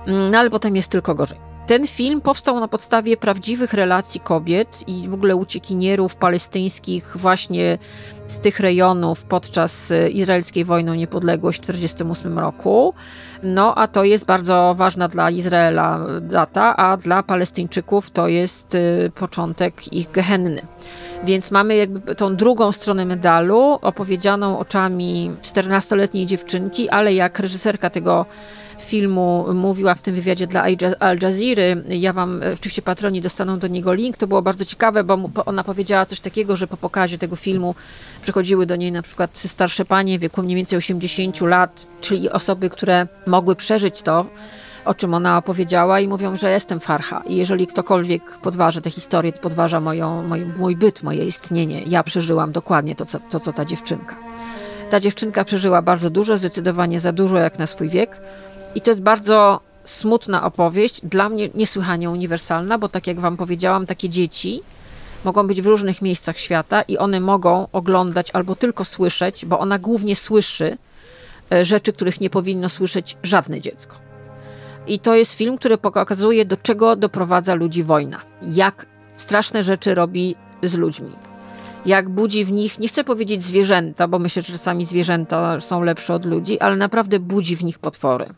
no 0.08 0.38
ale 0.38 0.50
potem 0.50 0.76
jest 0.76 0.92
tylko 0.92 1.16
gorzej. 1.16 1.51
Ten 1.72 1.88
film 1.88 2.22
powstał 2.22 2.60
na 2.60 2.68
podstawie 2.68 3.18
prawdziwych 3.18 3.74
relacji 3.74 4.20
kobiet 4.20 4.84
i 4.88 5.10
w 5.10 5.14
ogóle 5.14 5.36
uciekinierów 5.36 6.16
palestyńskich 6.16 7.18
właśnie 7.18 7.78
z 8.28 8.40
tych 8.40 8.60
rejonów 8.60 9.24
podczas 9.24 9.92
y, 9.92 10.10
izraelskiej 10.10 10.66
wojny 10.66 10.92
o 10.92 10.96
niepodległość 10.96 11.58
w 11.58 11.62
1948 11.62 12.40
roku. 12.40 12.94
No 13.44 13.76
a 13.76 13.88
to 13.88 14.04
jest 14.04 14.26
bardzo 14.26 14.76
ważna 14.78 15.08
dla 15.08 15.30
Izraela 15.30 16.00
data, 16.22 16.78
a 16.78 16.98
dla 16.98 17.24
Palestyńczyków 17.24 18.10
to 18.10 18.28
jest 18.28 18.76
y, 18.76 19.12
początek 19.16 19.94
ich 19.94 20.12
gehenny. 20.12 20.62
Więc 21.24 21.52
mamy 21.52 21.76
jakby 21.76 22.16
tą 22.16 22.36
drugą 22.36 22.72
stronę 22.72 23.06
medalu 23.06 23.80
opowiedzianą 23.82 24.60
oczami 24.60 25.32
14-letniej 25.42 26.26
dziewczynki, 26.26 26.90
ale 26.90 27.14
jak 27.14 27.40
reżyserka 27.40 27.90
tego 27.90 28.26
filmu 28.92 29.46
mówiła 29.54 29.96
w 29.96 30.02
tym 30.02 30.16
wywiadzie 30.16 30.48
dla 30.48 30.64
Al 31.00 31.18
Jazeera. 31.22 31.64
Ja 31.90 32.14
wam, 32.14 32.44
e, 32.44 32.54
oczywiście 32.54 32.82
patroni 32.82 33.22
dostaną 33.22 33.60
do 33.60 33.68
niego 33.68 33.94
link. 33.94 34.18
To 34.18 34.28
było 34.28 34.42
bardzo 34.42 34.66
ciekawe, 34.66 35.04
bo 35.04 35.30
ona 35.46 35.64
powiedziała 35.64 36.06
coś 36.06 36.20
takiego, 36.20 36.56
że 36.56 36.68
po 36.68 36.78
pokazie 36.78 37.18
tego 37.18 37.36
filmu 37.36 37.76
przychodziły 38.22 38.66
do 38.66 38.76
niej 38.76 38.92
na 38.92 39.02
przykład 39.02 39.38
starsze 39.38 39.86
panie 39.86 40.20
w 40.20 40.22
wieku 40.22 40.44
mniej 40.44 40.56
więcej 40.56 40.78
80 40.78 41.42
lat, 41.42 41.86
czyli 42.02 42.30
osoby, 42.30 42.70
które 42.70 43.08
mogły 43.28 43.56
przeżyć 43.56 44.02
to, 44.02 44.26
o 44.86 44.94
czym 44.94 45.14
ona 45.14 45.38
opowiedziała 45.38 46.00
i 46.00 46.08
mówią, 46.08 46.36
że 46.36 46.52
jestem 46.52 46.80
farcha 46.80 47.22
i 47.28 47.36
jeżeli 47.36 47.68
ktokolwiek 47.68 48.24
podważa 48.44 48.82
tę 48.82 48.90
historię, 48.90 49.34
to 49.34 49.40
podważa 49.40 49.80
moją, 49.80 50.24
mój, 50.24 50.46
mój 50.46 50.76
byt, 50.76 51.04
moje 51.04 51.26
istnienie. 51.26 51.84
Ja 51.88 52.04
przeżyłam 52.04 52.52
dokładnie 52.52 52.96
to 52.96 53.06
co, 53.06 53.20
to, 53.20 53.40
co 53.40 53.54
ta 53.54 53.66
dziewczynka. 53.66 54.16
Ta 54.90 55.00
dziewczynka 55.00 55.44
przeżyła 55.46 55.82
bardzo 55.82 56.10
dużo, 56.10 56.38
zdecydowanie 56.38 57.00
za 57.00 57.12
dużo 57.12 57.38
jak 57.38 57.60
na 57.60 57.68
swój 57.68 57.90
wiek. 57.90 58.22
I 58.76 58.82
to 58.82 58.92
jest 58.92 59.02
bardzo 59.02 59.60
smutna 59.86 60.44
opowieść, 60.44 61.02
dla 61.04 61.30
mnie 61.30 61.50
niesłychanie 61.56 62.10
uniwersalna, 62.10 62.78
bo 62.78 62.90
tak 62.90 63.08
jak 63.08 63.20
Wam 63.20 63.38
powiedziałam, 63.38 63.86
takie 63.86 64.10
dzieci 64.10 64.62
mogą 65.26 65.48
być 65.48 65.62
w 65.62 65.66
różnych 65.66 66.02
miejscach 66.02 66.40
świata 66.40 66.82
i 66.82 66.98
one 66.98 67.20
mogą 67.20 67.68
oglądać 67.72 68.32
albo 68.32 68.56
tylko 68.56 68.86
słyszeć, 68.86 69.46
bo 69.46 69.60
ona 69.60 69.80
głównie 69.80 70.16
słyszy 70.16 70.78
e, 71.52 71.66
rzeczy, 71.66 71.94
których 71.94 72.22
nie 72.22 72.30
powinno 72.30 72.70
słyszeć 72.70 73.18
żadne 73.24 73.62
dziecko. 73.62 73.96
I 74.88 75.00
to 75.00 75.16
jest 75.16 75.34
film, 75.34 75.58
który 75.58 75.78
pokazuje, 75.78 76.46
do 76.46 76.58
czego 76.58 76.96
doprowadza 76.96 77.54
ludzi 77.54 77.84
wojna. 77.84 78.22
Jak 78.42 78.86
straszne 79.16 79.64
rzeczy 79.64 79.96
robi 79.96 80.36
z 80.64 80.78
ludźmi. 80.78 81.12
Jak 81.86 82.10
budzi 82.10 82.46
w 82.46 82.52
nich, 82.52 82.80
nie 82.80 82.88
chcę 82.88 83.04
powiedzieć 83.04 83.44
zwierzęta, 83.44 84.08
bo 84.08 84.20
myślę, 84.20 84.42
że 84.42 84.54
czasami 84.54 84.86
zwierzęta 84.86 85.60
są 85.60 85.84
lepsze 85.84 86.14
od 86.14 86.26
ludzi, 86.26 86.60
ale 86.60 86.76
naprawdę 86.76 87.20
budzi 87.20 87.58
w 87.58 87.64
nich 87.64 87.80
potwory. 87.80 88.34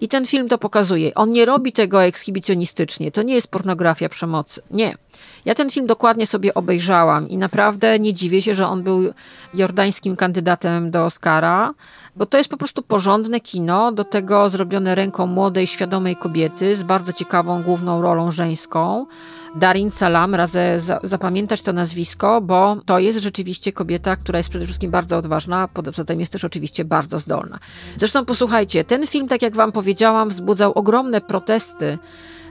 I 0.00 0.08
ten 0.08 0.26
film 0.26 0.48
to 0.48 0.58
pokazuje. 0.58 1.14
On 1.14 1.32
nie 1.32 1.44
robi 1.44 1.72
tego 1.72 2.04
ekshibicjonistycznie. 2.04 3.12
To 3.12 3.22
nie 3.22 3.34
jest 3.34 3.48
pornografia 3.48 4.08
przemocy. 4.08 4.62
Nie. 4.70 4.94
Ja 5.44 5.54
ten 5.54 5.70
film 5.70 5.86
dokładnie 5.86 6.26
sobie 6.26 6.54
obejrzałam 6.54 7.28
i 7.28 7.36
naprawdę 7.36 7.98
nie 7.98 8.12
dziwię 8.12 8.42
się, 8.42 8.54
że 8.54 8.66
on 8.66 8.82
był 8.82 9.12
jordańskim 9.54 10.16
kandydatem 10.16 10.90
do 10.90 11.04
Oscara, 11.04 11.74
bo 12.16 12.26
to 12.26 12.38
jest 12.38 12.50
po 12.50 12.56
prostu 12.56 12.82
porządne 12.82 13.40
kino, 13.40 13.92
do 13.92 14.04
tego 14.04 14.48
zrobione 14.48 14.94
ręką 14.94 15.26
młodej, 15.26 15.66
świadomej 15.66 16.16
kobiety 16.16 16.76
z 16.76 16.82
bardzo 16.82 17.12
ciekawą 17.12 17.62
główną 17.62 18.02
rolą 18.02 18.30
żeńską. 18.30 19.06
Darin 19.56 19.90
Salam, 19.90 20.34
radzę 20.34 20.78
zapamiętać 21.02 21.62
to 21.62 21.72
nazwisko, 21.72 22.40
bo 22.40 22.76
to 22.86 22.98
jest 22.98 23.18
rzeczywiście 23.18 23.72
kobieta, 23.72 24.16
która 24.16 24.38
jest 24.38 24.48
przede 24.48 24.64
wszystkim 24.64 24.90
bardzo 24.90 25.16
odważna, 25.16 25.68
poza 25.68 26.04
tym 26.04 26.20
jest 26.20 26.32
też 26.32 26.44
oczywiście 26.44 26.84
bardzo 26.84 27.18
zdolna. 27.18 27.58
Zresztą 27.96 28.24
posłuchajcie, 28.24 28.84
ten 28.84 29.06
film, 29.06 29.28
tak 29.28 29.42
jak 29.42 29.54
wam 29.54 29.72
powiedziałam, 29.72 30.28
wzbudzał 30.28 30.72
ogromne 30.72 31.20
protesty 31.20 31.98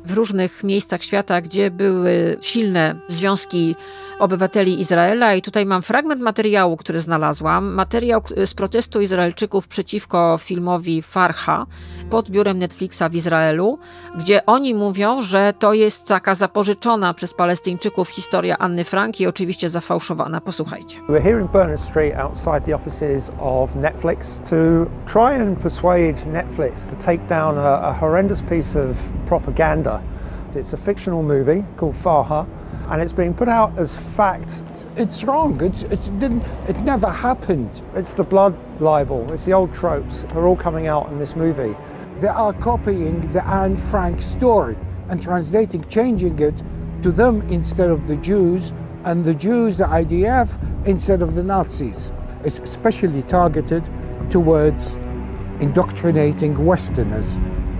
w 0.06 0.12
różnych 0.14 0.64
miejscach 0.64 1.04
świata, 1.04 1.42
gdzie 1.42 1.72
były 1.72 2.38
silne 2.42 2.96
związki 3.08 3.76
obywateli 4.20 4.80
Izraela. 4.80 5.36
I 5.36 5.42
tutaj 5.42 5.66
mam 5.66 5.82
fragment 5.82 6.22
materiału, 6.22 6.78
który 6.78 7.00
znalazłam. 7.02 7.74
Materiał 7.74 8.22
z 8.46 8.54
protestu 8.54 9.02
Izraelczyków 9.02 9.68
przeciwko 9.68 10.38
filmowi 10.42 11.02
Farha 11.02 11.66
pod 12.10 12.30
biurem 12.30 12.60
Netflixa 12.60 13.04
w 13.12 13.16
Izraelu, 13.16 13.80
gdzie 14.20 14.46
oni 14.46 14.74
mówią, 14.74 15.22
że 15.22 15.54
to 15.60 15.74
jest 15.74 16.08
taka 16.08 16.36
zapożyczona 16.36 17.14
przez 17.14 17.34
Palestyńczyków 17.34 18.10
historia 18.10 18.58
Anny 18.58 18.84
Frank 18.84 19.22
i 19.22 19.28
oczywiście 19.28 19.70
zafałszowana. 19.70 20.42
Posłuchajcie. 20.42 21.00
We're 21.10 21.22
here 21.24 21.42
in 21.42 21.48
Berners 21.48 21.82
Street 21.82 22.16
outside 22.18 22.62
the 22.62 22.76
offices 22.76 23.32
of 23.40 23.76
Netflix 23.76 24.40
to 24.50 24.56
try 25.14 25.42
and 25.42 25.60
persuade 25.60 26.16
Netflix 26.34 26.86
to 26.90 27.06
take 27.06 27.28
down 27.28 27.58
a, 27.58 27.82
a 27.82 27.94
horrendous 27.94 28.42
piece 28.42 28.80
of 28.90 29.10
propaganda. 29.28 29.95
It's 30.56 30.72
a 30.72 30.78
fictional 30.78 31.22
movie 31.22 31.66
called 31.76 31.96
Farha. 31.96 32.48
and 32.90 33.02
it's 33.02 33.12
being 33.12 33.34
put 33.34 33.50
out 33.50 33.78
as 33.78 33.98
fact. 33.98 34.64
It's 34.96 35.24
wrong. 35.24 35.62
It's, 35.62 35.84
it's, 35.84 36.08
it 36.08 36.20
didn't. 36.20 36.44
It 36.70 36.78
never 36.82 37.10
happened. 37.10 37.82
It's 37.96 38.14
the 38.14 38.24
blood 38.24 38.56
libel. 38.80 39.32
It's 39.34 39.44
the 39.44 39.54
old 39.54 39.74
tropes. 39.74 40.24
They're 40.24 40.48
all 40.48 40.56
coming 40.56 40.88
out 40.88 41.10
in 41.12 41.20
this 41.20 41.36
movie. 41.36 41.76
They 42.20 42.28
are 42.28 42.54
copying 42.54 43.28
the 43.34 43.46
Anne 43.46 43.76
Frank 43.76 44.22
story 44.22 44.78
and 45.10 45.22
translating, 45.22 45.84
changing 45.90 46.40
it 46.40 46.64
to 47.02 47.12
them 47.12 47.42
instead 47.50 47.90
of 47.90 48.08
the 48.08 48.16
Jews, 48.18 48.72
and 49.04 49.26
the 49.26 49.34
Jews, 49.34 49.78
the 49.78 49.86
IDF, 49.86 50.88
instead 50.88 51.22
of 51.22 51.36
the 51.36 51.44
Nazis. 51.44 52.12
It's 52.44 52.60
especially 52.60 53.24
targeted 53.24 53.84
towards 54.30 54.92
indoctrinating 55.60 56.66
Westerners 56.66 57.38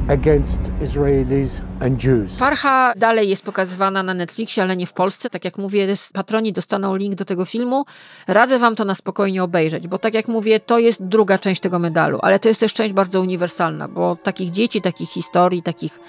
against 0.10 0.62
Israelis 0.84 1.62
and 1.80 2.04
Jews. 2.04 2.38
Farha 2.38 2.94
dalej 2.96 3.30
jest 3.30 3.44
pokazywana 3.44 4.04
na 4.04 4.14
Netflixie, 4.14 4.64
ale 4.64 4.78
nie 4.78 4.88
w 4.88 4.94
Polsce. 4.94 5.30
Tak 5.30 5.46
jak 5.46 5.58
mówię, 5.58 5.88
patroni 6.14 6.54
dostaną 6.54 6.96
link 6.96 7.16
do 7.16 7.26
tego 7.26 7.46
filmu. 7.46 7.86
Radzę 8.28 8.60
wam 8.60 8.76
to 8.76 8.86
na 8.86 8.96
spokojnie 8.96 9.44
obejrzeć, 9.44 9.88
bo 9.88 9.98
tak 9.98 10.14
jak 10.14 10.28
mówię, 10.28 10.60
to 10.60 10.80
jest 10.80 11.06
druga 11.06 11.38
część 11.38 11.62
tego 11.62 11.80
medalu, 11.80 12.20
ale 12.22 12.40
to 12.40 12.48
jest 12.48 12.60
też 12.60 12.74
część 12.74 12.94
bardzo 12.94 13.22
uniwersalna, 13.22 13.88
bo 13.88 14.16
takich 14.16 14.52
dzieci, 14.52 14.82
takich 14.82 15.10
historii, 15.10 15.64
takich, 15.64 16.00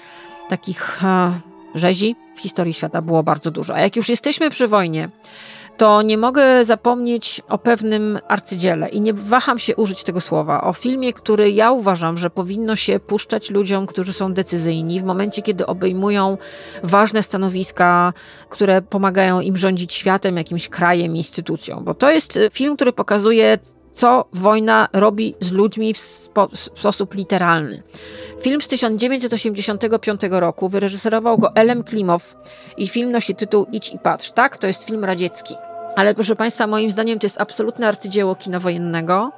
takich 0.49 0.99
uh, 1.03 1.33
rzezi 1.75 2.15
w 2.35 2.39
historii 2.39 2.73
świata 2.73 3.01
było 3.01 3.23
bardzo 3.23 3.51
dużo. 3.51 3.75
A 3.75 3.79
jak 3.79 3.95
już 3.95 4.09
jesteśmy 4.09 4.49
przy 4.49 4.67
wojnie, 4.67 5.09
to 5.77 6.01
nie 6.01 6.17
mogę 6.17 6.65
zapomnieć 6.65 7.41
o 7.49 7.57
pewnym 7.57 8.19
arcydziele 8.27 8.89
i 8.89 9.01
nie 9.01 9.13
waham 9.13 9.59
się 9.59 9.75
użyć 9.75 10.03
tego 10.03 10.21
słowa. 10.21 10.61
O 10.61 10.73
filmie, 10.73 11.13
który 11.13 11.51
ja 11.51 11.71
uważam, 11.71 12.17
że 12.17 12.29
powinno 12.29 12.75
się 12.75 12.99
puszczać 12.99 13.49
ludziom, 13.49 13.87
którzy 13.87 14.13
są 14.13 14.33
decyzyjni 14.33 14.99
w 14.99 15.03
momencie, 15.03 15.41
kiedy 15.41 15.65
obejmują 15.65 16.37
ważne 16.83 17.23
stanowiska, 17.23 18.13
które 18.49 18.81
pomagają 18.81 19.41
im 19.41 19.57
rządzić 19.57 19.93
światem, 19.93 20.37
jakimś 20.37 20.69
krajem, 20.69 21.15
instytucją. 21.15 21.83
Bo 21.83 21.93
to 21.93 22.11
jest 22.11 22.39
film, 22.51 22.75
który 22.75 22.93
pokazuje, 22.93 23.57
co 23.93 24.25
wojna 24.33 24.87
robi 24.93 25.35
z 25.39 25.51
ludźmi 25.51 25.93
w, 25.93 25.97
spo, 25.97 26.47
w, 26.47 26.79
sposób 26.79 27.13
literalny. 27.13 27.83
Film 28.41 28.61
z 28.61 28.67
1985 28.67 30.21
roku 30.29 30.69
wyreżyserował 30.69 31.37
go 31.37 31.55
Elem 31.55 31.83
Klimow 31.83 32.35
i 32.77 32.87
film 32.87 33.11
nosi 33.11 33.35
tytuł 33.35 33.65
Idź 33.71 33.93
i 33.93 33.99
patrz. 33.99 34.31
Tak, 34.31 34.57
to 34.57 34.67
jest 34.67 34.83
film 34.83 35.05
radziecki. 35.05 35.55
Ale 35.97 36.15
proszę 36.15 36.35
Państwa, 36.35 36.67
moim 36.67 36.89
zdaniem 36.89 37.19
to 37.19 37.25
jest 37.25 37.41
absolutne 37.41 37.87
arcydzieło 37.87 38.35
kina 38.35 38.59
wojennego. 38.59 39.31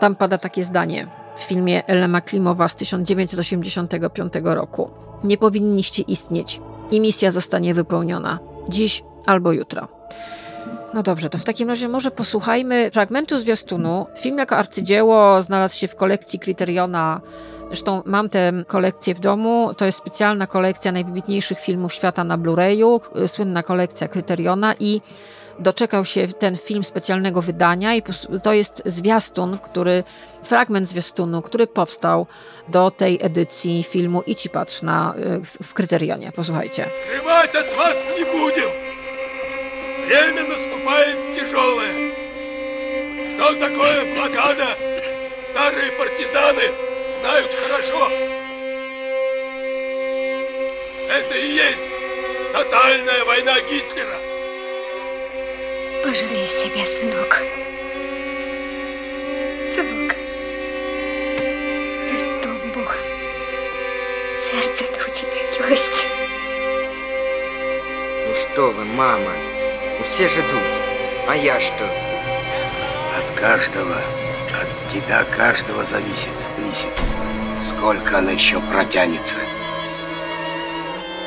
Tam 0.00 0.16
pada 0.16 0.38
takie 0.38 0.64
zdanie 0.64 1.06
w 1.36 1.40
filmie 1.40 1.86
Elema 1.86 2.20
Klimowa 2.20 2.68
z 2.68 2.76
1985 2.76 4.32
roku. 4.44 4.90
Nie 5.24 5.38
powinniście 5.38 6.02
istnieć 6.02 6.60
i 6.90 7.00
misja 7.00 7.30
zostanie 7.30 7.74
wypełniona 7.74 8.38
dziś 8.68 9.02
albo 9.26 9.52
jutro. 9.52 9.88
No 10.94 11.02
dobrze, 11.02 11.30
to 11.30 11.38
w 11.38 11.44
takim 11.44 11.68
razie 11.68 11.88
może 11.88 12.10
posłuchajmy 12.10 12.90
fragmentu 12.90 13.40
zwiastunu. 13.40 14.06
Film 14.18 14.38
jako 14.38 14.56
arcydzieło 14.56 15.42
znalazł 15.42 15.76
się 15.76 15.88
w 15.88 15.96
kolekcji 15.96 16.38
Kryteriona. 16.38 17.20
Zresztą 17.66 18.02
mam 18.04 18.28
tę 18.28 18.52
kolekcję 18.66 19.14
w 19.14 19.20
domu. 19.20 19.74
To 19.76 19.84
jest 19.84 19.98
specjalna 19.98 20.46
kolekcja 20.46 20.92
najwybitniejszych 20.92 21.58
filmów 21.58 21.94
świata 21.94 22.24
na 22.24 22.38
Blu-rayu, 22.38 23.00
słynna 23.26 23.62
kolekcja 23.62 24.08
Kryteriona 24.08 24.74
i 24.80 25.00
doczekał 25.59 26.05
się 26.05 26.27
ten 26.27 26.57
film 26.57 26.83
specjalnego 26.83 27.41
wydania 27.41 27.95
i 27.95 28.03
to 28.43 28.53
jest 28.53 28.81
zwiastun, 28.85 29.57
który, 29.57 30.03
fragment 30.43 30.87
zwiastunu, 30.87 31.41
który 31.41 31.67
powstał 31.67 32.27
do 32.67 32.91
tej 32.91 33.19
edycji 33.21 33.83
filmu 33.83 34.21
i 34.21 34.35
ci 34.35 34.49
patrz 34.49 34.81
na, 34.81 35.13
w, 35.43 35.67
w 35.67 35.73
Kryterionie. 35.73 36.31
Posłuchajcie. 36.31 36.89
Скрывать 37.01 37.55
от 37.55 37.77
вас 37.77 37.95
не 38.19 38.25
будем. 38.25 38.69
Время 40.07 40.41
наступает 40.41 41.17
тяжелое. 41.35 42.09
Что 43.31 43.53
такое 43.53 44.15
блокада? 44.15 44.67
Старые 45.43 45.91
партизаны 45.91 46.63
знают 47.19 47.51
хорошо. 47.53 48.09
Это 51.09 51.37
и 51.37 51.47
есть 51.53 51.89
тотальная 52.53 53.25
война 53.25 53.55
Гитлера. 53.61 54.12
Пожалей 56.04 56.46
себя, 56.46 56.84
сынок. 56.84 57.42
Сынок. 59.74 60.14
Простом 62.10 62.58
Бог. 62.74 62.98
Сердце-то 64.38 65.00
у 65.00 65.10
тебя 65.10 65.70
есть. 65.70 66.06
Ну 68.28 68.34
что 68.34 68.70
вы, 68.72 68.84
мама? 68.84 69.32
Ну 69.98 70.04
все 70.04 70.28
ждут. 70.28 70.44
А 71.26 71.36
я 71.36 71.58
что? 71.58 71.84
От 71.84 73.40
каждого, 73.40 73.96
от 73.96 74.92
тебя 74.92 75.24
каждого 75.34 75.86
зависит. 75.86 76.28
Зависит, 76.58 77.02
сколько 77.66 78.18
она 78.18 78.32
еще 78.32 78.60
протянется. 78.60 79.38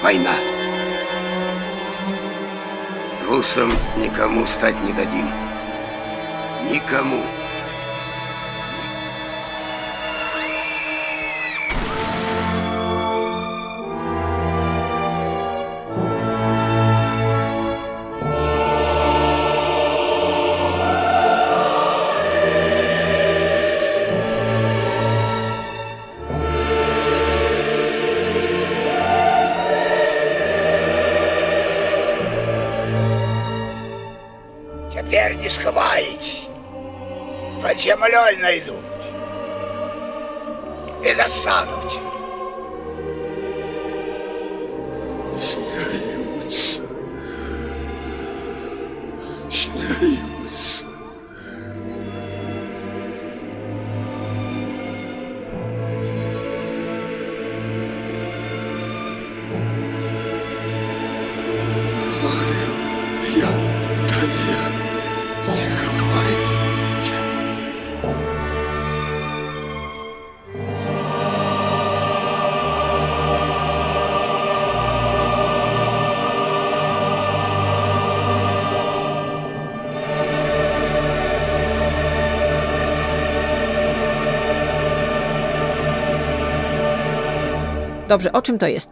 Война. 0.04 0.36
Трусом 3.38 3.70
никому 3.98 4.48
стать 4.48 4.84
не 4.84 4.92
дадим. 4.94 5.30
Никому. 6.72 7.22
United 38.18 38.42
Nations. 38.42 38.77
Dobrze, 88.08 88.32
o 88.32 88.42
czym 88.42 88.60
to 88.60 88.68
jest? 88.68 88.90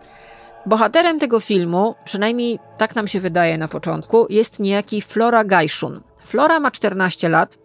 Bohaterem 0.65 1.19
tego 1.19 1.39
filmu, 1.39 1.95
przynajmniej 2.05 2.59
tak 2.77 2.95
nam 2.95 3.07
się 3.07 3.19
wydaje 3.19 3.57
na 3.57 3.67
początku, 3.67 4.27
jest 4.29 4.59
niejaki 4.59 5.01
Flora 5.01 5.43
Gajszun. 5.43 6.01
Flora 6.25 6.59
ma 6.59 6.71
14 6.71 7.29
lat. 7.29 7.57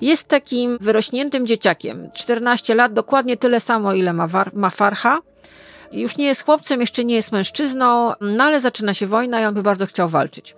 Jest 0.00 0.28
takim 0.28 0.78
wyrośniętym 0.80 1.46
dzieciakiem. 1.46 2.10
14 2.14 2.74
lat, 2.74 2.92
dokładnie 2.92 3.36
tyle 3.36 3.60
samo, 3.60 3.92
ile 3.92 4.12
ma, 4.12 4.28
ma 4.52 4.70
Farha. 4.70 5.18
Już 5.92 6.16
nie 6.16 6.26
jest 6.26 6.44
chłopcem, 6.44 6.80
jeszcze 6.80 7.04
nie 7.04 7.14
jest 7.14 7.32
mężczyzną, 7.32 8.12
no 8.20 8.44
ale 8.44 8.60
zaczyna 8.60 8.94
się 8.94 9.06
wojna 9.06 9.40
i 9.40 9.44
on 9.44 9.54
by 9.54 9.62
bardzo 9.62 9.86
chciał 9.86 10.08
walczyć. 10.08 10.56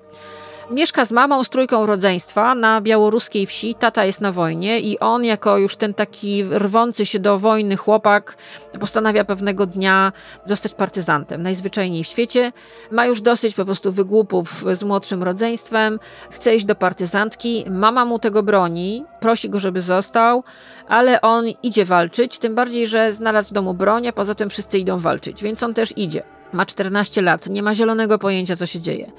Mieszka 0.71 1.05
z 1.05 1.11
mamą, 1.11 1.45
z 1.45 1.49
trójką 1.49 1.87
rodzeństwa 1.87 2.55
na 2.55 2.81
białoruskiej 2.81 3.47
wsi. 3.47 3.75
Tata 3.75 4.05
jest 4.05 4.21
na 4.21 4.33
wojnie 4.33 4.81
i 4.81 4.99
on, 4.99 5.25
jako 5.25 5.59
już 5.59 5.77
ten 5.77 5.95
taki 5.95 6.45
rwący 6.45 7.07
się 7.07 7.19
do 7.19 7.39
wojny 7.39 7.77
chłopak, 7.77 8.37
postanawia 8.81 9.25
pewnego 9.25 9.67
dnia 9.67 10.13
zostać 10.45 10.75
partyzantem. 10.75 11.43
Najzwyczajniej 11.43 12.05
w 12.05 12.07
świecie. 12.07 12.53
Ma 12.91 13.07
już 13.07 13.21
dosyć 13.21 13.55
po 13.55 13.65
prostu 13.65 13.93
wygłupów 13.93 14.65
z 14.73 14.83
młodszym 14.83 15.23
rodzeństwem. 15.23 16.01
Chce 16.31 16.55
iść 16.55 16.65
do 16.65 16.75
partyzantki. 16.75 17.65
Mama 17.71 18.05
mu 18.05 18.19
tego 18.19 18.43
broni, 18.43 19.05
prosi 19.21 19.51
go, 19.51 19.61
żeby 19.61 19.81
został, 19.81 20.45
ale 20.89 21.21
on 21.21 21.47
idzie 21.63 21.85
walczyć. 21.85 22.39
Tym 22.39 22.55
bardziej, 22.55 22.87
że 22.87 23.13
znalazł 23.13 23.51
w 23.51 23.53
domu 23.53 23.75
broń, 23.75 24.07
a 24.09 24.13
poza 24.13 24.35
tym 24.35 24.51
wszyscy 24.51 24.79
idą 24.79 24.99
walczyć, 24.99 25.43
więc 25.43 25.63
on 25.63 25.75
też 25.75 25.97
idzie. 25.97 26.38
Ma 26.53 26.67
14 26.67 27.23
lat, 27.23 27.47
nie 27.47 27.63
ma 27.63 27.75
zielonego 27.75 28.19
pojęcia, 28.19 28.57
co 28.57 28.67
się 28.67 28.81
dzieje. 28.81 29.13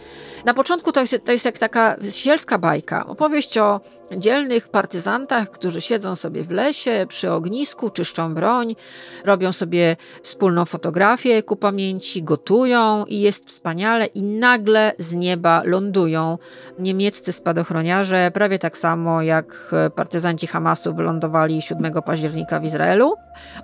Na 0.46 0.54
początku 0.54 0.92
to 0.92 1.02
jest, 1.02 1.16
to 1.26 1.32
jest 1.32 1.46
jak 1.46 1.58
taka 1.58 1.96
sielska 2.10 2.58
bajka. 2.58 3.06
Opowieść 3.06 3.58
o 3.58 3.82
dzielnych 4.18 4.68
partyzantach, 4.68 5.52
którzy 5.52 5.82
siedzą 5.82 6.16
sobie 6.16 6.44
w 6.44 6.52
lesie, 6.52 7.06
przy 7.10 7.32
ognisku, 7.32 7.90
czyszczą 7.90 8.34
broń, 8.34 8.76
robią 9.26 9.52
sobie 9.52 9.96
wspólną 10.24 10.66
fotografię 10.66 11.44
ku 11.44 11.56
pamięci, 11.56 12.24
gotują 12.24 13.06
i 13.06 13.20
jest 13.20 13.48
wspaniale 13.48 14.06
i 14.06 14.24
nagle 14.24 14.94
z 15.00 15.16
nieba 15.16 15.62
lądują 15.66 16.38
niemieccy 16.80 17.34
spadochroniarze, 17.34 18.32
prawie 18.34 18.60
tak 18.60 18.78
samo 18.78 19.22
jak 19.22 19.76
partyzanci 19.96 20.48
Hamasu 20.48 20.94
wylądowali 20.94 21.62
7 21.62 21.94
października 22.06 22.60
w 22.60 22.66
Izraelu. 22.66 23.14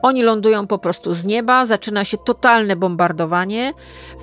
Oni 0.02 0.24
lądują 0.24 0.68
po 0.68 0.78
prostu 0.78 1.14
z 1.14 1.26
nieba, 1.26 1.66
zaczyna 1.66 2.04
się 2.04 2.18
totalne 2.26 2.76
bombardowanie. 2.76 3.55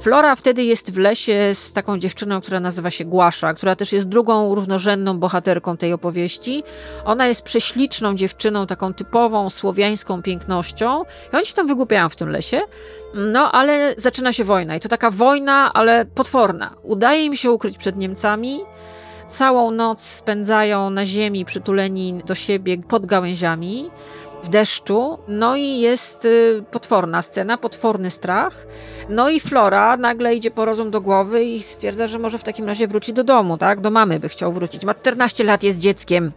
Flora 0.02 0.36
wtedy 0.36 0.64
jest 0.64 0.92
w 0.92 0.98
lesie 0.98 1.54
z 1.54 1.72
taką 1.72 1.98
dziewczyną, 1.98 2.40
która 2.40 2.60
nazywa 2.60 2.90
się 2.90 3.04
Głasza, 3.04 3.54
która 3.54 3.76
też 3.76 3.92
jest 3.92 4.08
drugą 4.08 4.54
równorzędną 4.54 5.18
bohaterką 5.18 5.76
tej 5.76 5.92
opowieści. 5.92 6.62
Ona 7.04 7.26
jest 7.26 7.42
prześliczną 7.42 8.14
dziewczyną, 8.14 8.66
taką 8.66 8.94
typową 8.94 9.50
słowiańską 9.50 10.22
pięknością 10.22 11.02
i 11.32 11.36
oni 11.36 11.46
się 11.46 11.54
tam 11.54 11.66
wygłupiają 11.66 12.08
w 12.08 12.16
tym 12.16 12.28
lesie. 12.28 12.60
No, 13.14 13.52
ale 13.52 13.94
zaczyna 13.98 14.32
się 14.32 14.44
wojna 14.44 14.76
i 14.76 14.80
to 14.80 14.88
taka 14.88 15.10
wojna, 15.10 15.72
ale 15.72 16.04
potworna. 16.04 16.70
Udaje 16.82 17.24
im 17.24 17.36
się 17.36 17.50
ukryć 17.50 17.78
przed 17.78 17.96
Niemcami. 17.96 18.60
Całą 19.28 19.70
noc 19.70 20.02
spędzają 20.02 20.90
na 20.90 21.06
ziemi, 21.06 21.44
przytuleni 21.44 22.22
do 22.26 22.34
siebie 22.34 22.78
pod 22.78 23.06
gałęziami 23.06 23.90
w 24.42 24.48
deszczu, 24.48 25.18
no 25.28 25.56
i 25.56 25.80
jest 25.80 26.24
y, 26.24 26.64
potworna 26.70 27.22
scena, 27.22 27.58
potworny 27.58 28.10
strach. 28.10 28.66
No 29.08 29.30
i 29.30 29.40
Flora 29.40 29.96
nagle 29.96 30.34
idzie 30.34 30.50
po 30.50 30.64
rozum 30.64 30.90
do 30.90 31.00
głowy 31.00 31.44
i 31.44 31.60
stwierdza, 31.60 32.06
że 32.06 32.18
może 32.18 32.38
w 32.38 32.42
takim 32.42 32.66
razie 32.66 32.88
wróci 32.88 33.12
do 33.12 33.24
domu, 33.24 33.58
tak? 33.58 33.80
Do 33.80 33.90
mamy 33.90 34.20
by 34.20 34.28
chciał 34.28 34.52
wrócić. 34.52 34.84
Ma 34.84 34.94
14 34.94 35.44
lat, 35.44 35.62
jest 35.62 35.78
dzieckiem. 35.78 36.32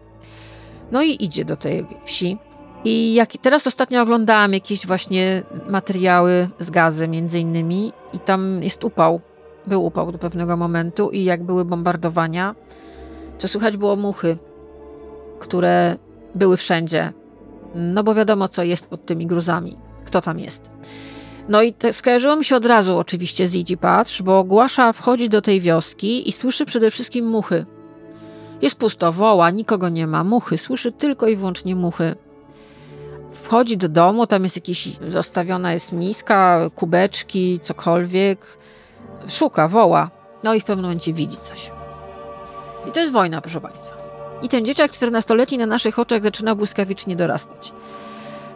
No 0.92 1.02
i 1.02 1.24
idzie 1.24 1.46
do 1.46 1.58
tej 1.58 1.86
wsi. 2.06 2.38
I 2.84 3.14
jak 3.14 3.30
teraz 3.42 3.68
ostatnio 3.68 4.02
oglądałam 4.02 4.54
jakieś 4.54 4.88
właśnie 4.88 5.44
materiały 5.68 6.50
z 6.60 6.70
gazy 6.70 7.08
między 7.08 7.40
innymi 7.40 7.94
i 8.14 8.20
tam 8.20 8.64
jest 8.64 8.84
upał. 8.84 9.22
Był 9.68 9.86
upał 9.86 10.12
do 10.12 10.18
pewnego 10.18 10.58
momentu 10.58 11.10
i 11.10 11.24
jak 11.24 11.44
były 11.44 11.66
bombardowania, 11.66 12.56
to 13.40 13.48
słychać 13.48 13.78
było 13.78 13.96
muchy, 13.96 14.38
które 15.40 15.96
były 16.36 16.58
wszędzie 16.58 17.14
no 17.76 18.04
bo 18.04 18.16
wiadomo, 18.16 18.48
co 18.48 18.64
jest 18.64 18.88
pod 18.88 19.06
tymi 19.06 19.28
gruzami, 19.28 19.78
kto 20.06 20.22
tam 20.22 20.40
jest. 20.40 20.70
No 21.50 21.62
i 21.62 21.74
te, 21.74 21.94
skojarzyło 21.94 22.36
mi 22.36 22.46
się 22.46 22.56
od 22.56 22.66
razu 22.66 22.98
oczywiście 22.98 23.48
z 23.48 23.56
Idzi 23.56 23.78
Patrz, 23.78 24.22
bo 24.22 24.44
Głasza 24.44 24.94
wchodzi 24.94 25.30
do 25.30 25.42
tej 25.42 25.62
wioski 25.62 26.30
i 26.30 26.32
słyszy 26.32 26.66
przede 26.66 26.92
wszystkim 26.92 27.26
muchy. 27.26 27.66
Jest 28.62 28.76
pusto, 28.76 29.12
woła, 29.12 29.50
nikogo 29.52 29.90
nie 29.90 30.08
ma, 30.08 30.24
muchy, 30.24 30.58
słyszy 30.58 30.92
tylko 30.92 31.28
i 31.28 31.36
wyłącznie 31.36 31.76
muchy. 31.76 32.16
Wchodzi 33.32 33.78
do 33.78 33.90
domu, 33.90 34.28
tam 34.28 34.44
jest 34.44 34.56
jakiś, 34.56 34.90
zostawiona 35.10 35.74
jest 35.74 35.92
miska, 35.92 36.70
kubeczki, 36.76 37.60
cokolwiek. 37.60 38.58
Szuka, 39.28 39.68
woła. 39.68 40.10
No 40.44 40.54
i 40.54 40.62
w 40.62 40.64
pewnym 40.64 40.84
momencie 40.86 41.14
widzi 41.14 41.38
coś. 41.38 41.72
I 42.90 42.92
to 42.92 43.00
jest 43.00 43.12
wojna, 43.12 43.42
proszę 43.42 43.62
Państwa. 43.62 43.95
I 44.46 44.50
ten 44.50 44.66
dzieciak 44.66 44.92
14-letni 44.92 45.58
na 45.58 45.66
naszych 45.66 46.00
oczach 46.00 46.24
zaczyna 46.24 46.56
błyskawicznie 46.56 47.16
dorastać. 47.16 47.72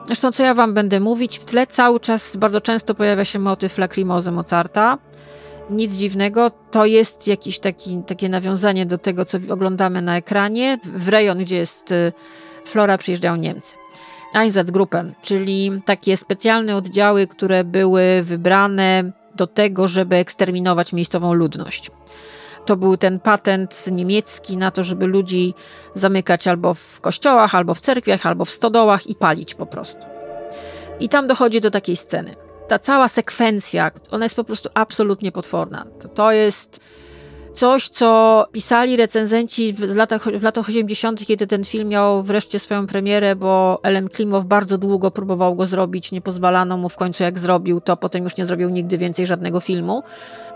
Zresztą, 0.06 0.32
co 0.32 0.44
ja 0.44 0.54
wam 0.54 0.74
będę 0.74 1.00
mówić, 1.00 1.40
w 1.40 1.46
tle 1.46 1.68
cały 1.68 2.00
czas 2.00 2.38
bardzo 2.38 2.62
często 2.62 2.96
pojawia 2.96 3.26
się 3.26 3.40
motyw 3.40 3.78
lakrimozy 3.78 4.32
Mozarta. 4.32 4.98
Nic 5.70 5.94
dziwnego, 5.94 6.52
to 6.72 6.86
jest 6.86 7.28
jakieś 7.28 7.60
taki, 7.60 8.02
takie 8.08 8.30
nawiązanie 8.30 8.86
do 8.86 8.98
tego, 8.98 9.26
co 9.26 9.38
oglądamy 9.50 10.02
na 10.02 10.18
ekranie. 10.18 10.80
W 10.84 11.10
rejon, 11.10 11.40
gdzie 11.40 11.56
jest 11.56 11.92
y, 11.92 12.12
Flora, 12.66 12.98
przyjeżdżają 12.98 13.36
Niemcy. 13.36 13.76
Einsatzgruppen, 14.34 15.14
czyli 15.22 15.72
takie 15.86 16.18
specjalne 16.18 16.76
oddziały, 16.76 17.28
które 17.28 17.64
były 17.64 18.24
wybrane 18.24 19.12
do 19.36 19.48
tego, 19.48 19.88
żeby 19.88 20.16
eksterminować 20.16 20.94
miejscową 20.94 21.34
ludność 21.34 21.92
to 22.66 22.78
był 22.78 22.97
ten 22.97 23.20
patent 23.20 23.86
niemiecki 23.91 24.57
na 24.57 24.72
to, 24.72 24.84
żeby 24.84 25.07
ludzi 25.07 25.53
zamykać 25.93 26.47
albo 26.47 26.74
w 26.74 27.01
kościołach, 27.01 27.55
albo 27.55 27.74
w 27.74 27.80
cerkwiach, 27.80 28.26
albo 28.26 28.45
w 28.45 28.49
stodołach 28.49 29.07
i 29.07 29.16
palić 29.16 29.55
po 29.55 29.66
prostu. 29.66 30.01
I 30.99 31.10
tam 31.10 31.28
dochodzi 31.28 31.62
do 31.62 31.72
takiej 31.72 31.95
sceny. 31.95 32.36
Ta 32.68 32.80
cała 32.80 33.07
sekwencja, 33.07 33.91
ona 34.12 34.26
jest 34.26 34.36
po 34.36 34.43
prostu 34.43 34.70
absolutnie 34.74 35.32
potworna. 35.32 35.86
To, 35.99 36.07
to 36.07 36.32
jest 36.32 36.80
coś, 37.60 37.89
co 37.89 38.45
pisali 38.51 38.97
recenzenci 38.97 39.74
w 39.74 39.95
latach, 39.95 40.24
w 40.39 40.43
latach 40.43 40.70
80., 40.70 41.26
kiedy 41.26 41.47
ten 41.47 41.66
film 41.66 41.88
miał 41.88 42.24
wreszcie 42.24 42.60
swoją 42.60 42.88
premierę, 42.88 43.36
bo 43.36 43.80
Ellen 43.84 44.10
Klimow 44.10 44.45
bardzo 44.45 44.78
długo 44.78 45.12
próbował 45.12 45.55
go 45.55 45.66
zrobić, 45.66 46.12
nie 46.12 46.22
pozwalano 46.22 46.78
mu 46.78 46.89
w 46.89 46.95
końcu 46.95 47.24
jak 47.24 47.39
zrobił, 47.39 47.82
to 47.82 47.97
potem 47.97 48.24
już 48.24 48.38
nie 48.38 48.45
zrobił 48.45 48.70
nigdy 48.70 48.97
więcej 48.97 49.28
żadnego 49.28 49.60
filmu. 49.60 50.03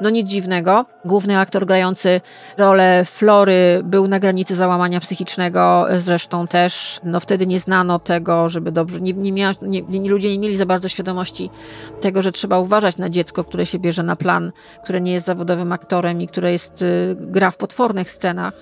No 0.01 0.09
nic 0.09 0.29
dziwnego. 0.29 0.85
Główny 1.05 1.39
aktor 1.39 1.65
grający 1.65 2.21
rolę 2.57 3.05
Flory 3.05 3.81
był 3.83 4.07
na 4.07 4.19
granicy 4.19 4.55
załamania 4.55 4.99
psychicznego, 4.99 5.85
zresztą 5.97 6.47
też. 6.47 6.99
No 7.03 7.19
wtedy 7.19 7.47
nie 7.47 7.59
znano 7.59 7.99
tego, 7.99 8.49
żeby 8.49 8.71
dobrze, 8.71 9.01
nie, 9.01 9.13
nie, 9.13 9.31
mia, 9.31 9.51
nie, 9.61 9.81
nie, 9.81 10.09
ludzie 10.09 10.29
nie 10.29 10.39
mieli 10.39 10.55
za 10.55 10.65
bardzo 10.65 10.89
świadomości 10.89 11.49
tego, 12.01 12.21
że 12.21 12.31
trzeba 12.31 12.59
uważać 12.59 12.97
na 12.97 13.09
dziecko, 13.09 13.43
które 13.43 13.65
się 13.65 13.79
bierze 13.79 14.03
na 14.03 14.15
plan, 14.15 14.51
które 14.83 15.01
nie 15.01 15.13
jest 15.13 15.25
zawodowym 15.25 15.71
aktorem 15.71 16.21
i 16.21 16.27
które 16.27 16.51
jest 16.51 16.81
y, 16.81 16.92
gra 17.15 17.51
w 17.51 17.57
potwornych 17.57 18.11
scenach. 18.11 18.53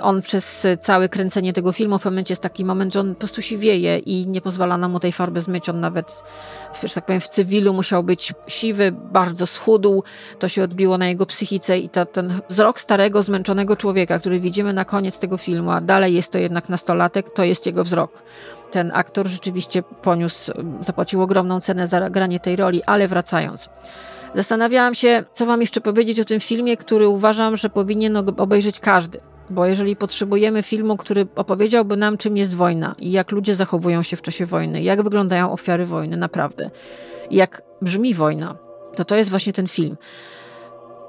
On 0.00 0.22
przez 0.22 0.66
całe 0.80 1.08
kręcenie 1.08 1.52
tego 1.52 1.72
filmu 1.72 1.98
w 1.98 2.04
momencie 2.04 2.32
jest 2.32 2.42
taki 2.42 2.64
moment, 2.64 2.92
że 2.92 3.00
on 3.00 3.14
po 3.14 3.18
prostu 3.18 3.42
siwieje 3.42 3.98
i 3.98 4.26
nie 4.26 4.40
pozwala 4.40 4.78
nam 4.78 4.92
mu 4.92 5.00
tej 5.00 5.12
farby 5.12 5.40
zmyć. 5.40 5.68
On 5.68 5.80
nawet, 5.80 6.22
że 6.84 6.94
tak 6.94 7.06
powiem, 7.06 7.20
w 7.20 7.28
cywilu 7.28 7.74
musiał 7.74 8.02
być 8.02 8.32
siwy, 8.46 8.92
bardzo 9.12 9.46
schudł. 9.46 10.02
To 10.38 10.48
się 10.48 10.62
odbiło 10.62 10.98
na 10.98 11.08
jego 11.08 11.26
psychice 11.26 11.78
i 11.78 11.88
to, 11.88 12.06
ten 12.06 12.40
wzrok 12.48 12.80
starego, 12.80 13.22
zmęczonego 13.22 13.76
człowieka, 13.76 14.18
który 14.18 14.40
widzimy 14.40 14.72
na 14.72 14.84
koniec 14.84 15.18
tego 15.18 15.38
filmu, 15.38 15.70
a 15.70 15.80
dalej 15.80 16.14
jest 16.14 16.32
to 16.32 16.38
jednak 16.38 16.68
nastolatek, 16.68 17.30
to 17.30 17.44
jest 17.44 17.66
jego 17.66 17.84
wzrok 17.84 18.22
ten 18.70 18.92
aktor 18.94 19.26
rzeczywiście 19.26 19.82
poniósł, 19.82 20.52
zapłacił 20.80 21.22
ogromną 21.22 21.60
cenę 21.60 21.86
za 21.86 22.10
granie 22.10 22.40
tej 22.40 22.56
roli, 22.56 22.82
ale 22.82 23.08
wracając. 23.08 23.68
Zastanawiałam 24.34 24.94
się, 24.94 25.24
co 25.32 25.46
wam 25.46 25.60
jeszcze 25.60 25.80
powiedzieć 25.80 26.20
o 26.20 26.24
tym 26.24 26.40
filmie, 26.40 26.76
który 26.76 27.08
uważam, 27.08 27.56
że 27.56 27.70
powinien 27.70 28.16
obejrzeć 28.16 28.80
każdy. 28.80 29.20
Bo 29.50 29.66
jeżeli 29.66 29.96
potrzebujemy 29.96 30.62
filmu, 30.62 30.96
który 30.96 31.26
opowiedziałby 31.36 31.96
nam, 31.96 32.16
czym 32.16 32.36
jest 32.36 32.54
wojna 32.54 32.94
i 32.98 33.10
jak 33.12 33.32
ludzie 33.32 33.54
zachowują 33.54 34.02
się 34.02 34.16
w 34.16 34.22
czasie 34.22 34.46
wojny, 34.46 34.82
jak 34.82 35.02
wyglądają 35.02 35.52
ofiary 35.52 35.86
wojny, 35.86 36.16
naprawdę, 36.16 36.70
jak 37.30 37.62
brzmi 37.82 38.14
wojna, 38.14 38.56
to 38.94 39.04
to 39.04 39.16
jest 39.16 39.30
właśnie 39.30 39.52
ten 39.52 39.68
film. 39.68 39.96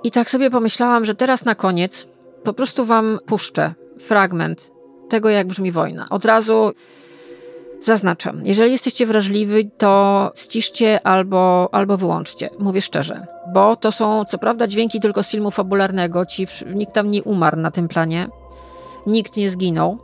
I 0.04 0.12
tak 0.12 0.30
sobie 0.30 0.50
pomyślałam, 0.50 1.06
że 1.06 1.16
teraz 1.16 1.46
na 1.46 1.56
koniec 1.56 2.08
po 2.44 2.54
prostu 2.54 2.86
wam 2.86 3.20
puszczę 3.26 3.74
fragment 4.00 4.72
tego, 5.10 5.30
jak 5.30 5.48
brzmi 5.48 5.72
wojna. 5.72 6.10
Od 6.10 6.26
razu 6.26 6.72
Zaznaczam, 7.82 8.46
jeżeli 8.46 8.72
jesteście 8.72 9.06
wrażliwi, 9.06 9.70
to 9.78 10.32
ściszcie 10.36 11.08
albo, 11.08 11.70
albo 11.72 11.98
wyłączcie, 11.98 12.50
mówię 12.60 12.82
szczerze, 12.82 13.28
bo 13.54 13.76
to 13.76 13.92
są 13.92 14.26
co 14.26 14.38
prawda 14.38 14.68
dźwięki 14.68 15.00
tylko 15.00 15.24
z 15.24 15.30
filmu 15.30 15.52
fabularnego, 15.52 16.26
ci, 16.26 16.48
nikt 16.74 16.94
tam 16.94 17.12
nie 17.12 17.24
umarł 17.24 17.58
na 17.58 17.72
tym 17.72 17.88
planie, 17.88 18.28
nikt 19.08 19.38
nie 19.38 19.50
zginął, 19.50 19.98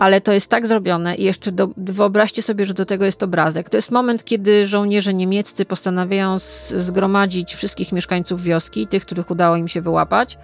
ale 0.00 0.20
to 0.20 0.32
jest 0.32 0.48
tak 0.48 0.66
zrobione 0.66 1.14
i 1.14 1.24
jeszcze 1.24 1.52
do, 1.52 1.68
wyobraźcie 1.76 2.42
sobie, 2.42 2.64
że 2.64 2.74
do 2.74 2.86
tego 2.86 3.04
jest 3.04 3.22
obrazek. 3.22 3.68
To 3.68 3.76
jest 3.76 3.90
moment, 3.90 4.24
kiedy 4.24 4.66
żołnierze 4.66 5.14
niemieccy 5.14 5.64
postanawiają 5.64 6.36
zgromadzić 6.76 7.54
wszystkich 7.54 7.92
mieszkańców 7.92 8.42
wioski, 8.42 8.86
tych, 8.86 9.06
których 9.06 9.30
udało 9.30 9.56
im 9.56 9.68
się 9.68 9.80
wyłapać, 9.80 10.38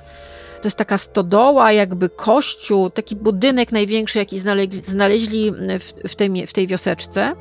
to 0.63 0.69
jest 0.69 0.77
taka 0.77 0.99
stodoła, 0.99 1.73
jakby 1.73 2.09
kościół, 2.09 2.91
taki 2.91 3.17
budynek 3.17 3.73
największy, 3.73 4.19
jaki 4.19 4.39
znaleźli, 4.39 4.83
znaleźli 4.83 5.53
w, 5.53 6.09
w, 6.09 6.17
tej, 6.17 6.47
w 6.47 6.53
tej 6.53 6.67
wioseczce. 6.67 7.35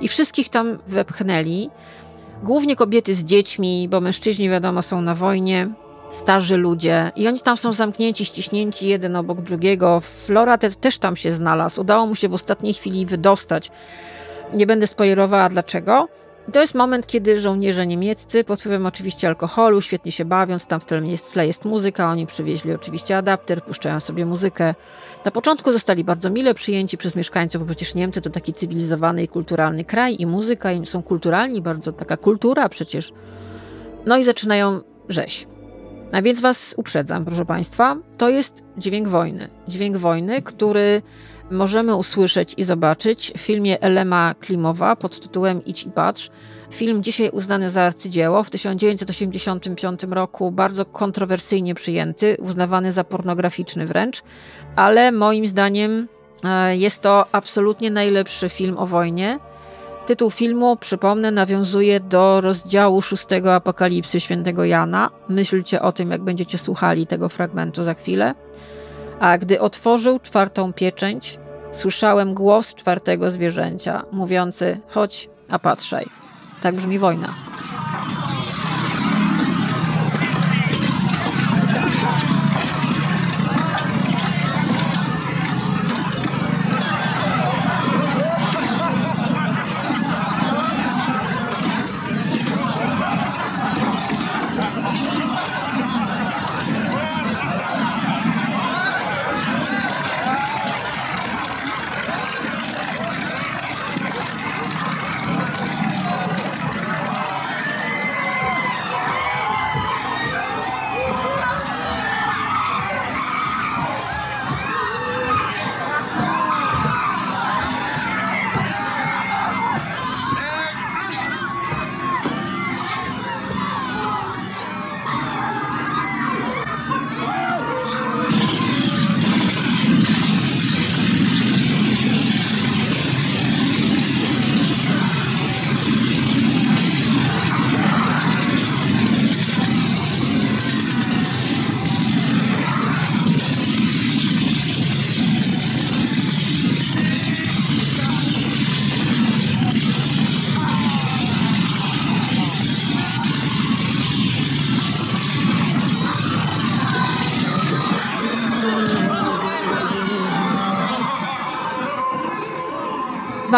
I 0.00 0.08
wszystkich 0.08 0.48
tam 0.48 0.78
wepchnęli. 0.86 1.70
Głównie 2.42 2.76
kobiety 2.76 3.14
z 3.14 3.24
dziećmi, 3.24 3.88
bo 3.88 4.00
mężczyźni, 4.00 4.50
wiadomo, 4.50 4.82
są 4.82 5.00
na 5.00 5.14
wojnie, 5.14 5.68
starzy 6.10 6.56
ludzie. 6.56 7.12
I 7.16 7.28
oni 7.28 7.40
tam 7.40 7.56
są 7.56 7.72
zamknięci, 7.72 8.24
ściśnięci 8.24 8.86
jeden 8.86 9.16
obok 9.16 9.40
drugiego. 9.40 10.00
Flora 10.00 10.58
te, 10.58 10.70
też 10.70 10.98
tam 10.98 11.16
się 11.16 11.30
znalazł. 11.30 11.80
Udało 11.80 12.06
mu 12.06 12.14
się 12.14 12.28
w 12.28 12.34
ostatniej 12.34 12.74
chwili 12.74 13.06
wydostać. 13.06 13.70
Nie 14.52 14.66
będę 14.66 14.86
spoilerowała 14.86 15.48
dlaczego. 15.48 16.08
To 16.52 16.60
jest 16.60 16.74
moment, 16.74 17.06
kiedy 17.06 17.40
żołnierze 17.40 17.86
niemieccy 17.86 18.44
pod 18.44 18.60
wpływem 18.60 18.86
oczywiście 18.86 19.28
alkoholu, 19.28 19.80
świetnie 19.80 20.12
się 20.12 20.24
bawiąc, 20.24 20.66
tam 20.66 20.80
w 20.80 20.84
tle 20.84 21.06
jest, 21.06 21.32
tle 21.32 21.46
jest 21.46 21.64
muzyka, 21.64 22.10
oni 22.10 22.26
przywieźli 22.26 22.72
oczywiście 22.72 23.16
adapter, 23.16 23.62
puszczają 23.64 24.00
sobie 24.00 24.26
muzykę. 24.26 24.74
Na 25.24 25.30
początku 25.30 25.72
zostali 25.72 26.04
bardzo 26.04 26.30
mile 26.30 26.54
przyjęci 26.54 26.98
przez 26.98 27.16
mieszkańców, 27.16 27.62
bo 27.62 27.66
przecież 27.66 27.94
Niemcy 27.94 28.20
to 28.20 28.30
taki 28.30 28.52
cywilizowany 28.52 29.22
i 29.22 29.28
kulturalny 29.28 29.84
kraj 29.84 30.16
i 30.18 30.26
muzyka, 30.26 30.72
i 30.72 30.86
są 30.86 31.02
kulturalni, 31.02 31.62
bardzo 31.62 31.92
taka 31.92 32.16
kultura 32.16 32.68
przecież. 32.68 33.12
No 34.06 34.18
i 34.18 34.24
zaczynają 34.24 34.80
rzeź. 35.08 35.46
A 36.12 36.22
więc 36.22 36.40
was 36.40 36.74
uprzedzam, 36.76 37.24
proszę 37.24 37.44
Państwa, 37.44 37.96
to 38.18 38.28
jest 38.28 38.62
dźwięk 38.76 39.08
wojny. 39.08 39.48
Dźwięk 39.68 39.96
wojny, 39.96 40.42
który 40.42 41.02
możemy 41.50 41.96
usłyszeć 41.96 42.54
i 42.56 42.64
zobaczyć 42.64 43.32
w 43.36 43.40
filmie 43.40 43.80
Elema 43.80 44.34
Klimowa 44.40 44.96
pod 44.96 45.20
tytułem 45.20 45.64
Idź 45.64 45.84
i 45.84 45.90
patrz. 45.90 46.30
Film 46.70 47.02
dzisiaj 47.02 47.30
uznany 47.30 47.70
za 47.70 47.82
arcydzieło, 47.82 48.42
w 48.44 48.50
1985 48.50 50.00
roku 50.10 50.50
bardzo 50.50 50.84
kontrowersyjnie 50.84 51.74
przyjęty, 51.74 52.36
uznawany 52.40 52.92
za 52.92 53.04
pornograficzny 53.04 53.86
wręcz, 53.86 54.22
ale 54.76 55.12
moim 55.12 55.46
zdaniem 55.46 56.08
e, 56.44 56.76
jest 56.76 57.00
to 57.00 57.26
absolutnie 57.32 57.90
najlepszy 57.90 58.48
film 58.48 58.78
o 58.78 58.86
wojnie. 58.86 59.38
Tytuł 60.06 60.30
filmu, 60.30 60.76
przypomnę, 60.76 61.30
nawiązuje 61.30 62.00
do 62.00 62.40
rozdziału 62.40 63.02
szóstego 63.02 63.54
Apokalipsy 63.54 64.20
świętego 64.20 64.64
Jana. 64.64 65.10
Myślcie 65.28 65.82
o 65.82 65.92
tym, 65.92 66.10
jak 66.10 66.22
będziecie 66.22 66.58
słuchali 66.58 67.06
tego 67.06 67.28
fragmentu 67.28 67.82
za 67.82 67.94
chwilę. 67.94 68.34
A 69.20 69.38
gdy 69.38 69.60
otworzył 69.60 70.18
czwartą 70.18 70.72
pieczęć, 70.72 71.38
słyszałem 71.72 72.34
głos 72.34 72.74
czwartego 72.74 73.30
zwierzęcia, 73.30 74.04
mówiący: 74.12 74.80
Chodź, 74.88 75.28
a 75.50 75.58
patrzaj. 75.58 76.06
Tak 76.62 76.74
brzmi 76.74 76.98
wojna. 76.98 77.28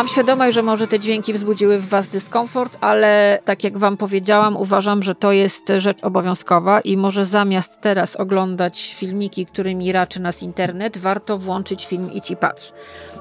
Mam 0.01 0.09
świadomość, 0.09 0.55
że 0.55 0.63
może 0.63 0.87
te 0.87 0.99
dźwięki 0.99 1.33
wzbudziły 1.33 1.79
w 1.79 1.89
Was 1.89 2.09
dyskomfort, 2.09 2.79
ale 2.81 3.39
tak 3.45 3.65
jak 3.65 3.79
Wam 3.79 3.97
powiedziałam, 3.97 4.57
uważam, 4.57 5.03
że 5.03 5.15
to 5.15 5.33
jest 5.33 5.73
rzecz 5.77 6.05
obowiązkowa 6.05 6.81
i 6.81 6.97
może 6.97 7.25
zamiast 7.25 7.81
teraz 7.81 8.17
oglądać 8.17 8.95
filmiki, 8.95 9.47
którymi 9.47 9.93
raczy 9.93 10.23
nas 10.23 10.43
internet, 10.43 10.99
warto 10.99 11.39
włączyć 11.39 11.87
film 11.87 12.11
i 12.13 12.37
patrz. 12.37 12.73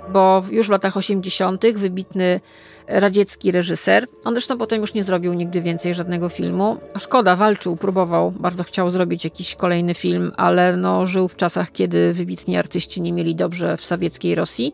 Bo 0.10 0.44
już 0.52 0.68
w 0.68 0.70
latach 0.70 0.98
80. 0.98 1.66
wybitny 1.76 2.40
radziecki 2.88 3.52
reżyser. 3.52 4.08
On 4.24 4.34
zresztą 4.34 4.58
potem 4.58 4.82
już 4.82 4.94
nie 4.94 5.04
zrobił 5.04 5.34
nigdy 5.34 5.62
więcej 5.62 5.94
żadnego 5.94 6.30
filmu. 6.30 6.78
Szkoda, 6.98 7.36
walczył, 7.36 7.76
próbował, 7.76 8.32
bardzo 8.32 8.64
chciał 8.64 8.90
zrobić 8.90 9.24
jakiś 9.24 9.56
kolejny 9.56 9.94
film, 9.94 10.32
ale 10.38 10.78
no, 10.78 11.06
żył 11.06 11.28
w 11.28 11.36
czasach, 11.36 11.72
kiedy 11.72 12.14
wybitni 12.14 12.58
artyści 12.58 13.02
nie 13.02 13.14
mieli 13.14 13.36
dobrze 13.36 13.78
w 13.78 13.86
sowieckiej 13.86 14.36
Rosji. 14.36 14.74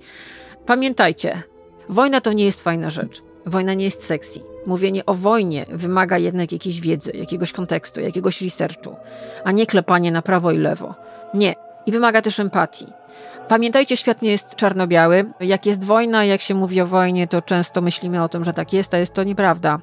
Pamiętajcie, 0.66 1.44
Wojna 1.90 2.22
to 2.22 2.34
nie 2.34 2.46
jest 2.46 2.64
fajna 2.64 2.90
rzecz. 2.90 3.22
Wojna 3.46 3.74
nie 3.74 3.86
jest 3.86 4.06
sexy. 4.06 4.40
Mówienie 4.66 5.06
o 5.06 5.14
wojnie 5.14 5.66
wymaga 5.70 6.18
jednak 6.18 6.52
jakiejś 6.52 6.82
wiedzy, 6.82 7.12
jakiegoś 7.12 7.52
kontekstu, 7.52 8.02
jakiegoś 8.02 8.42
researchu, 8.42 8.96
a 9.44 9.52
nie 9.52 9.66
klepanie 9.66 10.12
na 10.12 10.22
prawo 10.22 10.52
i 10.52 10.58
lewo. 10.58 10.96
Nie. 11.34 11.56
I 11.86 11.92
wymaga 11.92 12.22
też 12.22 12.40
empatii. 12.40 12.88
Pamiętajcie, 13.48 13.98
świat 13.98 14.22
nie 14.22 14.32
jest 14.32 14.56
czarno-biały. 14.56 15.26
Jak 15.40 15.66
jest 15.66 15.84
wojna, 15.84 16.26
jak 16.26 16.42
się 16.42 16.56
mówi 16.56 16.82
o 16.82 16.88
wojnie, 16.88 17.28
to 17.28 17.42
często 17.42 17.82
myślimy 17.82 18.24
o 18.24 18.30
tym, 18.30 18.44
że 18.44 18.54
tak 18.54 18.74
jest, 18.74 18.94
a 18.94 18.98
jest 18.98 19.14
to 19.14 19.24
nieprawda. 19.24 19.80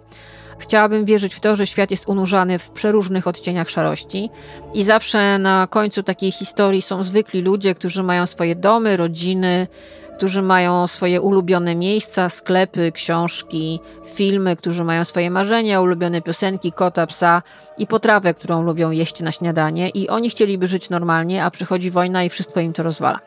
Chciałabym 0.59 1.05
wierzyć 1.05 1.35
w 1.35 1.41
to, 1.41 1.57
że 1.57 1.67
świat 1.67 1.91
jest 1.91 2.09
unurzany 2.09 2.59
w 2.59 2.71
przeróżnych 2.71 3.27
odcieniach 3.27 3.71
szarości 3.71 4.31
i 4.75 4.85
zawsze 4.85 5.39
na 5.39 5.67
końcu 5.71 6.03
takiej 6.03 6.33
historii 6.33 6.83
są 6.83 7.03
zwykli 7.03 7.43
ludzie, 7.43 7.75
którzy 7.75 8.03
mają 8.03 8.27
swoje 8.27 8.57
domy, 8.57 8.97
rodziny, 8.97 9.67
którzy 10.17 10.43
mają 10.43 10.87
swoje 10.87 11.21
ulubione 11.21 11.75
miejsca, 11.75 12.29
sklepy, 12.29 12.93
książki, 12.93 13.81
filmy, 14.15 14.57
którzy 14.57 14.85
mają 14.85 15.05
swoje 15.05 15.31
marzenia, 15.31 15.81
ulubione 15.81 16.23
piosenki, 16.23 16.73
kota, 16.73 17.07
psa 17.07 17.43
i 17.79 17.87
potrawę, 17.87 18.35
którą 18.35 18.63
lubią 18.63 18.91
jeść 18.91 19.21
na 19.21 19.33
śniadanie 19.33 19.89
i 19.89 20.09
oni 20.09 20.31
chcieliby 20.31 20.67
żyć 20.67 20.91
normalnie, 20.91 21.45
a 21.45 21.51
przychodzi 21.51 21.91
wojna 21.91 22.25
i 22.25 22.29
wszystko 22.29 22.61
im 22.61 22.73
to 22.73 22.83
rozwala. 22.83 23.19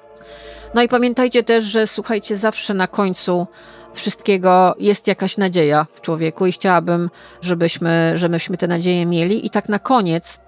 No 0.73 0.83
i 0.83 0.87
pamiętajcie 0.87 1.43
też, 1.43 1.63
że 1.63 1.87
słuchajcie, 1.87 2.37
zawsze 2.37 2.73
na 2.73 2.87
końcu 2.87 3.47
wszystkiego 3.93 4.75
jest 4.79 5.07
jakaś 5.07 5.37
nadzieja 5.37 5.85
w 5.93 6.01
człowieku 6.01 6.45
i 6.45 6.51
chciałabym, 6.51 7.09
żebyśmy, 7.41 8.11
żebyśmy 8.15 8.57
tę 8.57 8.67
nadzieję 8.67 9.05
mieli. 9.05 9.45
I 9.45 9.49
tak 9.49 9.69
na 9.69 9.79
koniec 9.79 10.39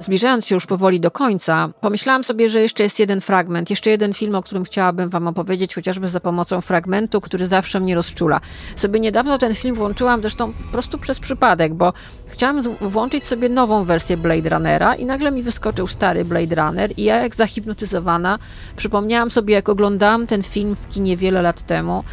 Zbliżając 0.00 0.46
się 0.46 0.54
już 0.54 0.66
powoli 0.66 1.00
do 1.00 1.10
końca, 1.10 1.68
pomyślałam 1.80 2.24
sobie, 2.24 2.48
że 2.48 2.60
jeszcze 2.60 2.82
jest 2.82 2.98
jeden 2.98 3.20
fragment, 3.20 3.70
jeszcze 3.70 3.90
jeden 3.90 4.14
film, 4.14 4.34
o 4.34 4.42
którym 4.42 4.64
chciałabym 4.64 5.10
Wam 5.10 5.26
opowiedzieć, 5.26 5.74
chociażby 5.74 6.08
za 6.08 6.20
pomocą 6.20 6.60
fragmentu, 6.60 7.20
który 7.20 7.46
zawsze 7.46 7.80
mnie 7.80 7.94
rozczula. 7.94 8.40
Sobie 8.76 9.00
niedawno 9.00 9.38
ten 9.38 9.54
film 9.54 9.74
włączyłam, 9.74 10.20
zresztą 10.20 10.52
po 10.52 10.72
prostu 10.72 10.98
przez 10.98 11.18
przypadek, 11.18 11.74
bo 11.74 11.92
chciałam 12.26 12.62
włączyć 12.80 13.24
sobie 13.24 13.48
nową 13.48 13.84
wersję 13.84 14.16
Blade 14.16 14.48
Runnera 14.48 14.94
i 14.94 15.04
nagle 15.04 15.30
mi 15.30 15.42
wyskoczył 15.42 15.86
stary 15.86 16.24
Blade 16.24 16.54
Runner 16.54 16.90
i 16.96 17.04
ja 17.04 17.22
jak 17.22 17.36
zahipnotyzowana 17.36 18.38
przypomniałam 18.76 19.30
sobie, 19.30 19.54
jak 19.54 19.68
oglądałam 19.68 20.26
ten 20.26 20.42
film 20.42 20.76
w 20.76 20.88
kinie 20.88 21.16
wiele 21.16 21.42
lat 21.42 21.66
temu, 21.66 22.04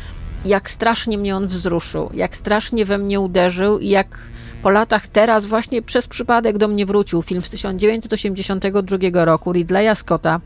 jak 0.45 0.69
strasznie 0.69 1.17
mnie 1.17 1.35
on 1.35 1.47
wzruszył, 1.47 2.09
jak 2.13 2.35
strasznie 2.35 2.85
we 2.85 2.97
mnie 2.97 3.19
uderzył 3.19 3.79
i 3.79 3.89
jak 3.89 4.17
po 4.65 4.71
latach 4.71 5.07
teraz 5.07 5.45
właśnie 5.45 5.81
przez 5.81 6.07
przypadek 6.07 6.57
do 6.57 6.67
mnie 6.67 6.85
wrócił 6.85 7.21
film 7.21 7.41
z 7.41 7.49
1982 7.49 9.25
roku 9.25 9.53
Ridleya 9.53 9.95
Scotta, 9.95 10.39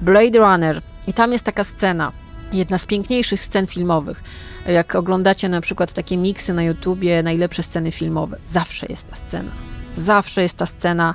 Blade 0.00 0.38
Runner. 0.38 0.82
I 1.06 1.12
tam 1.12 1.32
jest 1.32 1.44
taka 1.44 1.64
scena, 1.64 2.12
jedna 2.52 2.78
z 2.78 2.86
piękniejszych 2.86 3.44
scen 3.44 3.66
filmowych. 3.66 4.22
Jak 4.66 4.94
oglądacie 4.94 5.48
na 5.48 5.60
przykład 5.60 5.92
takie 5.92 6.16
miksy 6.16 6.54
na 6.54 6.62
YouTubie, 6.62 7.22
najlepsze 7.22 7.62
sceny 7.62 7.92
filmowe, 7.92 8.36
zawsze 8.46 8.86
jest 8.88 9.10
ta 9.10 9.16
scena. 9.16 9.50
Zawsze 9.96 10.42
jest 10.42 10.56
ta 10.56 10.66
scena, 10.66 11.14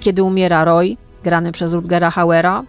kiedy 0.00 0.22
umiera 0.22 0.64
Roy, 0.64 0.96
grany 1.24 1.52
przez 1.52 1.72
Rutgera 1.72 2.10
Hauera 2.10 2.62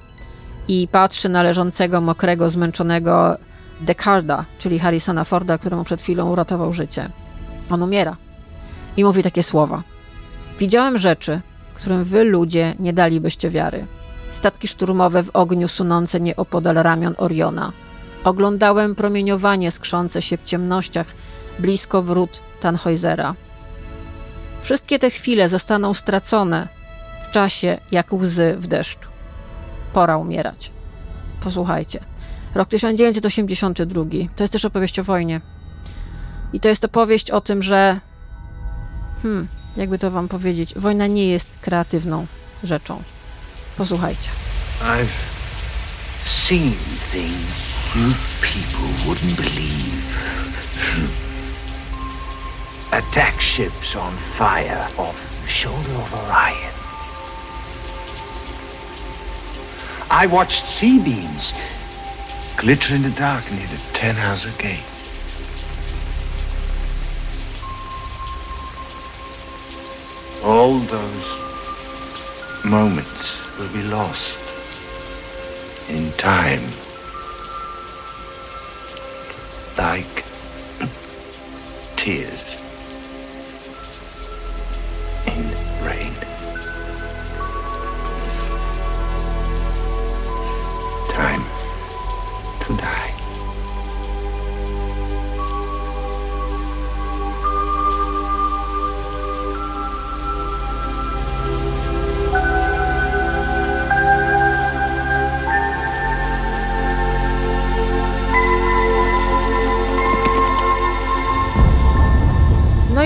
i 0.67 0.87
patrzy 0.91 1.29
na 1.29 1.43
leżącego, 1.43 2.01
mokrego, 2.01 2.49
zmęczonego 2.49 3.37
Decarda, 3.81 4.45
czyli 4.59 4.79
Harrisona 4.79 5.23
Forda, 5.23 5.57
któremu 5.57 5.83
przed 5.83 6.01
chwilą 6.01 6.29
uratował 6.29 6.73
życie. 6.73 7.09
On 7.69 7.83
umiera 7.83 8.17
i 8.97 9.03
mówi 9.03 9.23
takie 9.23 9.43
słowa. 9.43 9.83
Widziałem 10.59 10.97
rzeczy, 10.97 11.41
którym 11.73 12.03
wy 12.03 12.23
ludzie 12.23 12.75
nie 12.79 12.93
dalibyście 12.93 13.49
wiary. 13.49 13.85
Statki 14.37 14.67
szturmowe 14.67 15.23
w 15.23 15.29
ogniu 15.33 15.67
sunące 15.67 16.19
nieopodal 16.19 16.75
ramion 16.75 17.15
Oriona. 17.17 17.71
Oglądałem 18.23 18.95
promieniowanie 18.95 19.71
skrzące 19.71 20.21
się 20.21 20.37
w 20.37 20.43
ciemnościach 20.43 21.07
blisko 21.59 22.01
wrót 22.01 22.41
Tannhäusera. 22.61 23.33
Wszystkie 24.63 24.99
te 24.99 25.09
chwile 25.09 25.49
zostaną 25.49 25.93
stracone 25.93 26.67
w 27.27 27.31
czasie 27.31 27.77
jak 27.91 28.13
łzy 28.13 28.55
w 28.59 28.67
deszczu. 28.67 29.09
Pora 29.93 30.17
umierać. 30.17 30.71
Posłuchajcie. 31.43 31.99
Rok 32.55 32.69
1982 32.69 34.03
to 34.35 34.43
jest 34.43 34.53
też 34.53 34.65
opowieść 34.65 34.99
o 34.99 35.03
wojnie. 35.03 35.41
I 36.53 36.59
to 36.59 36.69
jest 36.69 36.85
opowieść 36.85 37.31
o 37.31 37.41
tym, 37.41 37.63
że 37.63 37.99
Hmm. 39.23 39.47
jakby 39.77 39.99
to 39.99 40.11
wam 40.11 40.27
powiedzieć, 40.27 40.73
wojna 40.75 41.07
nie 41.07 41.27
jest 41.27 41.47
kreatywną 41.61 42.27
rzeczą. 42.63 43.03
Posłuchajcie. 43.77 44.29
I've 44.81 45.07
seen 46.25 46.73
things 47.11 47.73
you 47.95 48.13
people 48.41 48.89
wouldn't 49.05 49.35
believe. 49.35 50.03
Attack 52.91 53.41
ships 53.41 53.95
on 53.95 54.13
fire 54.13 54.87
off 54.97 55.41
the 55.43 55.49
shoulder 55.49 55.95
of 55.95 56.13
Orion. 56.13 56.73
I 60.11 60.27
watched 60.27 60.67
sea 60.67 60.99
beams 60.99 61.53
glitter 62.57 62.95
in 62.95 63.01
the 63.01 63.19
dark 63.19 63.51
near 63.51 63.67
the 63.67 63.99
Ten 63.99 64.15
Hauser 64.15 64.51
Gate. 64.57 64.92
All 70.45 70.77
those 70.77 71.27
moments 72.65 73.57
will 73.57 73.69
be 73.69 73.81
lost 73.83 74.37
in 75.87 76.11
time. 76.13 76.61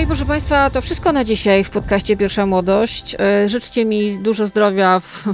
Proszę 0.08 0.26
Państwa, 0.26 0.70
to 0.70 0.80
wszystko 0.80 1.12
na 1.12 1.24
dzisiaj 1.24 1.64
w 1.64 1.70
podcaście 1.70 2.16
Pierwsza 2.16 2.46
Młodość. 2.46 3.16
E, 3.18 3.48
życzcie 3.48 3.84
mi 3.84 4.18
dużo 4.18 4.46
zdrowia 4.46 5.00
w, 5.00 5.28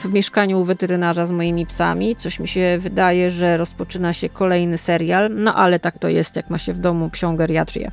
w 0.00 0.12
mieszkaniu 0.12 0.60
u 0.60 0.64
weterynarza 0.64 1.26
z 1.26 1.30
moimi 1.30 1.66
psami. 1.66 2.16
Coś 2.16 2.40
mi 2.40 2.48
się 2.48 2.78
wydaje, 2.80 3.30
że 3.30 3.56
rozpoczyna 3.56 4.12
się 4.12 4.28
kolejny 4.28 4.78
serial, 4.78 5.30
no 5.34 5.54
ale 5.54 5.78
tak 5.78 5.98
to 5.98 6.08
jest, 6.08 6.36
jak 6.36 6.50
ma 6.50 6.58
się 6.58 6.72
w 6.72 6.78
domu 6.78 7.10
psią 7.10 7.36
geriatrię. 7.36 7.92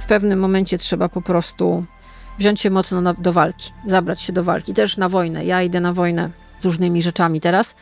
W 0.00 0.06
pewnym 0.06 0.38
momencie 0.38 0.78
trzeba 0.78 1.08
po 1.08 1.22
prostu 1.22 1.84
wziąć 2.38 2.60
się 2.60 2.70
mocno 2.70 3.00
na, 3.00 3.14
do 3.14 3.32
walki, 3.32 3.72
zabrać 3.86 4.22
się 4.22 4.32
do 4.32 4.44
walki, 4.44 4.74
też 4.74 4.96
na 4.96 5.08
wojnę. 5.08 5.44
Ja 5.44 5.62
idę 5.62 5.80
na 5.80 5.92
wojnę 5.92 6.30
z 6.60 6.64
różnymi 6.64 7.02
rzeczami 7.02 7.40
teraz 7.40 7.74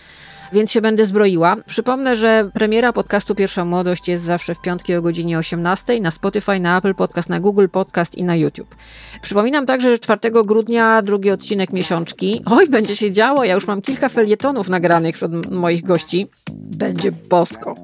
więc 0.53 0.71
się 0.71 0.81
będę 0.81 1.07
zbroiła. 1.07 1.57
Przypomnę, 1.67 2.17
że 2.17 2.51
premiera 2.55 2.93
podcastu 2.93 3.35
Pierwsza 3.35 3.65
Młodość 3.65 4.09
jest 4.09 4.25
zawsze 4.25 4.55
w 4.55 4.61
piątki 4.61 4.95
o 4.95 5.03
godzinie 5.03 5.39
18 5.39 6.01
na 6.01 6.11
Spotify, 6.11 6.61
na 6.61 6.79
Apple 6.79 6.95
Podcast, 6.95 7.29
na 7.29 7.41
Google 7.41 7.67
Podcast 7.73 8.19
i 8.19 8.25
na 8.25 8.37
YouTube. 8.37 8.75
Przypominam 9.23 9.67
także, 9.67 9.91
że 9.91 9.99
4 9.99 10.21
grudnia 10.45 11.03
drugi 11.03 11.31
odcinek 11.31 11.73
miesiączki. 11.73 12.43
Oj, 12.47 12.69
będzie 12.69 12.97
się 12.97 13.13
działo, 13.13 13.45
ja 13.45 13.55
już 13.55 13.67
mam 13.67 13.83
kilka 13.83 14.09
felietonów 14.09 14.69
nagranych 14.69 15.17
wśród 15.17 15.51
moich 15.51 15.85
gości. 15.85 16.27
Będzie 16.53 17.13
bosko. 17.13 17.75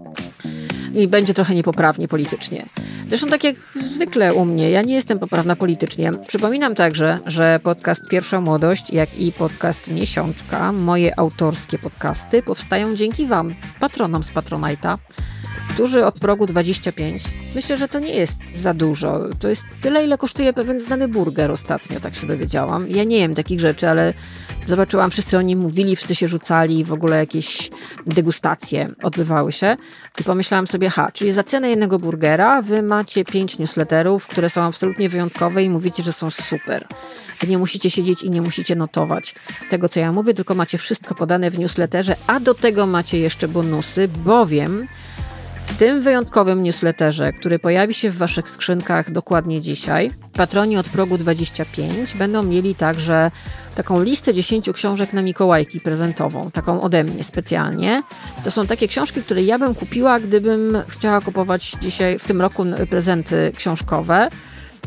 I 0.94 1.08
będzie 1.08 1.34
trochę 1.34 1.54
niepoprawnie 1.54 2.08
politycznie. 2.08 2.64
Zresztą 3.08 3.26
tak 3.26 3.44
jak 3.44 3.56
zwykle 3.94 4.34
u 4.34 4.44
mnie, 4.44 4.70
ja 4.70 4.82
nie 4.82 4.94
jestem 4.94 5.18
poprawna 5.18 5.56
politycznie. 5.56 6.10
Przypominam 6.28 6.74
także, 6.74 7.18
że 7.26 7.60
podcast 7.62 8.00
Pierwsza 8.10 8.40
Młodość, 8.40 8.90
jak 8.90 9.18
i 9.18 9.32
podcast 9.32 9.88
Miesiączka, 9.90 10.72
moje 10.72 11.18
autorskie 11.18 11.78
podcasty, 11.78 12.42
powstają 12.42 12.96
dzięki 12.96 13.26
Wam, 13.26 13.54
patronom 13.80 14.22
z 14.22 14.30
Patronite'a, 14.30 14.98
którzy 15.78 16.06
od 16.06 16.20
progu 16.20 16.46
25. 16.46 17.22
Myślę, 17.54 17.76
że 17.76 17.88
to 17.88 17.98
nie 17.98 18.14
jest 18.14 18.56
za 18.56 18.74
dużo. 18.74 19.20
To 19.40 19.48
jest 19.48 19.62
tyle, 19.80 20.04
ile 20.04 20.18
kosztuje 20.18 20.52
pewien 20.52 20.80
znany 20.80 21.08
burger 21.08 21.50
ostatnio, 21.50 22.00
tak 22.00 22.16
się 22.16 22.26
dowiedziałam. 22.26 22.88
Ja 22.88 23.04
nie 23.04 23.18
wiem 23.18 23.34
takich 23.34 23.60
rzeczy, 23.60 23.88
ale 23.88 24.14
zobaczyłam, 24.66 25.10
wszyscy 25.10 25.38
o 25.38 25.42
nim 25.42 25.58
mówili, 25.58 25.96
wszyscy 25.96 26.14
się 26.14 26.28
rzucali, 26.28 26.84
w 26.84 26.92
ogóle 26.92 27.16
jakieś 27.16 27.70
degustacje 28.06 28.86
odbywały 29.02 29.52
się. 29.52 29.76
I 30.20 30.24
pomyślałam 30.24 30.66
sobie, 30.66 30.90
ha, 30.90 31.10
czyli 31.12 31.32
za 31.32 31.44
cenę 31.44 31.70
jednego 31.70 31.98
burgera 31.98 32.62
wy 32.62 32.82
macie 32.82 33.24
pięć 33.24 33.58
newsletterów, 33.58 34.26
które 34.26 34.50
są 34.50 34.62
absolutnie 34.62 35.08
wyjątkowe 35.08 35.62
i 35.62 35.70
mówicie, 35.70 36.02
że 36.02 36.12
są 36.12 36.30
super. 36.30 36.86
Nie 37.48 37.58
musicie 37.58 37.90
siedzieć 37.90 38.22
i 38.22 38.30
nie 38.30 38.42
musicie 38.42 38.76
notować 38.76 39.34
tego, 39.70 39.88
co 39.88 40.00
ja 40.00 40.12
mówię, 40.12 40.34
tylko 40.34 40.54
macie 40.54 40.78
wszystko 40.78 41.14
podane 41.14 41.50
w 41.50 41.58
newsletterze, 41.58 42.16
a 42.26 42.40
do 42.40 42.54
tego 42.54 42.86
macie 42.86 43.18
jeszcze 43.18 43.48
bonusy, 43.48 44.08
bowiem 44.08 44.88
w 45.68 45.76
tym 45.78 46.02
wyjątkowym 46.02 46.62
newsletterze, 46.62 47.32
który 47.32 47.58
pojawi 47.58 47.94
się 47.94 48.10
w 48.10 48.16
Waszych 48.16 48.50
skrzynkach 48.50 49.10
dokładnie 49.10 49.60
dzisiaj, 49.60 50.10
patroni 50.32 50.76
od 50.76 50.86
progu 50.86 51.18
25 51.18 52.14
będą 52.14 52.42
mieli 52.42 52.74
także 52.74 53.30
taką 53.74 54.02
listę 54.02 54.34
10 54.34 54.70
książek 54.70 55.12
na 55.12 55.22
Mikołajki 55.22 55.80
prezentową, 55.80 56.50
taką 56.50 56.80
ode 56.80 57.04
mnie 57.04 57.24
specjalnie. 57.24 58.02
To 58.44 58.50
są 58.50 58.66
takie 58.66 58.88
książki, 58.88 59.22
które 59.22 59.42
ja 59.42 59.58
bym 59.58 59.74
kupiła, 59.74 60.20
gdybym 60.20 60.82
chciała 60.88 61.20
kupować 61.20 61.72
dzisiaj, 61.82 62.18
w 62.18 62.24
tym 62.24 62.40
roku 62.40 62.64
prezenty 62.90 63.52
książkowe. 63.56 64.28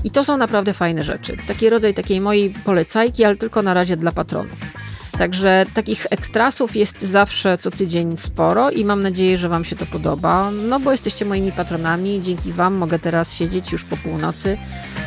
I 0.03 0.11
to 0.11 0.23
są 0.23 0.37
naprawdę 0.37 0.73
fajne 0.73 1.03
rzeczy. 1.03 1.37
Taki 1.47 1.69
rodzaj 1.69 1.93
takiej 1.93 2.21
mojej 2.21 2.53
polecajki, 2.65 3.23
ale 3.23 3.35
tylko 3.35 3.61
na 3.61 3.73
razie 3.73 3.97
dla 3.97 4.11
patronów. 4.11 4.80
Także 5.21 5.65
takich 5.73 6.07
ekstrasów 6.09 6.75
jest 6.75 7.01
zawsze 7.01 7.57
co 7.57 7.71
tydzień 7.71 8.17
sporo 8.17 8.71
i 8.71 8.85
mam 8.85 9.03
nadzieję, 9.03 9.37
że 9.37 9.49
Wam 9.49 9.65
się 9.65 9.75
to 9.75 9.85
podoba. 9.85 10.51
No 10.51 10.79
bo 10.79 10.91
jesteście 10.91 11.25
moimi 11.25 11.51
patronami, 11.51 12.21
dzięki 12.21 12.53
Wam 12.53 12.73
mogę 12.73 12.99
teraz 12.99 13.33
siedzieć 13.33 13.71
już 13.71 13.83
po 13.83 13.97
północy 13.97 14.57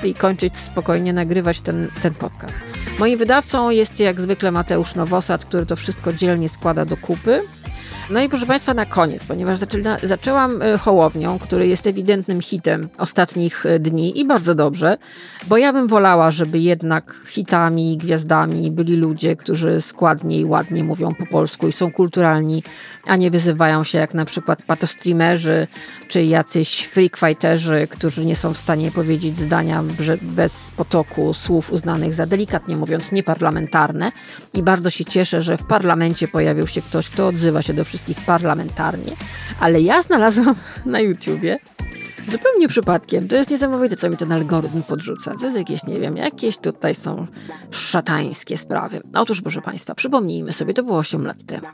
i 0.05 0.15
kończyć 0.15 0.59
spokojnie 0.59 1.13
nagrywać 1.13 1.61
ten, 1.61 1.89
ten 2.03 2.15
podcast. 2.15 2.55
Moim 2.99 3.19
wydawcą 3.19 3.71
jest 3.71 4.01
jak 4.01 4.21
zwykle 4.21 4.51
Mateusz 4.51 4.95
Nowosad, 4.95 5.45
który 5.45 5.67
to 5.67 5.77
wszystko 5.77 6.13
dzielnie 6.13 6.49
składa 6.49 6.85
do 6.85 6.97
kupy. 6.97 7.41
No 8.11 8.23
i 8.23 8.29
proszę 8.29 8.47
Państwa, 8.47 8.75
na 8.75 8.87
koniec, 8.87 9.25
ponieważ 9.25 9.59
zaczyna, 9.59 9.99
zaczęłam 10.03 10.63
e, 10.63 10.79
Hołownią, 10.79 11.39
który 11.39 11.67
jest 11.67 11.87
ewidentnym 11.87 12.41
hitem 12.41 12.89
ostatnich 12.99 13.67
e, 13.67 13.79
dni 13.79 14.21
i 14.21 14.27
bardzo 14.27 14.55
dobrze, 14.55 14.97
bo 15.47 15.57
ja 15.57 15.73
bym 15.73 15.89
wolała, 15.89 16.31
żeby 16.31 16.59
jednak 16.59 17.15
hitami, 17.29 17.99
gwiazdami 17.99 18.71
byli 18.71 18.97
ludzie, 18.97 19.37
którzy 19.37 19.81
składnie 19.81 20.41
i 20.41 20.45
ładnie 20.45 20.85
mówią 20.85 21.15
po 21.15 21.27
polsku 21.27 21.69
i 21.69 21.73
są 21.73 21.93
kulturalni, 21.93 22.63
a 23.07 23.17
nie 23.17 23.31
wyzywają 23.31 23.85
się 23.85 23.99
jak 23.99 24.15
na 24.15 24.25
przykład 24.25 24.63
patostreamerzy 24.63 25.67
czy 26.09 26.25
jacyś 26.25 26.83
freakfighterzy, 26.83 27.89
którzy 27.91 28.25
nie 28.25 28.37
są 28.37 28.55
w 28.55 28.59
stanie 28.59 28.91
powiedzieć 28.91 29.39
zdania 29.39 29.85
bez 30.23 30.71
potoku 30.77 31.35
słów 31.35 31.73
uznanych 31.73 32.15
za 32.15 32.27
delikatnie 32.27 32.77
mówiąc 32.77 33.13
nieparlamentarne. 33.13 34.13
I 34.55 34.63
bardzo 34.63 34.91
się 34.91 35.05
cieszę, 35.05 35.43
że 35.43 35.57
w 35.57 35.65
parlamencie 35.65 36.29
pojawił 36.29 36.67
się 36.67 36.83
ktoś, 36.83 37.09
kto 37.09 37.27
odzywa 37.29 37.63
się 37.63 37.75
do 37.75 37.85
wszystkich 37.85 37.94
parlamentarnie, 38.27 39.13
ale 39.61 39.81
ja 39.81 40.03
znalazłam 40.03 40.55
na 40.87 41.01
YouTubie 41.01 41.59
Zupełnie 42.29 42.69
przypadkiem. 42.69 43.29
To 43.29 43.37
jest 43.37 43.51
niesamowite, 43.51 43.97
co 43.97 44.11
mi 44.11 44.17
ten 44.17 44.33
algorytm 44.33 44.83
podrzuca. 44.83 45.35
To 45.35 45.45
jest 45.45 45.57
jakieś, 45.57 45.85
nie 45.85 46.01
wiem, 46.01 46.17
jakieś 46.17 46.59
tutaj 46.59 46.95
są 46.95 47.27
szatańskie 47.71 48.57
sprawy. 48.57 49.01
Otóż, 49.15 49.41
proszę 49.41 49.61
Państwa, 49.61 49.95
przypomnijmy 49.95 50.53
sobie, 50.53 50.75
to 50.75 50.83
było 50.83 50.99
8 50.99 51.27
lat 51.27 51.45
temu. 51.47 51.67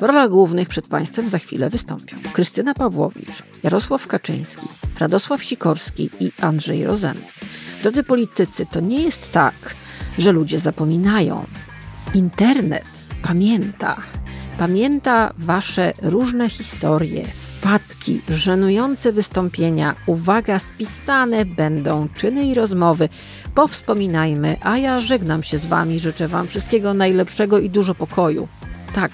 W 0.00 0.02
rolach 0.02 0.30
głównych 0.30 0.68
przed 0.68 0.86
Państwem 0.86 1.28
za 1.28 1.38
chwilę 1.38 1.70
wystąpią 1.70 2.16
Krystyna 2.32 2.74
Pawłowicz, 2.74 3.42
Jarosław 3.62 4.06
Kaczyński, 4.06 4.66
Radosław 4.98 5.42
Sikorski 5.42 6.10
i 6.20 6.32
Andrzej 6.40 6.84
Rozen. 6.84 7.16
Drodzy 7.82 8.02
politycy, 8.02 8.66
to 8.66 8.80
nie 8.80 9.02
jest 9.02 9.32
tak, 9.32 9.54
że 10.18 10.32
ludzie 10.32 10.58
zapominają. 10.58 11.44
Internet 12.14 12.84
pamięta. 13.22 13.96
Pamięta 14.58 15.32
Wasze 15.38 15.92
różne 16.02 16.50
historie, 16.50 17.24
wpadki, 17.24 18.20
żenujące 18.28 19.12
wystąpienia, 19.12 19.94
uwaga, 20.06 20.58
spisane 20.58 21.44
będą 21.44 22.08
czyny 22.16 22.44
i 22.44 22.54
rozmowy. 22.54 23.08
Powspominajmy, 23.54 24.56
a 24.62 24.78
ja 24.78 25.00
żegnam 25.00 25.42
się 25.42 25.58
z 25.58 25.66
Wami, 25.66 26.00
życzę 26.00 26.28
Wam 26.28 26.48
wszystkiego 26.48 26.94
najlepszego 26.94 27.58
i 27.58 27.70
dużo 27.70 27.94
pokoju. 27.94 28.48
Tak, 28.94 29.10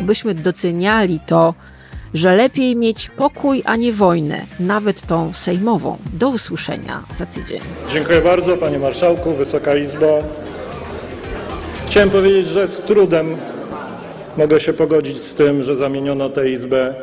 byśmy 0.00 0.34
doceniali 0.34 1.20
to, 1.26 1.54
że 2.14 2.36
lepiej 2.36 2.76
mieć 2.76 3.08
pokój, 3.08 3.62
a 3.64 3.76
nie 3.76 3.92
wojnę, 3.92 4.44
nawet 4.60 5.06
tą 5.06 5.32
sejmową. 5.32 5.98
Do 6.12 6.28
usłyszenia 6.28 7.02
za 7.10 7.26
tydzień. 7.26 7.60
Dziękuję 7.88 8.20
bardzo, 8.20 8.56
Panie 8.56 8.78
Marszałku, 8.78 9.34
Wysoka 9.34 9.76
Izbo. 9.76 10.18
Chciałem 11.86 12.10
powiedzieć, 12.10 12.48
że 12.48 12.68
z 12.68 12.80
trudem 12.80 13.36
mogę 14.36 14.60
się 14.60 14.72
pogodzić 14.72 15.20
z 15.20 15.34
tym, 15.34 15.62
że 15.62 15.76
zamieniono 15.76 16.28
tę 16.28 16.50
Izbę 16.50 16.94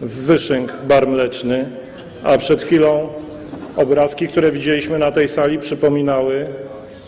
w 0.00 0.26
Wyszynk, 0.26 0.72
bar 0.88 1.08
mleczny, 1.08 1.70
a 2.22 2.38
przed 2.38 2.62
chwilą 2.62 3.08
obrazki, 3.76 4.28
które 4.28 4.50
widzieliśmy 4.50 4.98
na 4.98 5.12
tej 5.12 5.28
sali, 5.28 5.58
przypominały 5.58 6.46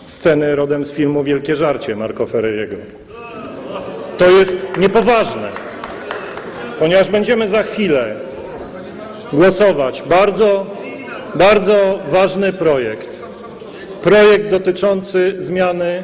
sceny 0.06 0.56
rodem 0.56 0.84
z 0.84 0.92
filmu 0.92 1.24
Wielkie 1.24 1.56
Żarcie 1.56 1.96
Marco 1.96 2.26
Ferreriego. 2.26 2.76
To 4.18 4.30
jest 4.30 4.78
niepoważne, 4.78 5.48
ponieważ 6.78 7.10
będziemy 7.10 7.48
za 7.48 7.62
chwilę 7.62 8.14
głosować 9.32 10.02
bardzo, 10.02 10.66
bardzo 11.34 11.98
ważny 12.10 12.52
projekt. 12.52 13.22
Projekt 14.02 14.50
dotyczący 14.50 15.34
zmiany 15.38 16.02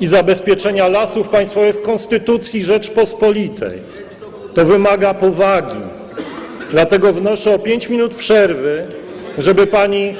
i 0.00 0.06
zabezpieczenia 0.06 0.88
lasów 0.88 1.28
państwowych 1.28 1.76
w 1.76 1.82
Konstytucji 1.82 2.64
Rzeczpospolitej. 2.64 3.78
To 4.54 4.64
wymaga 4.64 5.14
powagi. 5.14 5.80
Dlatego 6.70 7.12
wnoszę 7.12 7.54
o 7.54 7.58
5 7.58 7.88
minut 7.88 8.14
przerwy, 8.14 8.86
żeby 9.38 9.66
pani 9.66 10.16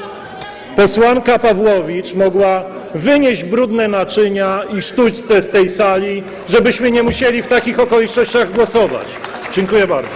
posłanka 0.77 1.39
Pawłowicz 1.39 2.15
mogła 2.15 2.65
wynieść 2.95 3.45
brudne 3.45 3.89
naczynia 3.89 4.63
i 4.79 4.83
sztućce 4.83 5.43
z 5.43 5.51
tej 5.51 5.69
sali, 5.69 6.23
żebyśmy 6.49 6.91
nie 6.91 7.03
musieli 7.03 7.43
w 7.43 7.47
takich 7.47 7.81
okolicznościach 7.81 8.53
głosować. 8.53 9.07
Dziękuję 9.53 9.87
bardzo. 9.87 10.11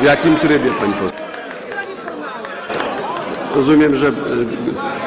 W 0.00 0.04
jakim 0.04 0.36
trybie, 0.36 0.70
pani 0.80 0.92
poseł? 0.92 1.25
Rozumiem, 3.56 3.96
że 3.96 4.08
e, 4.08 4.12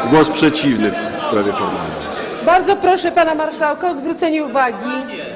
głos 0.09 0.29
przeciwny 0.29 0.91
w 0.91 1.23
sprawie 1.23 1.51
formalnej. 1.51 2.08
Bardzo 2.45 2.75
proszę 2.75 3.11
pana 3.11 3.35
marszałka 3.35 3.89
o 3.89 3.95
zwrócenie 3.95 4.43
uwagi, 4.43 4.91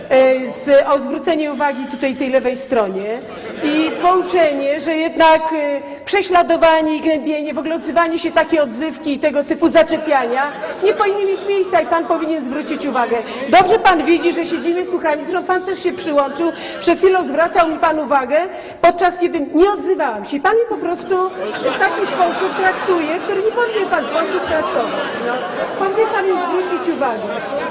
e, 0.10 0.52
z, 0.52 0.88
o 0.88 1.00
zwrócenie 1.00 1.54
uwagi 1.54 1.86
tutaj 1.92 2.16
tej 2.16 2.30
lewej 2.30 2.58
stronie 2.58 3.20
i 3.64 3.92
pouczenie, 4.02 4.80
że 4.80 4.96
jednak 4.96 5.42
e, 5.54 5.82
prześladowanie 6.06 6.96
i 6.96 7.02
gnębienie, 7.02 7.54
w 7.54 7.58
ogóle 7.58 7.76
odzywanie 7.76 8.20
się 8.20 8.32
takie 8.32 8.64
odzywki 8.64 9.14
i 9.14 9.20
tego 9.20 9.44
typu 9.44 9.68
zaczepiania 9.68 10.44
nie 10.84 10.94
powinny 10.94 11.26
mieć 11.26 11.48
miejsca 11.50 11.82
i 11.82 11.86
pan 11.86 12.06
powinien 12.06 12.46
zwrócić 12.46 12.86
uwagę. 12.86 13.18
Dobrze 13.50 13.80
pan 13.80 14.06
widzi, 14.06 14.34
że 14.34 14.46
siedzimy 14.46 14.86
słuchami, 14.86 15.24
zresztą 15.24 15.44
pan 15.48 15.62
też 15.66 15.84
się 15.84 15.92
przyłączył, 15.92 16.52
przed 16.80 17.00
chwilą 17.00 17.28
zwracał 17.28 17.70
mi 17.70 17.80
pan 17.80 18.00
uwagę, 18.00 18.38
podczas 18.82 19.18
kiedy 19.18 19.40
nie 19.40 19.72
odzywałam 19.72 20.26
się. 20.26 20.40
Pan 20.40 20.54
mnie 20.54 20.66
po 20.70 20.78
prostu 20.78 21.30
w 21.56 21.80
taki 21.80 22.08
sposób 22.08 22.56
traktuje, 22.60 23.20
który 23.24 23.42
nie 23.42 23.52
powinien 23.52 23.90
pan 23.90 24.04
w 24.06 24.08
sposób 24.08 24.48
traktować. 24.48 25.14
No. 25.28 25.34
Powinien 25.80 26.08
pan 26.10 26.26
zwrócić 26.26 26.90
uwagę. 26.90 26.93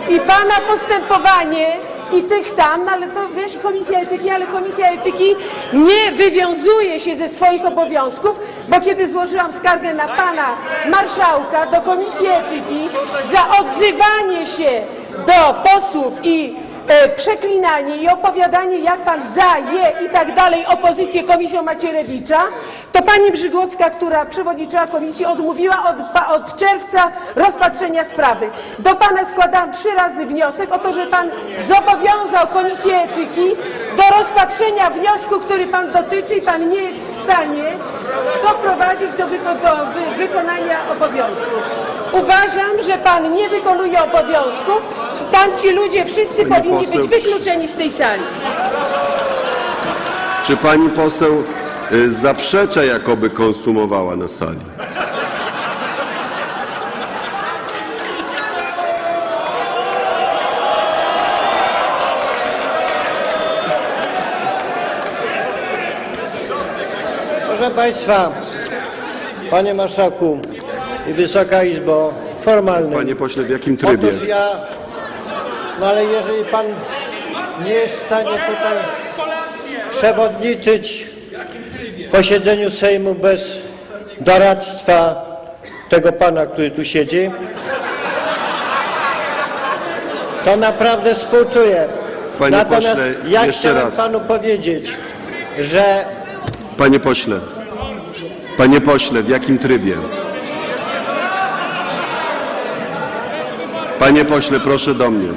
I 0.08 0.20
pana 0.20 0.54
postępowanie 0.68 1.66
i 2.12 2.22
tych 2.22 2.54
tam, 2.54 2.84
no 2.84 2.90
ale 2.90 3.06
to 3.06 3.28
wiesz, 3.28 3.52
komisja 3.62 4.00
etyki, 4.00 4.30
ale 4.30 4.46
komisja 4.46 4.90
etyki 4.90 5.36
nie 5.72 6.12
wywiązuje 6.12 7.00
się 7.00 7.16
ze 7.16 7.28
swoich 7.28 7.66
obowiązków, 7.66 8.40
bo 8.68 8.80
kiedy 8.80 9.08
złożyłam 9.08 9.52
skargę 9.52 9.94
na 9.94 10.08
pana 10.08 10.56
marszałka 10.90 11.66
do 11.66 11.80
komisji 11.80 12.26
etyki 12.26 12.88
za 13.32 13.58
odzywanie 13.60 14.46
się 14.46 14.82
do 15.26 15.70
posłów 15.70 16.20
i 16.22 16.54
e, 16.89 17.09
przeklinanie 17.09 17.97
i 17.97 18.09
opowiadanie, 18.09 18.78
jak 18.78 18.99
pan 19.01 19.20
zaje 19.35 20.07
i 20.07 20.11
tak 20.11 20.35
dalej 20.35 20.66
opozycję 20.66 21.24
komisją 21.24 21.62
Macierewicza, 21.62 22.41
to 22.93 23.03
pani 23.03 23.33
Brzygłocka, 23.33 23.91
która 23.91 24.24
przewodniczyła 24.26 24.87
komisji, 24.87 25.26
odmówiła 25.26 25.76
od, 25.89 25.97
od 26.37 26.57
czerwca 26.57 27.11
rozpatrzenia 27.37 28.05
sprawy. 28.05 28.51
Do 28.78 28.95
pana 28.95 29.24
składałam 29.24 29.72
trzy 29.72 29.91
razy 29.95 30.26
wniosek 30.26 30.74
o 30.74 30.78
to, 30.78 30.93
że 30.93 31.07
pan 31.07 31.30
zobowiązał 31.68 32.47
komisję 32.53 32.97
etyki 33.03 33.49
do 33.97 34.18
rozpatrzenia 34.18 34.91
wniosku, 34.91 35.41
który 35.41 35.66
pan 35.66 35.93
dotyczy 35.93 36.35
i 36.35 36.43
pan 36.43 36.68
nie 36.68 36.83
jest 36.83 37.07
w 37.07 37.22
stanie 37.22 37.64
doprowadzić 38.43 39.11
do, 39.18 39.24
wyko- 39.26 39.61
do 39.62 39.87
wy- 39.93 40.16
wykonania 40.26 40.78
obowiązków. 40.93 41.91
Uważam, 42.12 42.82
że 42.86 42.98
pan 42.98 43.32
nie 43.32 43.48
wykonuje 43.48 44.02
obowiązków. 44.02 44.82
Tamci 45.32 45.70
ludzie 45.70 46.04
wszyscy 46.04 46.46
Pani 46.46 46.50
powinni 46.54 46.86
poseł, 46.86 47.00
być 47.00 47.10
wykluczeni 47.10 47.68
z 47.68 47.76
tej 47.76 47.90
sali. 47.90 48.22
Czy 50.44 50.56
pani 50.56 50.90
poseł 50.90 51.42
y, 51.92 52.10
zaprzecza, 52.10 52.84
jakoby 52.84 53.30
konsumowała 53.30 54.16
na 54.16 54.28
sali? 54.28 54.58
Proszę 67.48 67.70
Państwa, 67.74 68.32
Panie 69.50 69.74
Marszałku 69.74 70.38
Wysoka 71.07 71.64
Izbo, 71.64 72.14
formalnym. 72.40 72.92
Panie 72.92 73.16
pośle, 73.16 73.44
w 73.44 73.50
jakim 73.50 73.76
trybie? 73.76 74.09
Otóż 74.09 74.28
ja, 74.28 74.48
no 75.80 75.86
ale 75.86 76.05
jeżeli 76.05 76.44
Pan 76.44 76.66
nie 77.64 77.72
jest 77.74 77.94
w 77.94 78.07
stanie 78.07 78.30
tutaj 78.30 78.76
przewodniczyć 79.90 81.07
posiedzeniu 82.12 82.70
Sejmu 82.70 83.14
bez 83.14 83.59
doradztwa 84.20 85.26
tego 85.88 86.12
Pana, 86.12 86.46
który 86.46 86.70
tu 86.70 86.84
siedzi, 86.84 87.30
to 90.44 90.57
naprawdę 90.57 91.14
współczuję. 91.14 91.88
Panie 92.38 92.57
Natomiast 92.57 93.03
pośle, 93.03 93.30
ja 93.30 93.46
jeszcze 93.46 93.61
chciałem 93.61 93.84
raz. 93.84 93.96
Panu 93.96 94.20
powiedzieć, 94.20 94.92
że 95.61 96.05
Panie 96.78 97.00
pośle, 97.00 97.40
panie 98.57 98.80
pośle, 98.80 99.22
w 99.22 99.28
jakim 99.28 99.59
trybie? 99.59 99.96
Panie 104.03 104.24
pośle, 104.24 104.61
proszę 104.61 104.94
do 104.94 105.11
mnie. 105.11 105.28